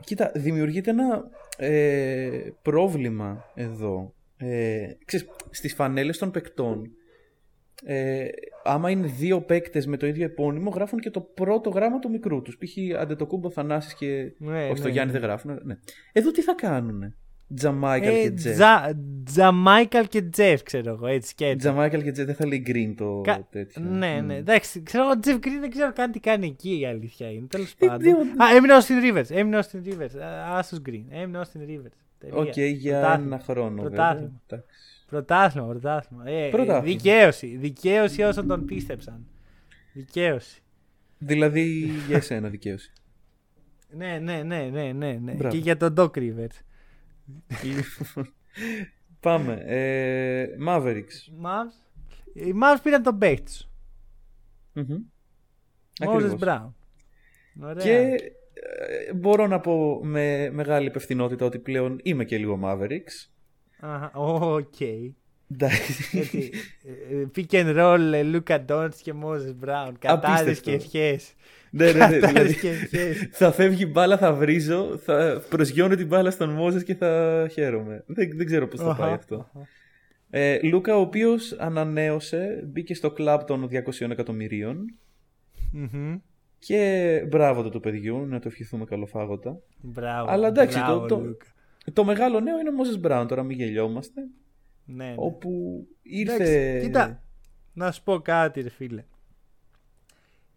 [0.03, 1.23] Κοίτα, δημιουργείται ένα
[1.57, 2.29] ε,
[2.61, 4.13] πρόβλημα εδώ.
[4.37, 6.91] Ε, ξέρεις, στις φανέλες των παικτών,
[7.85, 8.25] ε,
[8.63, 12.41] άμα είναι δύο παίκτες με το ίδιο επώνυμο, γράφουν και το πρώτο γράμμα του μικρού
[12.41, 12.57] τους.
[12.57, 12.99] Π.χ.
[12.99, 14.31] Αντετοκούμπο Θανάσης και...
[14.37, 15.19] Ναι, όχι, το ναι, Γιάννη ναι.
[15.19, 15.59] δεν γράφουν.
[15.63, 15.77] Ναι.
[16.11, 17.13] Εδώ τι θα κάνουνε;
[17.55, 18.53] Τζαμάικαλ Ε, και Τζεφ.
[18.55, 21.57] Τζα, Τζαμάικαλ και Τζεφ, ξέρω εγώ, έτσι και έτσι.
[21.57, 23.81] Τζαμάικαλ και Τζεφ δεν θα λέει green το Κα- τέτοιο.
[23.81, 24.25] Ναι, Μμ.
[24.25, 24.35] ναι.
[24.35, 27.47] Εντάξει, ξέρω ο Τζεφ Γκριν δεν ξέρω καν τι κάνει εκεί η αλήθεια είναι.
[27.47, 27.99] Τέλος Ε, πάντων.
[28.01, 29.29] δύο- Α, έμεινε ο Austin Rivers.
[29.29, 30.19] Έμεινε ο Austin Rivers.
[30.53, 31.03] Άσο Γκριν.
[31.09, 31.91] Έμεινε ο Austin Rivers.
[32.19, 32.37] Τελεία.
[32.37, 33.35] Οκ, για Πρωτάθλημα.
[33.35, 34.41] ένα χρόνο Πρωτάθλημα.
[35.13, 35.37] Βέβαια.
[35.37, 35.57] Εντάξει.
[35.57, 36.29] Πρωτάθλημα, πρωτάθλημα.
[36.29, 36.81] Ε, Πρωτάθλημα.
[36.81, 37.47] Δικαίωση.
[37.57, 39.27] Δικαίωση όσων τον πίστεψαν.
[39.93, 40.61] Δικαίωση.
[41.17, 42.91] Δηλαδή για εσένα δικαίωση.
[43.95, 45.11] Ναι, ναι, ναι, ναι, ναι.
[45.11, 45.33] ναι.
[45.33, 45.55] Μπράβο.
[45.55, 46.59] Και για τον Doc Rivers.
[47.63, 48.33] Λοιπόν,
[49.19, 49.63] Πάμε.
[49.65, 51.43] Ε, Mavericks.
[51.43, 52.03] Mavs.
[52.33, 53.69] Οι Mavs πήραν τον παίκτη του.
[54.73, 55.03] Μμμ.
[56.01, 56.39] Moses Ακριβώς.
[56.41, 56.71] Brown.
[57.61, 57.83] Ωραία.
[57.83, 58.15] Και
[58.53, 63.29] ε, μπορώ να πω με μεγάλη υπευθυνότητα ότι πλέον είμαι και λίγο Mavericks.
[63.85, 64.79] Αχα, Οκ.
[65.51, 66.17] Εντάξει.
[66.17, 66.51] Έτσι,
[67.11, 69.91] ε, ε, Pick and roll, ε, Luka Doncic και Moses Brown.
[69.99, 70.69] Κατάδες Απίστευτο.
[70.69, 71.33] και ευχές.
[71.71, 71.99] ναι, ναι, ναι.
[71.99, 73.27] Κατάδες δηλαδή, και ευχές.
[73.31, 78.03] θα φεύγει μπάλα, θα βρίζω, θα προσγειώνω την μπάλα στον Μόζες και θα χαίρομαι.
[78.07, 79.35] Δεν, δεν ξέρω πώς θα Αχα, πάει αυτό.
[79.35, 79.67] αχα.
[80.29, 84.85] Ε, Λούκα, ο οποίος ανανέωσε, μπήκε στο κλαμπ των 200 εκατομμυρίων
[85.71, 86.15] Μμμ.
[86.59, 89.57] και μπράβο του του παιδιού, να το ευχηθούμε καλοφάγωτα.
[89.81, 90.31] Μπράβο.
[90.31, 91.45] Αλλά εντάξει, μπράβο, το- το- Λούκα.
[91.93, 94.21] Το μεγάλο νέο είναι ο Μόζες Μπράουν, τώρα μην γελιόμαστε,
[94.85, 95.13] Ναι, ναι.
[95.17, 96.43] όπου ήρθε...
[96.43, 97.23] Εντάξει, κοίτα,
[97.73, 99.03] να σου πω κάτι ρε φίλε.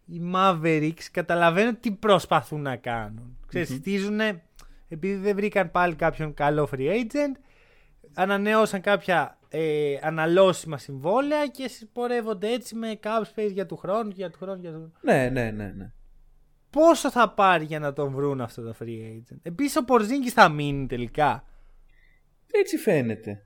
[0.05, 3.37] Οι Mavericks καταλαβαίνω τι προσπαθούν να κάνουν.
[3.47, 4.41] Ξέρεις, στίζουνε,
[4.89, 7.35] επειδή δεν βρήκαν πάλι κάποιον καλό free agent,
[8.13, 14.29] ανανεώσαν κάποια ε, αναλώσιμα συμβόλαια και πορεύονται έτσι με cap space για του χρόνου, για
[14.29, 15.91] του χρόνου, για του Ναι, ναι, ναι, ναι.
[16.69, 20.49] Πόσο θα πάρει για να τον βρουν αυτό το free agent; Επίσης ο Πορζίνκης θα
[20.49, 21.43] μείνει τελικά.
[22.51, 23.45] Έτσι φαίνεται.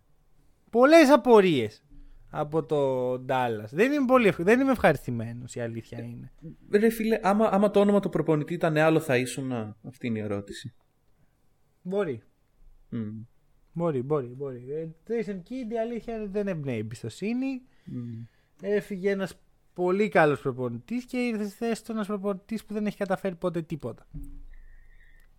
[0.69, 1.83] Πολλές απορίες
[2.29, 3.69] από το Dallas.
[3.71, 6.31] Δεν είμαι, πολύ, ευχ- δεν είμαι ευχαριστημένος, η αλήθεια είναι.
[6.71, 9.51] Ρε φίλε, άμα, άμα το όνομα του προπονητή ήταν άλλο θα ήσουν,
[9.87, 10.73] αυτή είναι η ερώτηση.
[11.81, 12.21] Μπορεί.
[12.89, 13.21] Μμ.
[13.73, 14.65] Μπορεί, μπορεί, μπορεί.
[14.71, 17.61] Ε, Jason Kidd η αλήθεια είναι ότι δεν εμπνέει εμπιστοσύνη.
[17.85, 18.21] Μμ.
[18.61, 19.41] Έφυγε ένας
[19.73, 23.61] πολύ καλός προπονητής και ήρθε στη θέση του ένας προπονητής που δεν έχει καταφέρει ποτέ
[23.61, 24.07] τίποτα.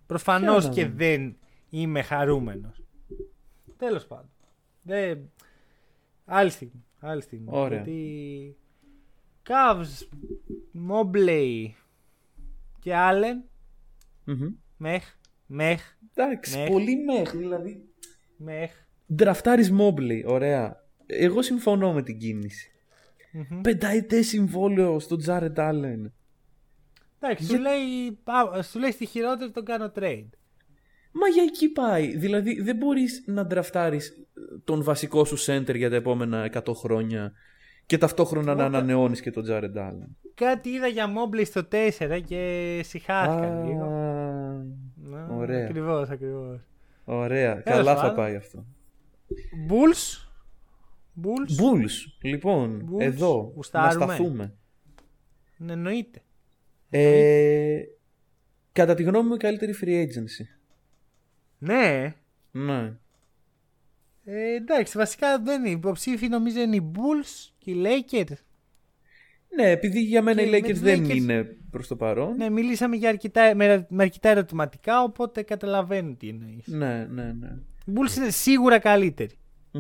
[0.06, 0.94] Προφανώς Ποια να και δούμε.
[0.96, 1.36] δεν
[1.70, 2.82] είμαι χαρούμενος.
[3.76, 4.30] Τέλος πάντων.
[4.82, 5.30] Δεν...
[6.24, 6.84] Άλλη στιγμή.
[6.98, 7.46] Άλλη στιγμή.
[7.50, 7.82] Ωραία.
[7.82, 8.56] Γιατί.
[9.48, 10.06] Cavs,
[10.90, 11.66] Mobley
[12.78, 13.48] και Allen.
[14.24, 14.48] Μμμ.
[14.76, 15.14] Μεχ.
[15.46, 15.82] Μεχ.
[16.14, 16.68] Εντάξει, Ναι.
[16.68, 17.84] πολύ μέχ, δηλαδή.
[18.36, 18.72] Μεχ.
[19.14, 20.84] Ντραφτάρεις Μόμπλη, ωραία.
[21.06, 22.71] Εγώ συμφωνώ με την κίνηση.
[23.32, 23.60] Μμμ.
[23.60, 26.12] Πενταετέ συμβόλαιο στον Τζάρετ Άλεν.
[27.20, 30.28] Εντάξει, σου λέει, «Α, σου λέει στη χειρότερη τον κάνω trade.
[31.12, 32.16] Μα για εκεί πάει.
[32.16, 34.26] Δηλαδή δεν μπορείς να ντραφτάρεις
[34.64, 37.32] τον βασικό σου center για τα επόμενα 100 χρόνια
[37.86, 40.16] και ταυτόχρονα να ανανεώνεις και τον Τζάρετ Άλεν.
[40.34, 43.86] Κάτι είδα για Mobley στο 4 και συχάθηκα λίγο.
[44.94, 45.64] Ναι, ωραία.
[45.64, 46.60] Ακριβώς, ακριβώς.
[47.04, 47.62] Ωραία.
[47.62, 48.16] Τέλος Καλά θα πάντων.
[48.16, 48.64] πάει αυτό.
[49.68, 50.26] Bulls.
[51.22, 51.60] Bulls.
[51.62, 51.90] Bulls,
[52.22, 54.04] λοιπόν, Bulls, εδώ, να γουστάρουμε.
[54.04, 54.54] σταθούμε.
[55.56, 56.22] Ναι, εννοείται.
[56.90, 57.80] Ε,
[58.72, 60.44] κατά τη γνώμη μου η καλύτερη free agency.
[61.58, 62.14] Ναι.
[62.50, 62.92] Ναι.
[64.24, 65.68] Ε, εντάξει, βασικά δεν είναι.
[65.68, 68.36] Οι υποψήφοι νομίζω είναι οι Bulls και οι Lakers.
[69.56, 72.36] Ναι, επειδή για μένα Και οι με Lakers τους δεν Lakers- είναι προς το παρόν.
[72.36, 76.66] Ναι, μιλήσαμε για αρκετά, με, με αρκετά ερωτηματικά, οπότε καταλαβαίνω τι εννοείς.
[76.66, 77.48] Ναι, ναι, ναι.
[77.86, 79.34] Οι Bulls είναι σίγουρα καλύτεροι.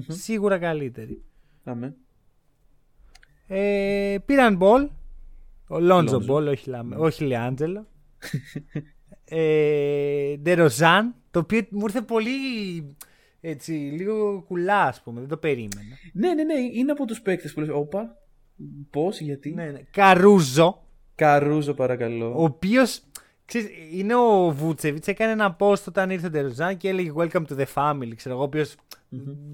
[0.08, 1.22] Σίγουρα καλύτεροι.
[1.64, 1.94] Πάμε.
[3.46, 4.88] Ε, πήραν μπολ.
[5.68, 6.24] Ο Λόντζο Lonzo.
[6.24, 7.86] μπολ, όχι, Λαμε- όχι Λεάντζελο.
[9.24, 12.30] ε, Ντεροζάν, το οποίο μου ήρθε πολύ
[13.40, 15.20] έτσι, λίγο κουλά, ας πούμε.
[15.20, 15.82] Δεν το περίμενα.
[16.12, 18.16] Ναι, ναι, ναι, είναι από τους παίκτες που λες, όπα,
[18.90, 19.80] πώς, γιατί; Ναι, ναι.
[19.90, 20.82] Καρούζο,
[21.14, 22.32] Καρούζο παρακαλώ.
[22.36, 23.02] ο οποίος.
[23.92, 27.64] Είναι ο Βούτσεβιτς, έκανε ένα post όταν ήρθε ο Ντεροζάν και έλεγε Welcome to the
[27.74, 28.12] family.
[28.16, 28.74] Ξέρω εγώ, ο οποίος.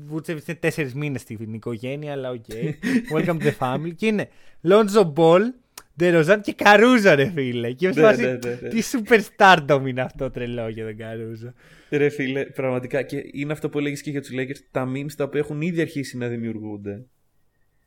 [0.06, 2.44] Βούτσεβιτς είναι τέσσερις μήνες στην οικογένεια, αλλά οκ.
[3.14, 3.94] Welcome to the family.
[3.96, 4.28] Και είναι
[4.60, 5.42] Λόντζο Μπολ,
[5.96, 7.72] Ντεροζάν και Καρούζο, ρε φίλε.
[7.72, 8.68] Και Ναι, φάση, ναι, ναι, ναι.
[8.68, 11.52] τι superstardom είναι αυτό τρελό για τον Καρούζο.
[11.90, 13.02] Ρε φίλε, πραγματικά.
[13.02, 15.80] Και είναι αυτό που έλεγες και για τους Lakers, τα memes τα οποία έχουν ήδη
[15.80, 17.04] αρχίσει να δημιουργούνται.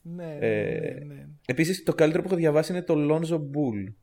[0.03, 1.27] Ναι, Ε, ναι, ναι.
[1.45, 3.93] Επίσης, το καλύτερο που έχω διαβάσει είναι το Lonzo Bull.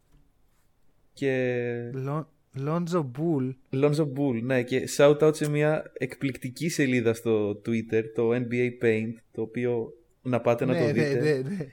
[1.12, 1.90] Και...
[1.92, 3.48] Λο- Λόντζο Μπουλ.
[3.72, 9.12] Lonzo Bull, ναι, και shout out σε μια εκπληκτική σελίδα στο Twitter, το NBA Paint,
[9.32, 11.20] το οποίο να πάτε να Ναι, το ναι, δείτε.
[11.42, 11.66] ναι, ναι.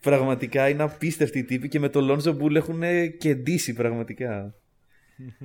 [0.00, 2.82] Πραγματικά είναι απίστευτοι οι τύποι και με το Lonzo Bull έχουν
[3.18, 4.54] κεντήσει πραγματικά.
[5.16, 5.36] Στα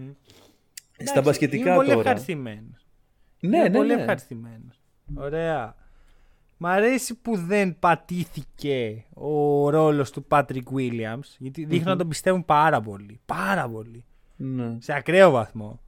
[0.97, 1.99] Εντάξει, μπασκετικά Είμαι πολύ τώρα.
[1.99, 2.85] ευχαριστημένος.
[3.39, 3.99] Ναι, Είμαι ναι, πολύ ναι.
[4.01, 4.81] ευχαριστημένος.
[5.15, 5.75] Ωραία.
[6.57, 12.45] Μ' αρέσει που δεν πατήθηκε ο ρόλος του Patrick Williams γιατί δείχνουν να τον πιστεύουν
[12.45, 13.19] πάρα πολύ.
[13.25, 14.03] Πάρα πολύ.
[14.35, 14.77] Ναι.
[14.79, 15.79] Σε ακραίο βαθμό.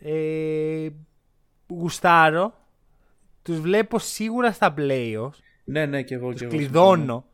[0.00, 0.88] Ε,
[1.68, 2.54] γουστάρω.
[3.42, 5.38] Τους βλέπω σίγουρα στα playoffs.
[5.64, 6.30] Ναι, ναι, και εγώ.
[6.30, 7.24] Τους και εγώ κλειδώνω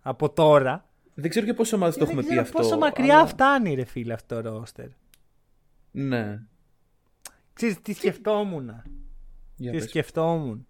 [0.00, 0.70] από τώρα.
[0.70, 0.84] συμφωνώ.
[1.14, 2.68] Δεν ξέρω και πόσε ομάδες το Και έχουμε δεν πει ξέρω αυτό.
[2.68, 4.88] πόσο μακριά αλλά- φτάνει ρε φίλε αυτό το ρόστερ.
[5.90, 6.42] Ναι.
[7.52, 8.82] Ξέρεις τι σκεφτόμουν.
[9.56, 9.88] Για Τι πες.
[9.88, 10.66] σκεφτόμουν.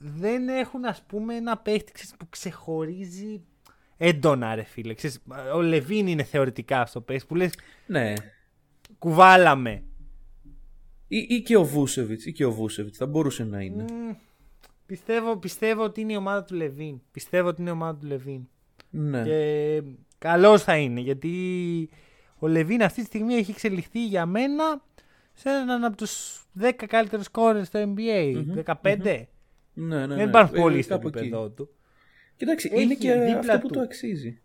[0.00, 3.42] Δεν έχουν ας πούμε ένα παίχτη ξέρεις, που ξεχωρίζει
[3.98, 4.94] έντονα ρε φίλε.
[4.94, 5.22] Ξέρεις,
[5.54, 7.52] ο Λεβίν είναι θεωρητικά στο παίχτη που λες
[7.86, 8.12] Ναι.
[8.98, 9.82] κουβάλαμε.
[11.08, 12.26] Ή, ή και ο Βούσεβιτς.
[12.26, 12.96] Ή και ο Βούσεβιτς.
[12.98, 13.82] Θα μπορούσε να είναι.
[13.82, 14.10] Μμ,
[14.86, 17.00] πιστεύω, πιστεύω ότι είναι η ομάδα του Λεβίν.
[17.12, 18.40] Πιστεύω ότι είναι η ομάδα του Λεβίν.
[18.90, 19.22] Ναι.
[19.22, 19.82] Και
[20.18, 21.32] καλός θα είναι γιατί
[22.38, 24.82] ο Λεβίν αυτή τη στιγμή έχει εξελιχθεί για μένα
[25.32, 28.44] σε έναν από τους 10 καλύτερους σκόρε στο NBA.
[28.64, 28.72] 15.
[28.94, 29.26] ναι,
[29.96, 30.14] ναι, ναι.
[30.14, 31.18] Δεν υπάρχουν Ε, πολλοί στο κάπου εκεί.
[31.18, 31.70] επίπεδό του.
[32.38, 33.72] Κοιτάξτε, Έχει είναι και δίπλα αυτό που του.
[33.74, 34.40] το αξίζει.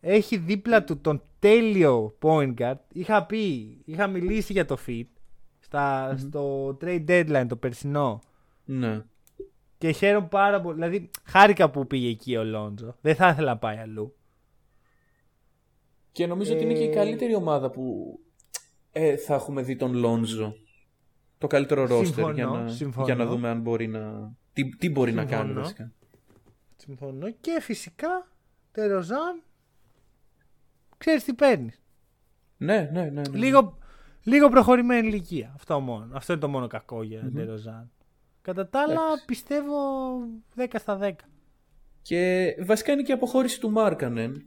[0.00, 2.74] Έχει δίπλα του τον τέλειο point guard.
[2.92, 5.06] Είχα πει, είχα μιλήσει για το fit
[5.58, 8.20] στα, στο trade deadline το περσινό.
[8.64, 9.02] Ναι.
[9.78, 10.74] Και χαίρομαι πάρα πολύ.
[10.74, 12.96] Δηλαδή, χάρηκα που πήγε εκεί ο Λόντζο.
[13.00, 14.14] Δεν θα ήθελα να πάει αλλού.
[16.12, 18.18] Και νομίζω ότι είναι και η Ε, καλύτερη ομάδα που
[18.92, 20.54] ε, θα έχουμε δει τον Λόνζο.
[21.38, 23.06] Το καλύτερο ρόστερ Συμφωνώ, για να, συμφωνώ.
[23.06, 24.32] για να δούμε αν μπορεί να.
[24.52, 25.60] Τι, τι μπορεί να κάνει Συμφωνώ.
[25.60, 25.92] βασικά.
[26.82, 27.30] Συμφωνώ.
[27.30, 28.28] Και φυσικά,
[28.72, 29.42] Τεροζάν,
[30.98, 31.82] ξέρεις τι παίρνεις.
[32.56, 33.20] Ναι, ναι, ναι.
[33.30, 33.38] ναι.
[33.38, 33.78] Λίγο,
[34.22, 35.52] λίγο προχωρημένη ηλικία.
[35.54, 36.16] Αυτό μόνο.
[36.16, 37.90] Αυτό είναι το μόνο κακό για Τεροζάν.
[38.42, 39.24] Κατά τα άλλα, Εντάξει.
[39.24, 39.76] πιστεύω
[40.56, 41.12] 10 στα 10.
[42.02, 44.42] Και βασικά είναι και η αποχώρηση του Μάρκανεν.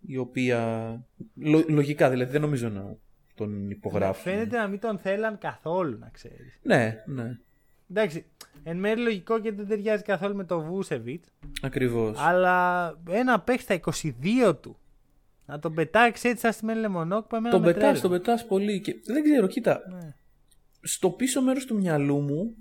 [0.00, 0.90] Η οποία.
[1.34, 2.96] λο- λογικά δηλαδή δεν νομίζω να
[3.34, 4.22] τον υπογράφουν.
[4.32, 6.58] Φαίνεται να μην τον θέλαν καθόλου, να ξέρεις.
[6.62, 7.38] Ναι, ναι.
[7.90, 8.24] Εντάξει,
[8.62, 11.24] εν μέρει λογικό και δεν ταιριάζει καθόλου με το Βούσεβιτ.
[11.62, 12.18] Ακριβώς.
[12.18, 13.80] Αλλά ένα παίχτη στα
[14.48, 14.76] 22 του.
[15.46, 18.00] Να τον πετάξεις έτσι σαν στη λεμονόκπα εμένα Τον με πετάς, τρέλανε.
[18.00, 18.80] τον πετάς πολύ.
[18.80, 19.80] Και δεν ξέρω, κοίτα.
[19.90, 20.14] Ναι.
[20.80, 22.54] στο πίσω μέρος του μυαλού μου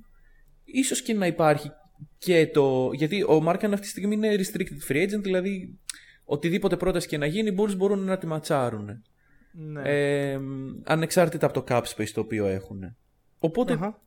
[0.63, 1.71] ίσως και να υπάρχει
[2.17, 2.91] και το...
[2.93, 5.79] Γιατί ο Μάρκαν αυτή τη στιγμή είναι restricted free agent, δηλαδή
[6.23, 9.03] οτιδήποτε πρόταση και να γίνει μπορούν, μπορούν να τη ματσάρουν.
[9.51, 9.81] Ναι.
[9.83, 10.39] Ε,
[10.83, 12.95] ανεξάρτητα από το cap space το οποίο έχουν.
[13.39, 14.01] Οπότε Αχα.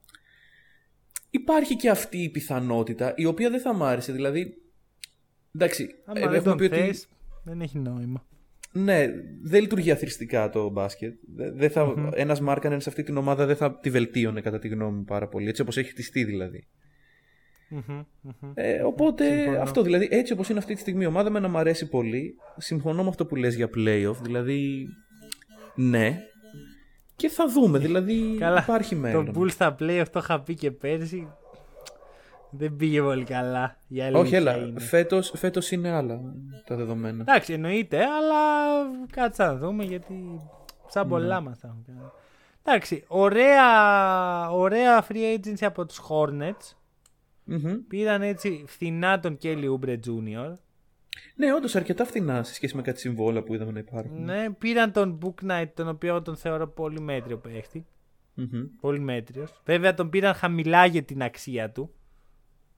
[1.34, 4.12] Υπάρχει και αυτή η πιθανότητα η οποία δεν θα μ' άρεσε.
[4.12, 4.54] Δηλαδή,
[5.54, 7.08] εντάξει, Άμα ε, δεν έχουμε τον πει ότι θες,
[7.44, 8.26] δεν έχει νόημα.
[8.72, 9.06] ναι,
[9.42, 11.14] δεν λειτουργεί αθρηστικά το μπάσκετ.
[11.36, 14.68] Δεν δεν θα, Ένας Μάρκανεν σε αυτή την ομάδα δεν θα τη βελτίωνε κατά τη
[14.68, 15.48] γνώμη μου πάρα πολύ.
[15.48, 16.66] Έτσι όπως έχει χτιστεί δηλαδή.
[17.68, 18.52] Μμμ, μμμ.
[18.54, 19.60] Ε, οπότε Συμφωνώ.
[19.60, 22.34] αυτό δηλαδή έτσι όπως είναι αυτή τη στιγμή η ομάδα με να μ' αρέσει πολύ.
[22.56, 24.16] Συμφωνώ με αυτό που λες για playoff.
[24.22, 24.88] Δηλαδή
[25.74, 26.20] ναι.
[27.22, 27.78] Και θα δούμε.
[27.78, 28.60] Δηλαδή Καλά.
[28.60, 29.32] υπάρχει μέλλον.
[29.32, 31.28] Το Bull στα playoff το είχα πει και πέρσι.
[32.50, 33.76] Δεν πήγε πολύ καλά.
[33.88, 34.56] Η αλήθεια Όχι, έλα.
[34.56, 34.80] είναι.
[34.80, 36.20] Φέτος, φέτος είναι άλλα
[36.66, 37.20] τα δεδομένα.
[37.20, 38.38] Εντάξει, εννοείται, αλλά
[39.12, 40.40] κάτσε να δούμε γιατί
[40.88, 42.10] σαν πολλά μας τα έχουν κάνει.
[42.64, 46.74] Εντάξει, ωραία, ωραία free agency από τους Hornets.
[47.44, 47.74] Μμμ.
[47.88, 50.52] Πήραν έτσι φθηνά τον Kelly Oubre Jr.
[51.34, 54.24] Ναι, όντως αρκετά φθηνά σε σχέση με κάτι συμβόλαια που είδαμε να υπάρχουν.
[54.24, 57.86] Ναι, πήραν τον Bouknight, τον οποίο τον θεωρώ πολύ μέτριο παίχτη.
[58.34, 58.66] Μμμ.
[58.80, 59.60] Πολύ μέτριος.
[59.64, 61.94] Βέβαια τον πήραν χαμηλά για την αξία του.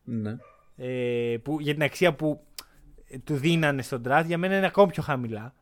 [0.04, 0.36] Ναι.
[0.76, 2.46] Ε, που, για την αξία που
[3.08, 4.24] ε, του δίνανε στον draft.
[4.26, 5.54] Για μένα είναι ακόμη πιο χαμηλά.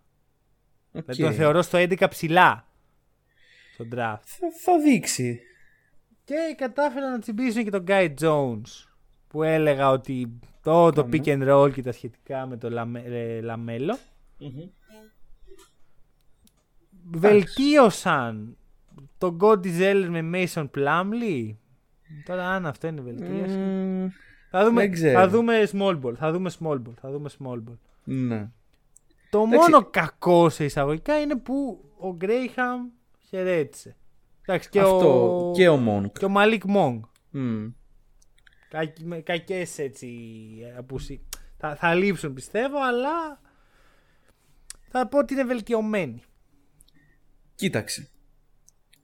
[0.93, 1.05] Οκ.
[1.05, 2.67] Δηλαδή τον θεωρώ στο 11 ψηλά
[3.73, 4.23] στον draft.
[4.25, 5.41] Θα, θα δείξει.
[6.25, 8.87] Και κατάφεραν να τσιμπήσουν και τον Guy Jones
[9.29, 13.41] που έλεγα ότι το, το pick and roll και τα σχετικά με το λαμε, ε,
[13.41, 13.99] λαμέλο.
[17.11, 18.57] Βελτίωσαν
[19.19, 21.55] τον Cody Zeller με Mason Plumlee.
[22.25, 23.57] Τώρα αν αυτό είναι βελτίωση.
[23.57, 24.09] Μμμ,
[24.51, 25.19] θα, δούμε, δεν ξέρω.
[25.19, 26.15] θα δούμε small ball.
[26.15, 26.93] Θα δούμε small ball.
[27.01, 27.77] Θα δούμε small ball.
[28.05, 28.51] ναι.
[29.31, 29.71] Το Εντάξει.
[29.71, 32.81] μόνο κακό σε εισαγωγικά είναι που ο Γκρέιχαμ
[33.29, 33.97] χαιρέτησε.
[34.43, 36.13] Εντάξει, και Αυτό ο, και ο Monk.
[36.19, 37.03] και ο Μαλίκ Μονκ.
[37.31, 37.67] Μμ.
[39.23, 40.09] Κακές έτσι
[40.77, 41.27] απουσίες.
[41.57, 43.41] Θα, θα λείψουν πιστεύω, αλλά
[44.89, 46.23] θα πω ότι είναι βελτιωμένοι.
[47.55, 48.09] Κοίταξε.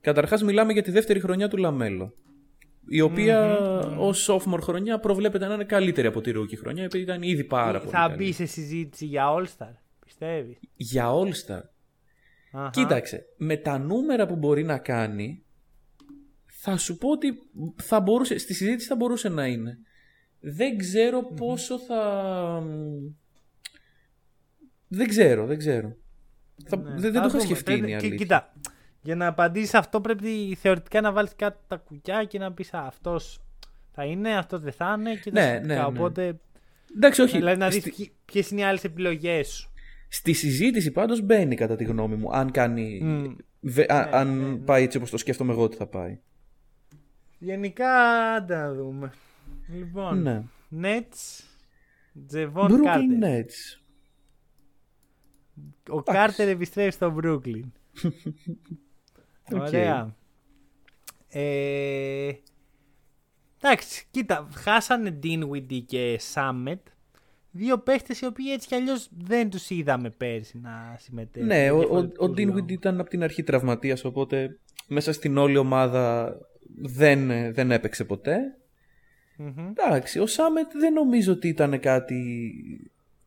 [0.01, 2.13] Καταρχάς μιλάμε για τη δεύτερη χρονιά του Λαμέλο.
[2.87, 3.57] Η οποία
[3.97, 7.79] ως sophomore χρονιά προβλέπεται να είναι καλύτερη από τη rookie χρονιά, επειδή ήταν ήδη πάρα
[7.79, 8.15] πολύ θα καλή.
[8.15, 9.73] μπει σε συζήτηση για All-Star,
[10.05, 11.61] πιστεύεις; Για All-Star.
[12.71, 15.43] Κοίταξε, με τα νούμερα που μπορεί να κάνει,
[16.61, 17.27] θα σου πω ότι
[17.75, 19.77] θα μπορούσε, στη συζήτηση θα μπορούσε να είναι.
[20.39, 22.01] Δεν ξέρω πόσο θα...
[24.87, 25.95] Δεν ξέρω, δεν ξέρω.
[26.65, 26.77] Θα...
[26.77, 28.17] δεν δεν το είχα σκεφτεί είναι η Ναι, Και, αλήθεια.
[28.17, 28.53] κοίτα,
[29.01, 33.41] για να απαντήσεις αυτό πρέπει θεωρητικά να βάλεις κάτω τα κουκιά και να πεις αυτός
[33.91, 35.73] θα είναι, αυτός δεν θα είναι και τα Ναι, σχετικά.
[35.73, 35.85] ναι, ναι.
[35.85, 36.39] Οπότε,
[36.95, 37.37] Εντάξει, όχι.
[37.37, 39.71] δηλαδή να δεις στη, ποιες είναι οι άλλες επιλογές σου.
[40.07, 42.99] στη συζήτηση πάντως μπαίνει κατά τη γνώμη μου, αν κάνει...
[43.03, 43.35] Μμ.
[43.59, 44.55] βε- α- Ναι, αν ναι, ναι.
[44.55, 46.19] πάει έτσι όπως το σκέφτομαι εγώ ότι θα πάει.
[47.39, 47.91] Γενικά,
[48.33, 49.13] άντε να δούμε.
[49.67, 50.43] Λοιπόν, Ναι.
[50.81, 51.43] Nets,
[52.27, 53.45] Τζεβόν Brooklyn Κάρτερ.
[53.45, 53.79] Nets.
[55.89, 57.63] Ο Κάρτερ επιστρέφει στο Brooklyn.
[59.53, 59.61] Οκ.
[59.61, 60.15] Ωραία.
[61.27, 62.31] Ε,
[63.61, 66.79] εντάξει, κοίτα, χάσανε Dinwiddie και Summit.
[67.51, 71.47] Δύο παίχτες οι οποίοι έτσι κι αλλιώς δεν τους είδαμε πέρσι να συμμετέχουν.
[71.47, 72.71] Ναι, ο, ο, ο Διαφορετικούς Dinwiddie λόγους.
[72.71, 76.35] ήταν από την αρχή τραυματίας, οπότε μέσα στην όλη ομάδα
[76.81, 78.39] δεν, ε, δεν έπαιξε ποτέ.
[79.69, 82.51] Εντάξει, ο Σάμετ δεν νομίζω ότι ήταν κάτι...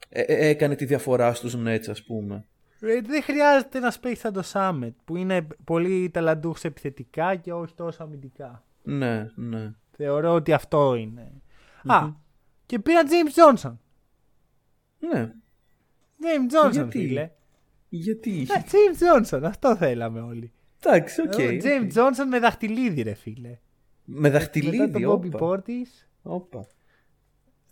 [0.08, 2.46] ε, ε, έκανε τη διαφορά στους Nets, ας πούμε.
[2.80, 7.74] Ε, δεν χρειάζεται να παίξει σαν το Σάμετ που είναι πολύ ταλαντούχος επιθετικά και όχι
[7.74, 8.64] τόσο αμυντικά.
[8.82, 9.72] Ναι, ναι.
[9.96, 11.32] Θεωρώ ότι αυτό είναι.
[11.86, 12.08] Α,
[12.66, 13.76] και πήρα James Johnson.
[14.98, 15.32] Ναι.
[16.20, 17.30] James Johnson, Γιατί; φίλε.
[17.88, 18.64] Γιατί; Ναι, είχε.
[18.66, 20.52] James Johnson, αυτό θέλαμε όλοι.
[20.86, 21.38] Εντάξει, οκ.
[21.38, 23.58] Ε, James Johnson με δαχτυλίδι, ρε φίλε.
[24.04, 25.38] Με Μετά δαχτυλίδι, τον Bobby όπα.
[25.66, 26.66] Portis Όπα.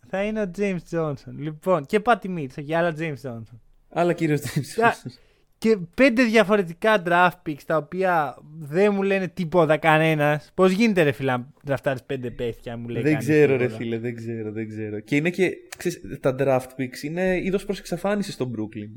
[0.09, 1.33] θα είναι ο James Johnson.
[1.37, 3.59] Λοιπόν, και Patty Mills, και άλλα James Johnson.
[3.89, 5.11] Αλλά κύριος James Κα- Johnson.
[5.59, 10.51] Και πέντε διαφορετικά draft picks τα οποία δεν μου λένε τίποτα κανένας.
[10.55, 13.03] Πώς γίνεται, ρε φίλε, να δραφτάρει πέντε παίχτες, μου λέει.
[13.03, 13.77] Δεν κανείς ξέρω, ρε τίποτα.
[13.77, 15.01] φίλε, δεν ξέρω, δεν ξέρω.
[15.01, 15.51] Και είναι και.
[15.77, 18.91] Ξέρεις, τα draft picks είναι είδος προς εξαφάνισης στο Brooklyn.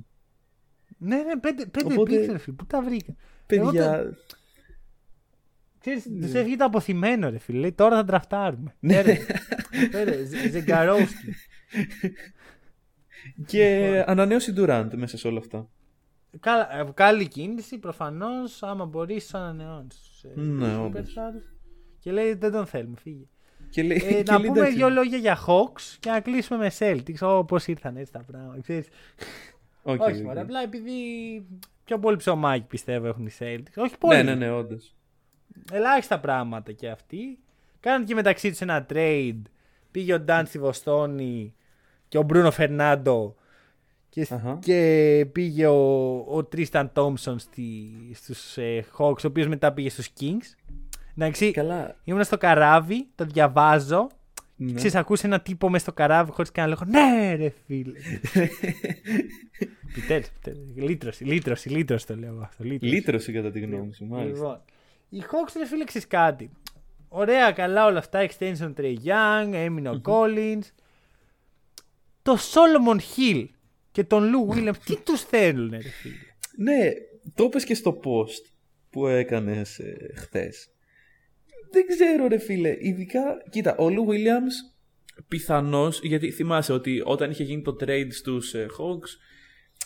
[0.97, 2.55] Ναι, ναι, πέντε, πέντε Οπότε- picks, ρε φίλε.
[2.55, 3.15] Πού τα βρήκα.
[3.45, 4.03] Εγώ Παιδιά.
[4.03, 4.15] το-
[5.79, 7.59] Ξέρεις, τους έφυγε το αποθυμένο, ρε φίλε.
[7.59, 8.75] Λέει, Τώρα θα τραφτάρουμε.
[8.79, 8.93] Ναι.
[8.93, 9.15] Φέρε,
[9.91, 11.33] φέρε, Ζε- Ζεγκαρόφσκι.
[13.45, 15.69] Και ανανέωση Durant μέσα σε όλα αυτά.
[16.39, 18.63] Καλά, ε, Καλή κίνηση, προφανώς.
[18.63, 20.25] Άμα μπορείς, τους ανανεώνεις.
[20.35, 21.13] Ναι, όντως.
[21.99, 23.25] Και λέει δεν τον θέλουμε, φύγε.
[23.69, 26.59] Και λέει, Ε, και να λέει, πούμε εντάξει, δύο λόγια για Hawks και να κλείσουμε
[26.59, 27.19] με Celtics.
[27.21, 28.61] Όπως ήρθαν έτσι τα πράγματα.
[28.61, 28.87] Ξέρεις.
[29.83, 30.23] οκ, Όχι, οκ.
[30.25, 30.91] μωρέ, απλά επειδή
[31.83, 33.73] πιο πολύ ψωμάκι πιστεύω έχουν οι Celtics.
[33.75, 34.15] Όχι πολύ.
[34.15, 34.95] Ναι, ναι, ναι, όντως.
[35.71, 37.39] Ελάχιστα πράγματα και αυτοί.
[37.79, 39.41] Κάναν και μεταξύ τους ένα trade.
[39.91, 41.53] Πήγε ο Νταν στη Βοστώνη
[42.07, 43.35] και ο Μπρούνο Φερνάντο.
[44.09, 44.57] Και, Αχα.
[44.61, 50.09] και πήγε ο, ο Τρίσταν Τόμψον στη, στους ε, Hawks, ο οποίος μετά πήγε στους
[50.19, 50.55] Kings.
[51.17, 51.95] Εντάξει, Καλά.
[52.03, 54.07] ήμουν στο καράβι, το διαβάζω.
[54.65, 54.73] Ναι.
[54.73, 57.99] Ξέρεις, ακούς ένα τύπο μες στο καράβι χωρίς καν να λέγω Ναι ρε φίλε
[59.89, 60.75] Επιτέλους, επιτέλους.
[60.75, 62.93] Λύτρωση, λύτρωση, λύτρωση το λέω αυτό λύτρωση.
[62.93, 64.35] Λύτρωση κατά τη γνώμη σου, μάλιστα.
[64.37, 64.61] Λοιπόν,
[65.09, 66.49] οι Hawks ρε φίλε ξέρεις κάτι
[67.07, 70.67] Ωραία καλά όλα αυτά Extension Trey Young, έμεινε ο Collins
[72.21, 73.45] Το Solomon Hill
[73.91, 76.15] και τον Lou Williams Τι τους θέλουν ρε φίλε
[76.57, 76.91] Ναι,
[77.33, 78.51] το είπες και στο post
[78.89, 80.72] που έκανες ε, χθες.
[81.73, 84.73] Δεν ξέρω ρε φίλε, ειδικά, κοίτα, ο Λου Williams
[85.27, 89.09] πιθανώς, γιατί θυμάσαι ότι όταν είχε γίνει το trade στους ε, Hawks,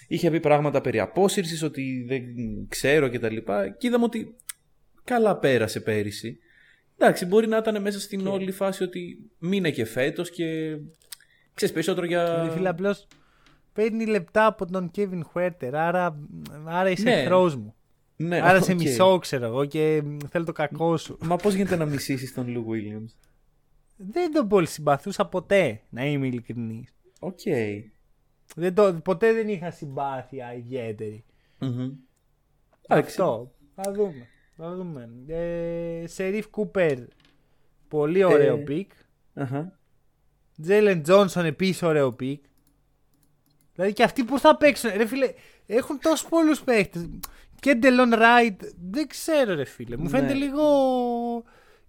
[0.07, 2.23] είχε πει πράγματα περί απόσυρσης, ότι δεν
[2.69, 4.35] ξέρω και τα λοιπά, και είδαμε ότι
[5.03, 6.37] καλά πέρασε πέρυσι.
[6.97, 10.77] Εντάξει, μπορεί να ήταν μέσα στην όλη φάση ότι μείνε και φέτος και
[11.53, 12.43] ξέρεις περισσότερο για...
[12.43, 13.07] Ρε φίλε απλώς
[13.73, 16.19] παίρνει λεπτά από τον Kevin Huerter άρα,
[16.65, 17.11] άρα είσαι Ναι.
[17.11, 17.75] εχθρός μου
[18.19, 18.77] Ναι, Άρα σε οκ.
[18.81, 22.47] μισώ ξέρω εγώ και μ, θέλω το κακό σου Μα πώς γίνεται να μισήσεις τον
[22.49, 23.15] Λου Williams.
[23.97, 26.93] Δεν τον πολύ συμπαθούσα ποτέ, να είμαι ειλικρινής.
[27.19, 27.39] Οκ.
[28.55, 31.25] Δεν το, ποτέ δεν είχα συμπάθεια ιδιαίτερη.
[31.59, 31.89] Μμμ.
[32.87, 33.21] Εντάξει.
[33.21, 33.51] Αυτό.
[33.75, 34.27] Θα δούμε.
[34.55, 35.09] Θα δούμε.
[35.27, 36.97] Ε, Σερίφ Κούπερ,
[37.87, 38.59] πολύ ωραίο Ε.
[38.59, 38.91] pick.
[39.33, 39.79] Αχα.
[40.61, 42.43] Τζέιλεν Τζόνσον, επίσης ωραίο pick.
[43.73, 44.89] Δηλαδή και αυτοί που θα παίξουν.
[44.95, 45.33] Ρε φίλε,
[45.65, 47.09] έχουν τόσους πολλούς παίχτες.
[47.59, 48.61] Και Ντελόν Ράιτ,
[48.91, 49.97] δεν ξέρω ρε φίλε.
[49.97, 50.39] Μου φαίνεται Ναι.
[50.39, 50.63] λίγο,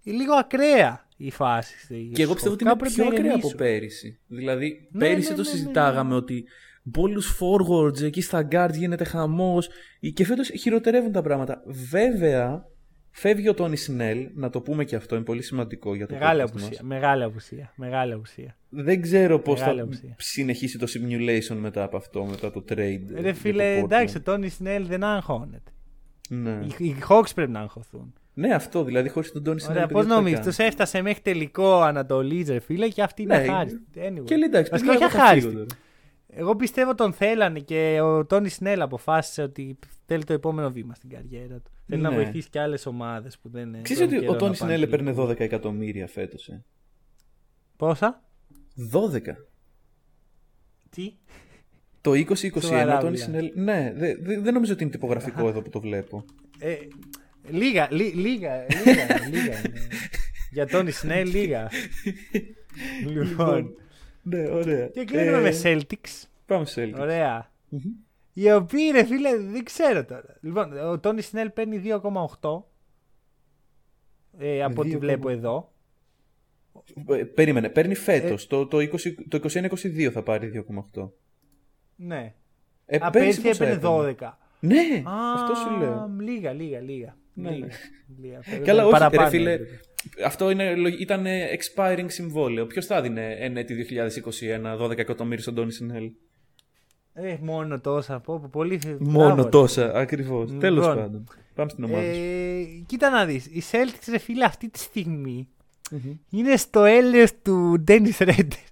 [0.03, 2.09] λίγο ακραία η φάση.
[2.13, 4.19] Και εγώ πιστεύω ότι είναι πιο ακραία από πέρυσι.
[4.27, 6.45] Δηλαδή, Ναι, πέρυσι ναι, το ναι, ναι, συζητάγαμε ότι
[6.91, 9.69] πολλούς forwards εκεί στα guards γίνεται χαμός.
[10.13, 11.63] Και φέτος χειροτερεύουν τα πράγματα.
[11.65, 12.65] Βέβαια,
[13.11, 16.41] φεύγει ο Τόνι Σνέλ, να το πούμε και αυτό, είναι πολύ σημαντικό για το Μεγάλη
[16.41, 16.67] podcast απουσία.
[16.69, 16.81] μας.
[16.81, 17.73] Μεγάλη απουσία.
[17.75, 18.55] Μεγάλη απουσία.
[18.69, 20.15] Δεν ξέρω πώς θα Μεγάλη απουσία.
[20.17, 23.01] συνεχίσει το simulation μετά από αυτό, μετά το trade.
[23.13, 24.23] Ρε για φίλε, το εντάξει, ο Portland.
[24.23, 25.71] Τόνι Σνέλ δεν αγχώνεται.
[26.29, 26.59] Ναι.
[26.77, 28.13] Οι, οι Hawks πρέπει να αγχωθούν.
[28.33, 29.75] ναι, αυτό δηλαδή, χωρίς τον Τόνι Σνέλ.
[29.75, 33.79] Ωραία, πώς νομίζεις, τους έφτασε μέχρι τελικό Ανατολής, ρε φίλε, και αυτή είναι Ναι, αχάριστη.
[33.95, 34.23] Anyway.
[34.23, 35.17] Και λέει εντάξει, Βασικά, παιδιά, όχι
[36.31, 36.37] εγώ θα φύγω αχάριστη.
[36.37, 36.41] τώρα.
[36.41, 41.09] Εγώ πιστεύω τον θέλανε και ο Τόνι Σνέλ αποφάσισε ότι θέλει το επόμενο βήμα στην
[41.09, 41.71] καριέρα του.
[41.87, 42.15] Θέλει να Ναι.
[42.15, 43.81] βοηθήσει και άλλες ομάδες που δεν είναι.
[43.81, 46.47] Ξέρεις ότι ο Τόνι Σνέλ έπαιρνε 12 εκατομμύρια φέτος.
[46.47, 46.65] Ε;
[47.77, 48.23] Πόσα;
[48.91, 49.35] 12.
[50.89, 51.13] Τι;
[52.01, 53.25] Το 2021 Σοβαρά ο Τόνι μιλάς.
[53.27, 53.51] Σνέλ.
[53.55, 56.25] Ναι, δε- δε- δεν νομίζω ότι είναι τυπογραφικό εδώ που το βλέπω.
[56.59, 56.75] Ε,
[57.49, 59.87] λίγα, λί- λίγα, λίγα, λίγα είναι.
[60.51, 61.69] Για Τόνι Σνέλ, λίγα.
[63.05, 63.73] λοιπόν.
[64.21, 64.87] Ναι, ωραία.
[64.87, 66.27] Και κλείνουμε Ε, με Celtics.
[66.45, 66.99] Πάμε σε Celtics.
[66.99, 67.51] Ωραία.
[68.33, 70.37] Οι οποίοι ρε φίλε δεν ξέρω τώρα.
[70.41, 71.81] Λοιπόν, ο Τόνι Σνέλ παίρνει
[72.41, 72.63] 2,8.
[74.37, 74.99] Ε, από ό,τι 2,8.
[74.99, 75.71] βλέπω εδώ.
[77.09, 77.95] Ε, Περίμενε, παίρνει Ε.
[77.95, 78.47] φέτο.
[78.47, 78.87] Το, το, 20
[79.27, 81.09] το 21-22 θα πάρει 2,8.
[81.95, 82.33] Ναι.
[82.85, 84.31] Ε, Α, πέρυσι πέρσι πόσα έπαιρνε έπαιρνε; 12.
[84.59, 86.11] Ναι, Α, αυτό σου λέω.
[86.19, 87.17] Λίγα, λίγα, λίγα.
[87.33, 87.73] Ναι, λίγα, ναι.
[88.21, 88.39] λίγα.
[88.63, 89.59] Καλά, όχι, Παραπάνω ρε φίλε.
[90.05, 90.25] Έπρεπε.
[90.27, 91.25] Αυτό είναι, λογ- ήταν
[91.57, 92.65] expiring συμβόλαιο.
[92.65, 93.75] Ποιος θα δίνει εν έτη
[94.75, 96.11] 2021 12 εκατομμύρια στον Τόνι Σνέλ.
[97.13, 98.19] Ε, μόνο τόσα.
[98.19, 98.79] Πω, πω, πολύ...
[98.99, 100.43] Μόνο Μπράβο, τόσα, ακριβώς.
[100.45, 101.23] Λοιπόν, Τέλος πάντων.
[101.55, 102.13] Πάμε στην ομάδα.
[102.13, 102.19] σου.
[102.19, 105.47] Ε, κοίτα να δεις, οι Celtics ρε φίλε αυτή τη στιγμη
[106.29, 108.63] είναι στο έλεος του Dennis Redder.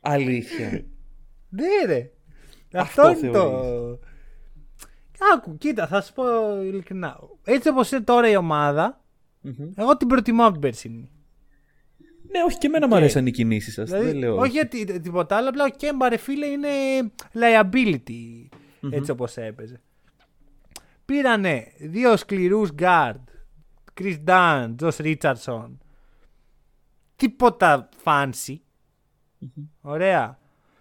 [0.00, 0.84] Αλήθεια.
[1.48, 2.10] Ναι ρε.
[2.72, 3.98] Αυτό Αυτό, είναι το...
[5.34, 6.24] Άκου, κοίτα, θα σου πω
[6.62, 7.18] ειλικρινά.
[7.44, 8.99] Έτσι όπως είναι τώρα η ομάδα,
[9.40, 9.70] Μμμ.
[9.74, 11.10] εγώ την προτιμώ από την περσινή.
[12.30, 13.88] Ναι, όχι και εμένα μου αρέσαν οι κινήσεις σας.
[13.88, 14.36] Δηλαδή, δεν λέω.
[14.36, 16.68] όχι γιατί τίποτα άλλο, απλά ο Κέμπα ρε φίλε είναι
[17.32, 18.48] liability
[18.90, 19.80] έτσι όπως έπαιζε.
[21.04, 23.24] Πήρανε δύο σκληρούς guard,
[24.00, 25.70] Chris Dunn, Josh Richardson.
[27.16, 28.56] Τίποτα fancy.
[29.80, 30.38] Ωραία.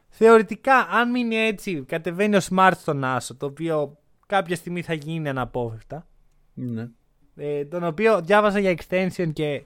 [0.09, 5.29] Θεωρητικά, αν μείνει έτσι, κατεβαίνει ο Smart στον Άσο, το οποίο κάποια στιγμή θα γίνει
[5.29, 6.07] αναπόφευκτα.
[6.53, 6.89] Ναι.
[7.39, 9.63] Ε, τον οποίο διάβασα για extension και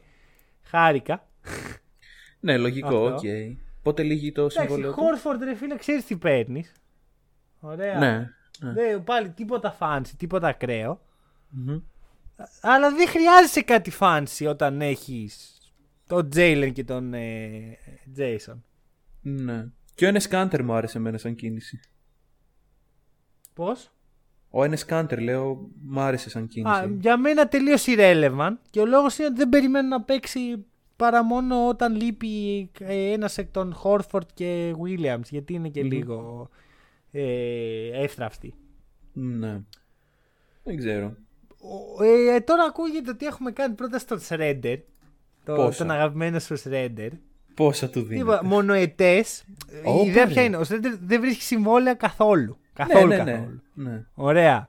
[0.64, 1.28] χάρηκα.
[2.40, 3.14] ναι, λογικό, οκ.
[3.14, 3.28] Αυτό.
[3.82, 6.72] Πότε λήγει το Εντάξει, συμβόλαιο του; Χόρφορντ ρε φίλε, ξέρεις τι παίρνεις.
[7.60, 7.98] Ωραία.
[7.98, 8.30] Ναι.
[8.60, 8.74] ναι.
[8.74, 11.02] Δεν, πάλι τίποτα fancy, τίποτα ακραίο.
[11.50, 11.80] Μμμ.
[12.62, 15.58] Αλλά δεν χρειάζεσαι κάτι fancy όταν έχεις
[16.08, 17.78] τον Jaylen και τον ε,
[18.18, 18.58] Jason.
[19.22, 19.66] ναι.
[19.96, 21.80] Και ο Enes Kanter μου άρεσε εμένα σαν κίνηση.
[23.54, 23.92] Πώς;
[24.56, 26.76] Ο Enes Kanter, λέω, μου άρεσε σαν κίνηση.
[26.76, 30.66] Α, για μένα τελείως irrelevant και ο λόγος είναι ότι δεν περιμένω να παίξει
[30.96, 36.50] παρά μόνο όταν λείπει ε, ένας εκ των Horford και Williams γιατί είναι και λίγο
[37.12, 38.54] ε, εύθραυστη.
[39.14, 39.62] Ναι.
[40.64, 41.14] Δεν ξέρω.
[41.98, 44.78] Ο- Ε, τώρα ακούγεται ότι έχουμε κάνει πρώτα στον Shredder.
[45.46, 47.10] Το, Πόσα; τον αγαπημένο σου Shredder.
[47.54, 48.20] Πόσα του δίνει.
[48.22, 49.18] Είπα, μονοετέ.
[49.18, 49.24] Η
[49.84, 50.32] Όπα, ιδέα ρε.
[50.32, 50.58] ποια είναι.
[50.58, 52.58] Ο Schröder δεν βρίσκει συμβόλαια καθόλου.
[52.74, 53.08] Καθόλου.
[53.08, 53.62] ναι, ναι, καθόλου.
[53.74, 53.90] Ναι.
[53.90, 54.04] ναι.
[54.14, 54.68] Ωραία.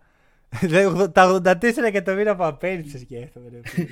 [0.63, 3.49] Δεν- Τα 84 εκατομμύρια που απέρριψες σκέφτομαι.
[3.53, 3.87] ρε φίλε.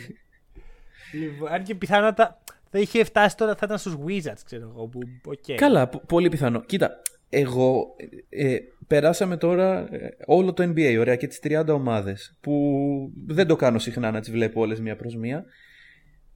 [1.24, 2.40] λοιπόν, αν και πιθανότατα
[2.70, 4.86] θα είχε φτάσει τώρα, θα ήταν στους Wizards, ξέρω εγώ.
[4.86, 5.54] Που, οκ.
[5.56, 6.60] Καλά, πο- πολύ πιθανό.
[6.60, 7.94] Κοίτα, εγώ
[8.28, 13.46] ε, ε, περάσαμε τώρα ε, όλο το NBA, ωραία, και τις 30 ομάδες που δεν
[13.46, 15.44] το κάνω συχνά να τις βλέπω όλες μία προς μία.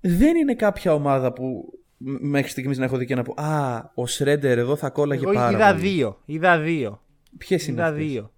[0.01, 3.83] Δεν είναι κάποια ομάδα που μ- μέχρι στιγμής να έχω δει και να πω «Α,
[3.95, 5.89] ο Σρέντερ εδώ θα κόλλαγε Εγώ πάρα είδα πολύ».
[5.89, 6.23] δύο.
[6.25, 7.03] Είδα δύο.
[7.39, 8.33] Ποιες είναι Είδα αυτές; δύο.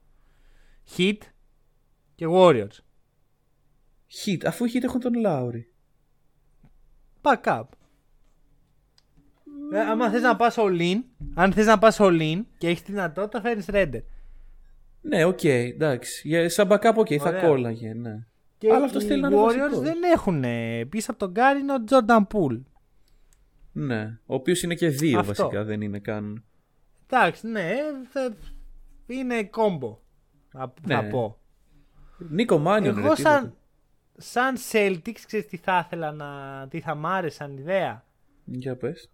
[0.97, 1.17] Heat
[2.15, 2.79] και Warriors.
[4.25, 5.73] Heat, αφού οι Heat έχουν τον Λάουρι.
[7.23, 7.63] Backup.
[9.73, 10.97] Ε, άμα θες να πας all in,
[11.35, 14.03] αν θες να πας all in και έχεις τη δυνατότητα φέρνεις Schröder.
[15.01, 16.29] Ναι, οκ, εντάξει.
[16.29, 17.49] Για, σαν backup, οκ, θα Ωραία.
[17.49, 18.27] κόλλαγε, ναι.
[18.59, 19.81] Και Αλλά αυτός οι θέλει να είναι Warriors βασικός.
[19.81, 20.45] δεν έχουν.
[20.89, 22.61] Πίσω από τον Γκάρι είναι ο Jordan Poole.
[23.73, 25.33] Ναι, ο οποίος είναι και δύο Αυτό.
[25.35, 26.45] βασικά, δεν είναι καν...
[27.07, 27.75] Εντάξει, ναι,
[28.11, 28.35] θα-
[29.07, 29.99] είναι κόμπο.
[30.51, 31.09] Θα, θα Ναι.
[31.11, 31.39] πω.
[32.19, 33.57] Νίκο Μάνιον, Εγώ ρε, σαν, τίποτα.
[34.17, 36.67] σαν Celtics, ξέρεις τι θα ήθελα να...
[36.69, 38.05] τι θα μ' άρεσε σαν ιδέα;
[38.45, 39.11] Για πες.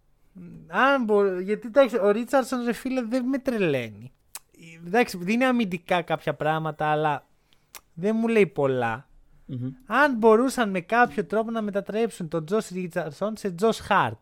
[0.67, 4.13] Αν μπο- γιατί εντάξει, ο Ρίτσαρdsον ρε φίλε δεν με τρελαίνει.
[4.85, 7.25] Εντάξει, δίνει αμυντικά κάποια πράγματα, αλλά
[7.93, 9.07] δεν μου λέει πολλά.
[9.45, 9.69] Μμμ.
[9.85, 14.17] Αν μπορούσαν με κάποιο τρόπο να μετατρέψουν τον Τζος Ρίτσαρdsον σε Τζος Χαρτ.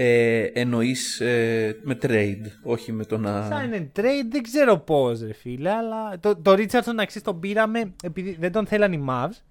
[0.00, 3.48] Ε, εννοείς ε, με trade, όχι με το να...
[3.50, 7.40] Sign and trade, δεν ξέρω πώς, ρε φίλε, αλλά το, το Richardson να ξέρεις τον
[7.40, 9.42] πήραμε επειδή δεν τον θέλαν οι Mavs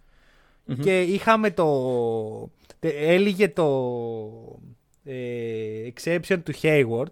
[0.81, 1.65] και είχαμε το.
[2.79, 3.65] τε- Έλυγε το
[5.03, 7.11] ε, exception του Hayward.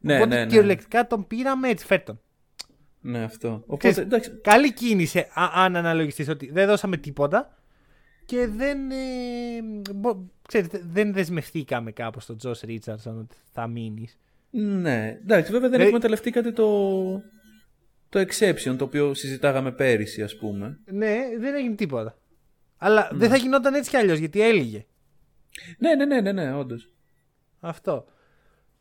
[0.00, 0.46] ναι, οπότε ναι, ναι.
[0.46, 2.20] κυριολεκτικά τον πήραμε έτσι φέρτον.
[3.00, 3.48] Ναι, αυτό.
[3.66, 7.58] Οπότε, Ξέρεις, εντάξει, Καλή κίνηση, α- αν αναλογιστείς ότι δεν δώσαμε τίποτα
[8.24, 8.94] και δεν, ε,
[9.94, 14.18] μπο- ξέρετε, δεν δεσμευθήκαμε κάπως στον Josh Richardson ότι θα μείνεις.
[14.50, 15.18] ναι.
[15.22, 17.00] Εντάξει, βέβαια δεν Ε, εκμεταλλευτήκατε το,
[18.08, 20.78] το exception το οποίο συζητάγαμε πέρυσι, ας πούμε.
[20.84, 22.18] Ναι, δεν έγινε τίποτα.
[22.76, 24.86] Αλλά δεν θα γινόταν έτσι κι αλλιώς γιατί έλυγε.
[25.78, 26.90] Ναι, ναι, ναι, ναι, ναι, όντως.
[27.60, 28.04] Αυτό.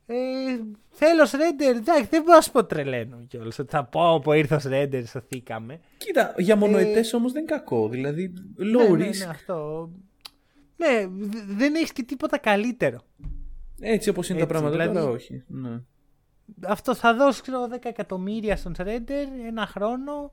[0.05, 0.15] Ε,
[0.89, 3.59] θέλω Ρέντερ, εντάξει, δεν μπορώ να σου πω τρελαίνω κιόλας.
[3.59, 5.79] Ότι θα πω που ήρθε ο Ρέντερ, σωθήκαμε.
[5.97, 7.89] Κοίτα, για μονοετές όμως δεν είναι κακό.
[7.89, 9.89] Δηλαδή, low Ε, ναι, ναι, risk, ναι, αυτό.
[10.77, 12.99] Ναι, δε- δεν έχεις και τίποτα καλύτερο.
[13.80, 15.43] έτσι όπως είναι Έτσι, τα πράγματα δηλαδή- τώρα, όχι.
[15.47, 15.81] Ναι.
[16.68, 20.31] Αυτό θα δώσει ξέρω, 10 εκατομμύρια στον Ρέντερ ένα χρόνο.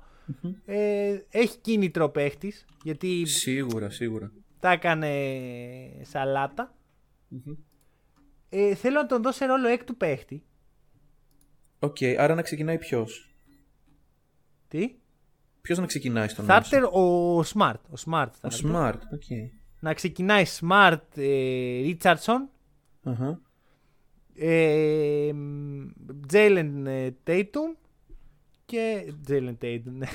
[0.64, 4.32] Ε, έχει κίνητρο παίχτης γιατί Σίγουρα, σίγουρα.
[4.60, 5.10] τα έκανε
[6.02, 6.74] σαλάτα.
[8.48, 10.42] Ε, θέλω να τον δώσει ρόλο έκτου παίχτη.
[11.78, 13.34] Οκ, άρα να ξεκινάει ποιος;
[14.68, 14.94] Τι;
[15.60, 16.76] Ποιος να ξεκινάει στον Άσο.
[16.76, 17.80] Starter ο Smart.
[17.90, 18.26] Ο Smart.
[18.42, 18.72] Ο starter.
[18.72, 19.22] Smart, οκ.
[19.82, 22.48] Να ξεκινάει Smart, ε, Richardson,
[23.02, 23.40] Αχα.
[24.34, 25.30] ε,
[26.32, 27.76] Jalen ε, Tatum
[28.64, 30.06] και Jalen Tatum ναι.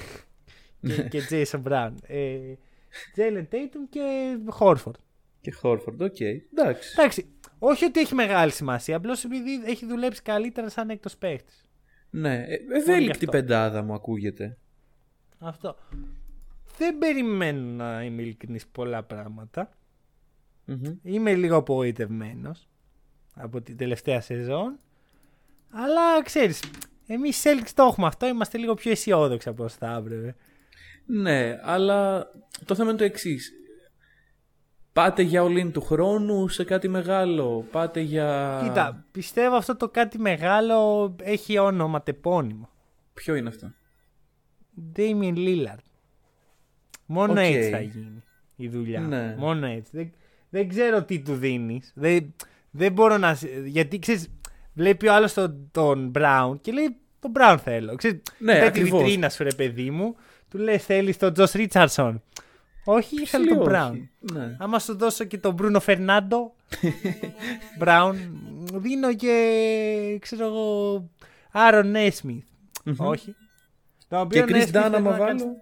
[0.88, 1.92] και, και Jason Brown.
[2.02, 2.54] Ε,
[3.16, 5.00] Jalen Tatum και Horford.
[5.42, 6.20] Και Χόρφορντ, οκ.
[6.20, 6.96] Εντάξει.
[6.98, 7.28] Εντάξει,
[7.60, 11.62] Όχι ότι έχει μεγάλη σημασία, απλώς επειδή έχει δουλέψει καλύτερα σαν έκτος παίχτης.
[12.10, 13.32] Ναι, ε, ευέλικτη αυτό.
[13.32, 14.58] πεντάδα μου ακούγεται.
[15.40, 15.76] Αυτό.
[16.78, 19.70] Δεν περιμένω να είμαι ειλικρινής πολλά πράγματα.
[20.66, 20.96] Μμμ.
[21.04, 22.68] Είμαι λίγο απογοητευμένος
[23.34, 24.80] από την τελευταία σεζόν.
[25.70, 26.64] Αλλά ξέρεις,
[27.08, 28.28] εμείς οι Celtics το έχουμε αυτό.
[28.28, 30.36] Είμαστε λίγο πιο αισιόδοξοι από όσο θα έπρεπε.
[31.06, 32.28] Ναι, αλλά
[32.66, 33.52] το θέμα είναι το εξής.
[34.94, 37.66] Πάτε για all-in του χρόνου σε κάτι μεγάλο.
[37.72, 38.60] Πάτε για.
[38.64, 42.70] Κοίτα, πιστεύω αυτό το κάτι μεγάλο έχει ονοματεπώνυμο.
[43.14, 43.72] Ποιο είναι αυτό;
[44.96, 45.87] Damien Lillard.
[47.10, 47.38] Μόνο Οκ.
[47.38, 48.24] έτσι θα γίνει
[48.56, 49.00] η δουλειά.
[49.00, 49.36] Ναι.
[49.38, 49.90] Μόνο έτσι.
[49.94, 50.12] Δεν,
[50.50, 51.92] δεν ξέρω τι του δίνεις.
[51.96, 52.34] Δεν,
[52.72, 53.36] δεν μπορώ να.
[53.36, 54.30] σε- Γιατί ξέρεις,
[54.74, 57.96] βλέπει ο άλλος τον, τον Brown και λέει τον Brown θέλω.
[57.96, 59.02] Ξέρεις, Ναι, κοιτάει τη ακριβώς.
[59.02, 60.16] βιτρίνα σου, ρε παιδί μου.
[60.50, 62.24] Του λε θέλεις τον Τζος Ρίτσαρσον.
[62.86, 64.10] Όχι, θέλω Ψηλό, τον όχι.
[64.22, 64.34] Brown.
[64.34, 64.56] Ναι.
[64.60, 66.54] Άμα σου δώσω και τον Μπρούνο Φερνάντο
[67.84, 68.14] Brown,
[68.74, 71.10] δίνω και ξέρω εγώ
[71.52, 72.46] Άρον Νέσμιθ.
[72.98, 73.36] Όχι.
[74.08, 75.56] Το οποίο Και Chris Nesmith Dunn πρέπει άμα να κάνεις- βάλω.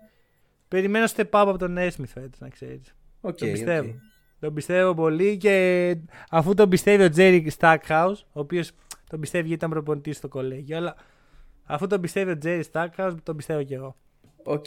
[0.68, 2.96] Περιμένω step up από τον Nesmith φέτος, να ξέρεις.
[3.22, 3.54] Οκ, τον οκ.
[3.54, 3.94] πιστεύω.
[4.40, 5.96] Τον πιστεύω πολύ και
[6.30, 8.72] αφού τον πιστεύει ο Jerry Stackhouse, ο οποίος
[9.10, 10.96] τον πιστεύει γιατί ήταν προπονητής στο κολέγιο, αλλά
[11.64, 13.96] αφού τον πιστεύει ο Jerry Stackhouse, τον πιστεύω κι εγώ.
[14.44, 14.66] Οκ.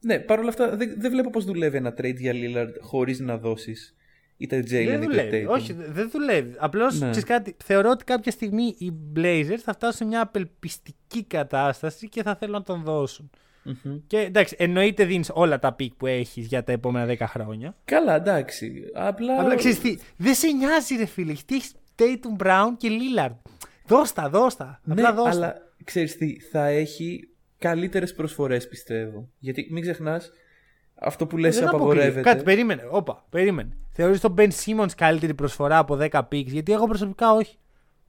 [0.00, 3.96] Ναι, παρόλα αυτά δεν, δεν βλέπω πώς δουλεύει ένα trade για Lillard χωρίς να δώσεις
[4.36, 5.46] είτε Jalen δεν είτε δουλεύει.
[5.48, 5.52] Tatum.
[5.52, 6.54] Όχι, δε- δεν δουλεύει.
[6.58, 7.10] Απλώς Ναι.
[7.26, 7.56] κάτι.
[7.64, 12.54] Θεωρώ ότι κάποια στιγμή οι Blazers θα φτάσουν σε μια απελπιστική κατάσταση και θα θέλουν
[12.54, 13.30] να τον δώσουν.
[13.62, 13.98] Μμμ.
[14.06, 17.76] Και εντάξει, εννοείται δίνεις όλα τα picks που έχεις για τα επόμενα 10 χρόνια.
[17.84, 18.82] Καλά, εντάξει.
[18.94, 19.40] Απλά.
[19.40, 21.32] Απλά ξέρεις τι, δεν σε νοιάζει, ρε φίλε.
[21.32, 23.34] Γιατί έχεις Tatum Brown και Lillard.
[23.86, 24.80] Δώστα, δώστα.
[24.84, 25.30] Ναι, Απλά δώστα.
[25.30, 25.54] αλλά
[25.84, 27.28] ξέρεις τι, θα έχει
[27.58, 29.28] καλύτερες προσφορές πιστεύω.
[29.38, 30.30] Γιατί μην ξεχνάς,
[30.94, 31.86] αυτό που λες Δεν αποκλείω.
[31.86, 32.30] απαγορεύεται.
[32.30, 32.82] Κάτι, περίμενε.
[32.90, 33.76] Όπα, περίμενε.
[33.90, 37.56] Θεωρείς τον Ben Simmons καλύτερη προσφορά από 10 picks, γιατί εγώ προσωπικά όχι.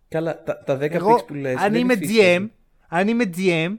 [0.08, 2.46] Καλά, τα, τα 10 Εγώ, picks που λες αν δεν είμαι υφίστανται.
[2.46, 2.50] GM,
[2.88, 3.76] αν είμαι GM,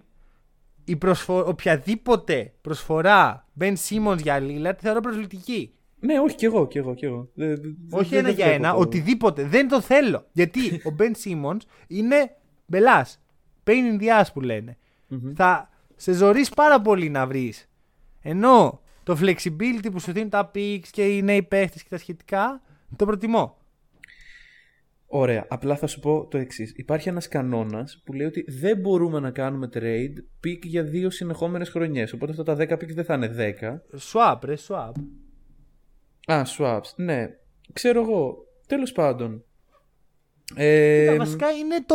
[0.90, 1.44] η προσφο...
[1.48, 5.74] οποιαδήποτε προσφορά Ben Simmons για Lillard τη θεωρώ προσβλητική.
[6.00, 7.28] Ναι, όχι κι εγώ, κι εγώ, κι εγώ.
[7.34, 9.44] Δεν- δεν- Όχι δεν- ένα δεν για βλέπω ένα, το- οτιδήποτε.
[9.44, 10.26] Δεν το θέλω.
[10.32, 12.36] Γιατί ο Ben Simmons είναι
[12.66, 13.20] μπελάς.
[13.64, 14.76] Pain in the ass που λενε
[15.34, 17.68] Θα σε ζωρίσει πάρα πολύ να βρεις.
[18.22, 22.62] Ενώ το flexibility που σου δίνουν τα picks και οι νέοι παίχτες και τα σχετικά,
[22.96, 23.56] το προτιμώ.
[25.12, 25.46] Ωραία.
[25.48, 26.72] Απλά θα σου πω το εξής.
[26.76, 31.68] Υπάρχει ένας κανόνας που λέει ότι δεν μπορούμε να κάνουμε trade pick για δύο συνεχόμενες
[31.68, 32.12] χρονιές.
[32.12, 33.82] Οπότε αυτά τα 10 picks δεν θα είναι 10.
[34.12, 34.92] Swap, ρε, swap.
[36.32, 36.94] Α, swaps.
[36.96, 37.26] Ναι.
[37.72, 38.36] Ξέρω εγώ.
[38.66, 39.44] Τέλος πάντων.
[40.54, 41.94] Ε, Κοίτα, βασικά είναι το.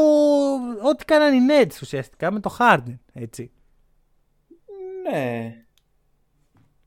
[0.90, 2.98] Ό,τι κάνανε οι Nets ουσιαστικά με το Harden.
[3.14, 3.52] Έτσι.
[5.12, 5.54] ναι.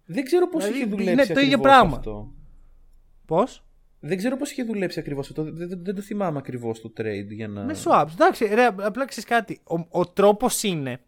[0.05, 1.96] Δεν ξέρω πώς Δηλαδή, είχε είναι δουλέψει το ίδιο ακριβώς πράγμα.
[1.96, 2.32] αυτό.
[3.26, 3.67] Πώς;
[4.00, 5.42] Δεν ξέρω πώς είχε δουλέψει ακριβώς αυτό.
[5.42, 7.62] Δεν, δεν- δεν το θυμάμαι ακριβώς το trade για να.
[7.64, 8.06] Με swaps.
[8.12, 9.60] Εντάξει, ρε, απλά ξέρεις κάτι.
[9.64, 11.00] Ο, ο τρόπος είναι.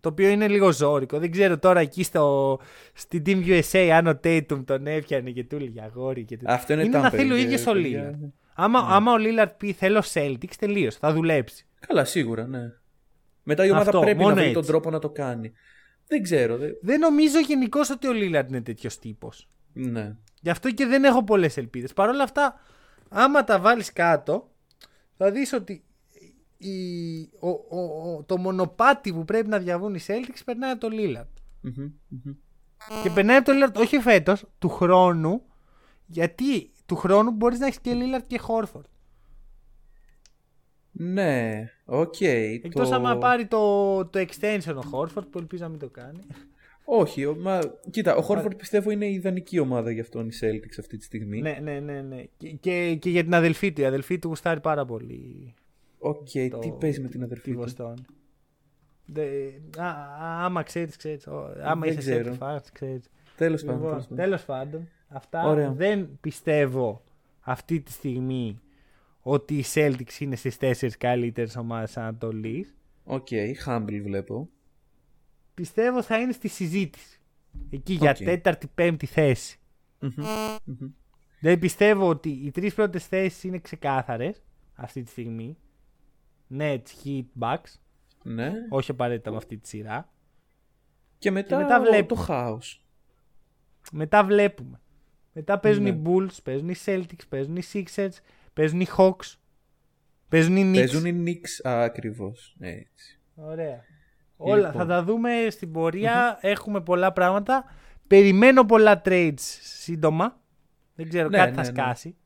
[0.00, 1.18] Το οποίο είναι λίγο ζώρικο.
[1.18, 2.58] Δεν ξέρω τώρα εκεί στο,
[2.92, 6.24] στην Team USA αν ο Tatum τον έπιανε και του έλεγε αγόρι.
[6.24, 6.44] Και του...
[6.48, 8.18] Αυτό είναι να tampering, θέλει ο ε, ίδιος ο παιδιά.
[8.22, 8.28] Lillard.
[8.54, 10.98] Άμα, άμα ο Lillard πει θέλω Celtics, τελείωσε.
[11.00, 11.66] Θα δουλέψει.
[11.86, 12.60] Καλά, σίγουρα, ναι.
[13.42, 14.54] Μετά η ομάδα Αυτό, πρέπει να μόνο βρει έτσι.
[14.54, 15.52] τον τρόπο να το κάνει.
[16.06, 16.56] Δεν ξέρω.
[16.56, 16.70] Δεν...
[16.82, 19.48] Δεν νομίζω γενικώς ότι ο Lillard είναι τέτοιος τύπος.
[19.72, 20.16] Ναι.
[20.40, 21.92] Γι' αυτό και δεν έχω πολλές ελπίδες.
[21.92, 22.60] Παρ' όλα αυτά,
[23.08, 24.50] άμα τα βάλεις κάτω,
[25.16, 25.84] θα δεις ότι
[26.58, 27.80] η, ο, ο,
[28.12, 31.32] ο- το μονοπάτι που πρέπει να διαβούν οι Celtics περνάει από το Lillard.
[31.60, 32.32] Μμμ, μμμ.
[33.02, 35.42] Και περνάει από το Lillard όχι φέτος, του χρόνου,
[36.06, 38.84] γιατί του χρόνου μπορείς να έχεις και Lillard και Horford.
[40.90, 42.20] Ναι, οκ.
[42.20, 42.94] Εκτός το...
[42.94, 46.26] άμα πάρει το, το extension ο Horford που ελπίζω να μην το κάνει.
[46.90, 47.60] Όχι, ο- μα...
[47.90, 51.40] κοίτα, ο Χόρφορντ πιστεύω είναι η ιδανική ομάδα για αυτόν η Celtics αυτή τη στιγμή.
[51.40, 52.00] ναι, ναι, ναι.
[52.02, 52.22] ναι.
[52.36, 53.80] Και, και, και για την αδελφή του.
[53.80, 55.54] Η αδελφή του γουστάρει πάρα πολύ
[55.98, 58.02] Οκ, το- τι παίζεις με την τη αδερφή του; Βοστόνη.
[59.06, 59.26] Δε,
[59.78, 61.26] α, α, άμα ξέρεις, ξέρεις.
[61.62, 62.24] Άμα Δεν είσαι ξέρω.
[62.32, 63.10] σε φάρτ, ξέρεις.
[63.36, 63.80] Τέλος πάντων.
[63.80, 64.16] Λοιπόν, τέλος πάντων.
[64.24, 65.72] τέλος πάντων, αυτά Ωραία.
[65.72, 67.02] δεν πιστεύω
[67.40, 68.60] αυτή τη στιγμή
[69.20, 72.76] ότι οι Celtics είναι στις τέσσερις καλύτερες ομάδες Ανατολής.
[73.04, 73.26] Οκ,
[73.66, 74.48] humble βλέπω.
[75.60, 77.20] Πιστεύω θα είναι στη συζήτηση.
[77.70, 78.16] Εκεί για Οκ.
[78.16, 79.58] τέταρτη, πέμπτη θέση.
[80.00, 80.12] Μμμ,
[80.64, 80.88] μμμ.
[81.40, 84.42] Δεν πιστεύω ότι οι τρεις πρώτες θέσεις είναι ξεκάθαρες
[84.74, 85.56] αυτή τη στιγμή.
[86.58, 87.74] Nets, Heat, Bucks.
[88.22, 88.52] Ναι.
[88.68, 90.12] Όχι απαραίτητα με αυτή τη σειρά.
[91.18, 92.06] Και μετά, μετά ο- βλέπουμε.
[92.06, 92.84] το χάος.
[93.92, 94.80] Μετά βλέπουμε.
[95.32, 95.88] Μετά παίζουν Ναι.
[95.88, 98.12] οι Bulls, παίζουν οι Celtics, παίζουν οι Sixers,
[98.52, 99.34] παίζουν οι Hawks,
[100.28, 100.74] παίζουν οι Knicks.
[100.76, 102.56] Παίζουν οι Knicks α, ακριβώς.
[102.60, 103.18] Έτσι.
[103.34, 103.84] Ωραία.
[104.40, 104.72] Όλα Λοιπόν.
[104.72, 107.64] θα τα δούμε στην πορεια Έχουμε πολλά πράγματα.
[108.06, 110.40] Περιμένω πολλά trades σύντομα.
[110.94, 111.68] Δεν ξέρω, Ναι, κάτι ναι, θα ναι.
[111.68, 112.16] σκάσει.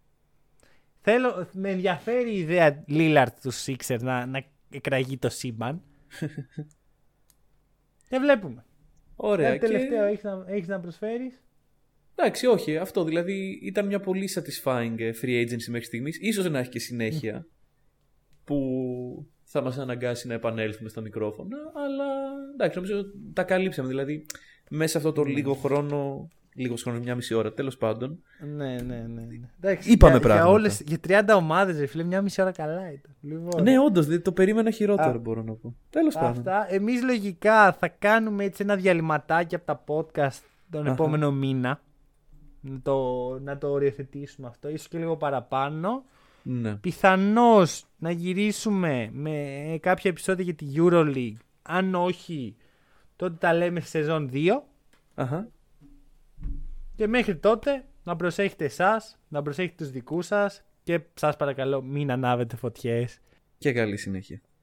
[1.01, 5.83] Θέλω, με ενδιαφέρει η ιδέα Λίλαρτ του Sixers να, να εκραγεί το σύμπαν.
[8.09, 8.65] και βλέπουμε.
[9.17, 9.47] Ωραία.
[9.51, 11.43] Κάτι και- τελευταίο έχεις να, έχεις να προσφέρεις;
[12.15, 16.19] Εντάξει, όχι, αυτό δηλαδή ήταν μια πολύ satisfying ε, free agency μέχρι στιγμής.
[16.21, 17.47] Ίσως να έχει και συνέχεια
[18.45, 22.05] που θα μας αναγκάσει να επανέλθουμε στα μικρόφωνα, αλλά
[22.53, 23.89] εντάξει, νομίζω τα καλύψαμε.
[23.89, 24.27] Δηλαδή,
[24.71, 28.23] μέσα σε αυτό το λίγο χρόνο, λίγο χρόνο, μια μισή ώρα, τέλος πάντων.
[28.57, 29.21] Ναι, ναι, ναι.
[29.21, 29.49] ναι.
[29.61, 30.45] Εντάξει, Είπαμε για, πράγματα.
[30.45, 30.99] Για, όλες, για
[31.35, 33.17] 30 ομάδες, ρε φίλε, μια μισή ώρα καλά ήταν.
[33.21, 35.19] Λοιπόν, Ναι, όντως, δηλαδή, το περίμενα χειρότερο, Α.
[35.19, 35.77] μπορώ να πω.
[35.91, 36.29] Τέλος πάντων.
[36.31, 36.75] Αυτά.
[36.75, 40.93] Εμείς λογικά θα κάνουμε έτσι ένα διαλυματάκι από τα podcast τον Αχα.
[40.93, 41.81] επόμενο μήνα.
[42.61, 42.99] Να το,
[43.43, 46.05] να το οριοθετήσουμε αυτό, ίσως και λίγο παραπάνω.
[46.43, 46.77] Ναι.
[46.77, 51.37] Πιθανώς να γυρίσουμε με κάποια επεισόδια για τη EuroLeague.
[51.63, 52.57] Αν όχι,
[53.17, 54.63] τότε τα λέμε σε σεζόν 2.
[55.15, 55.49] Αχα.
[56.95, 62.11] Και μέχρι τότε να προσέχετε εσάς, να προσέχετε τους δικούς σας και σας παρακαλώ μην
[62.11, 63.21] ανάβετε φωτιές.
[63.59, 64.41] Και καλή συνέχεια.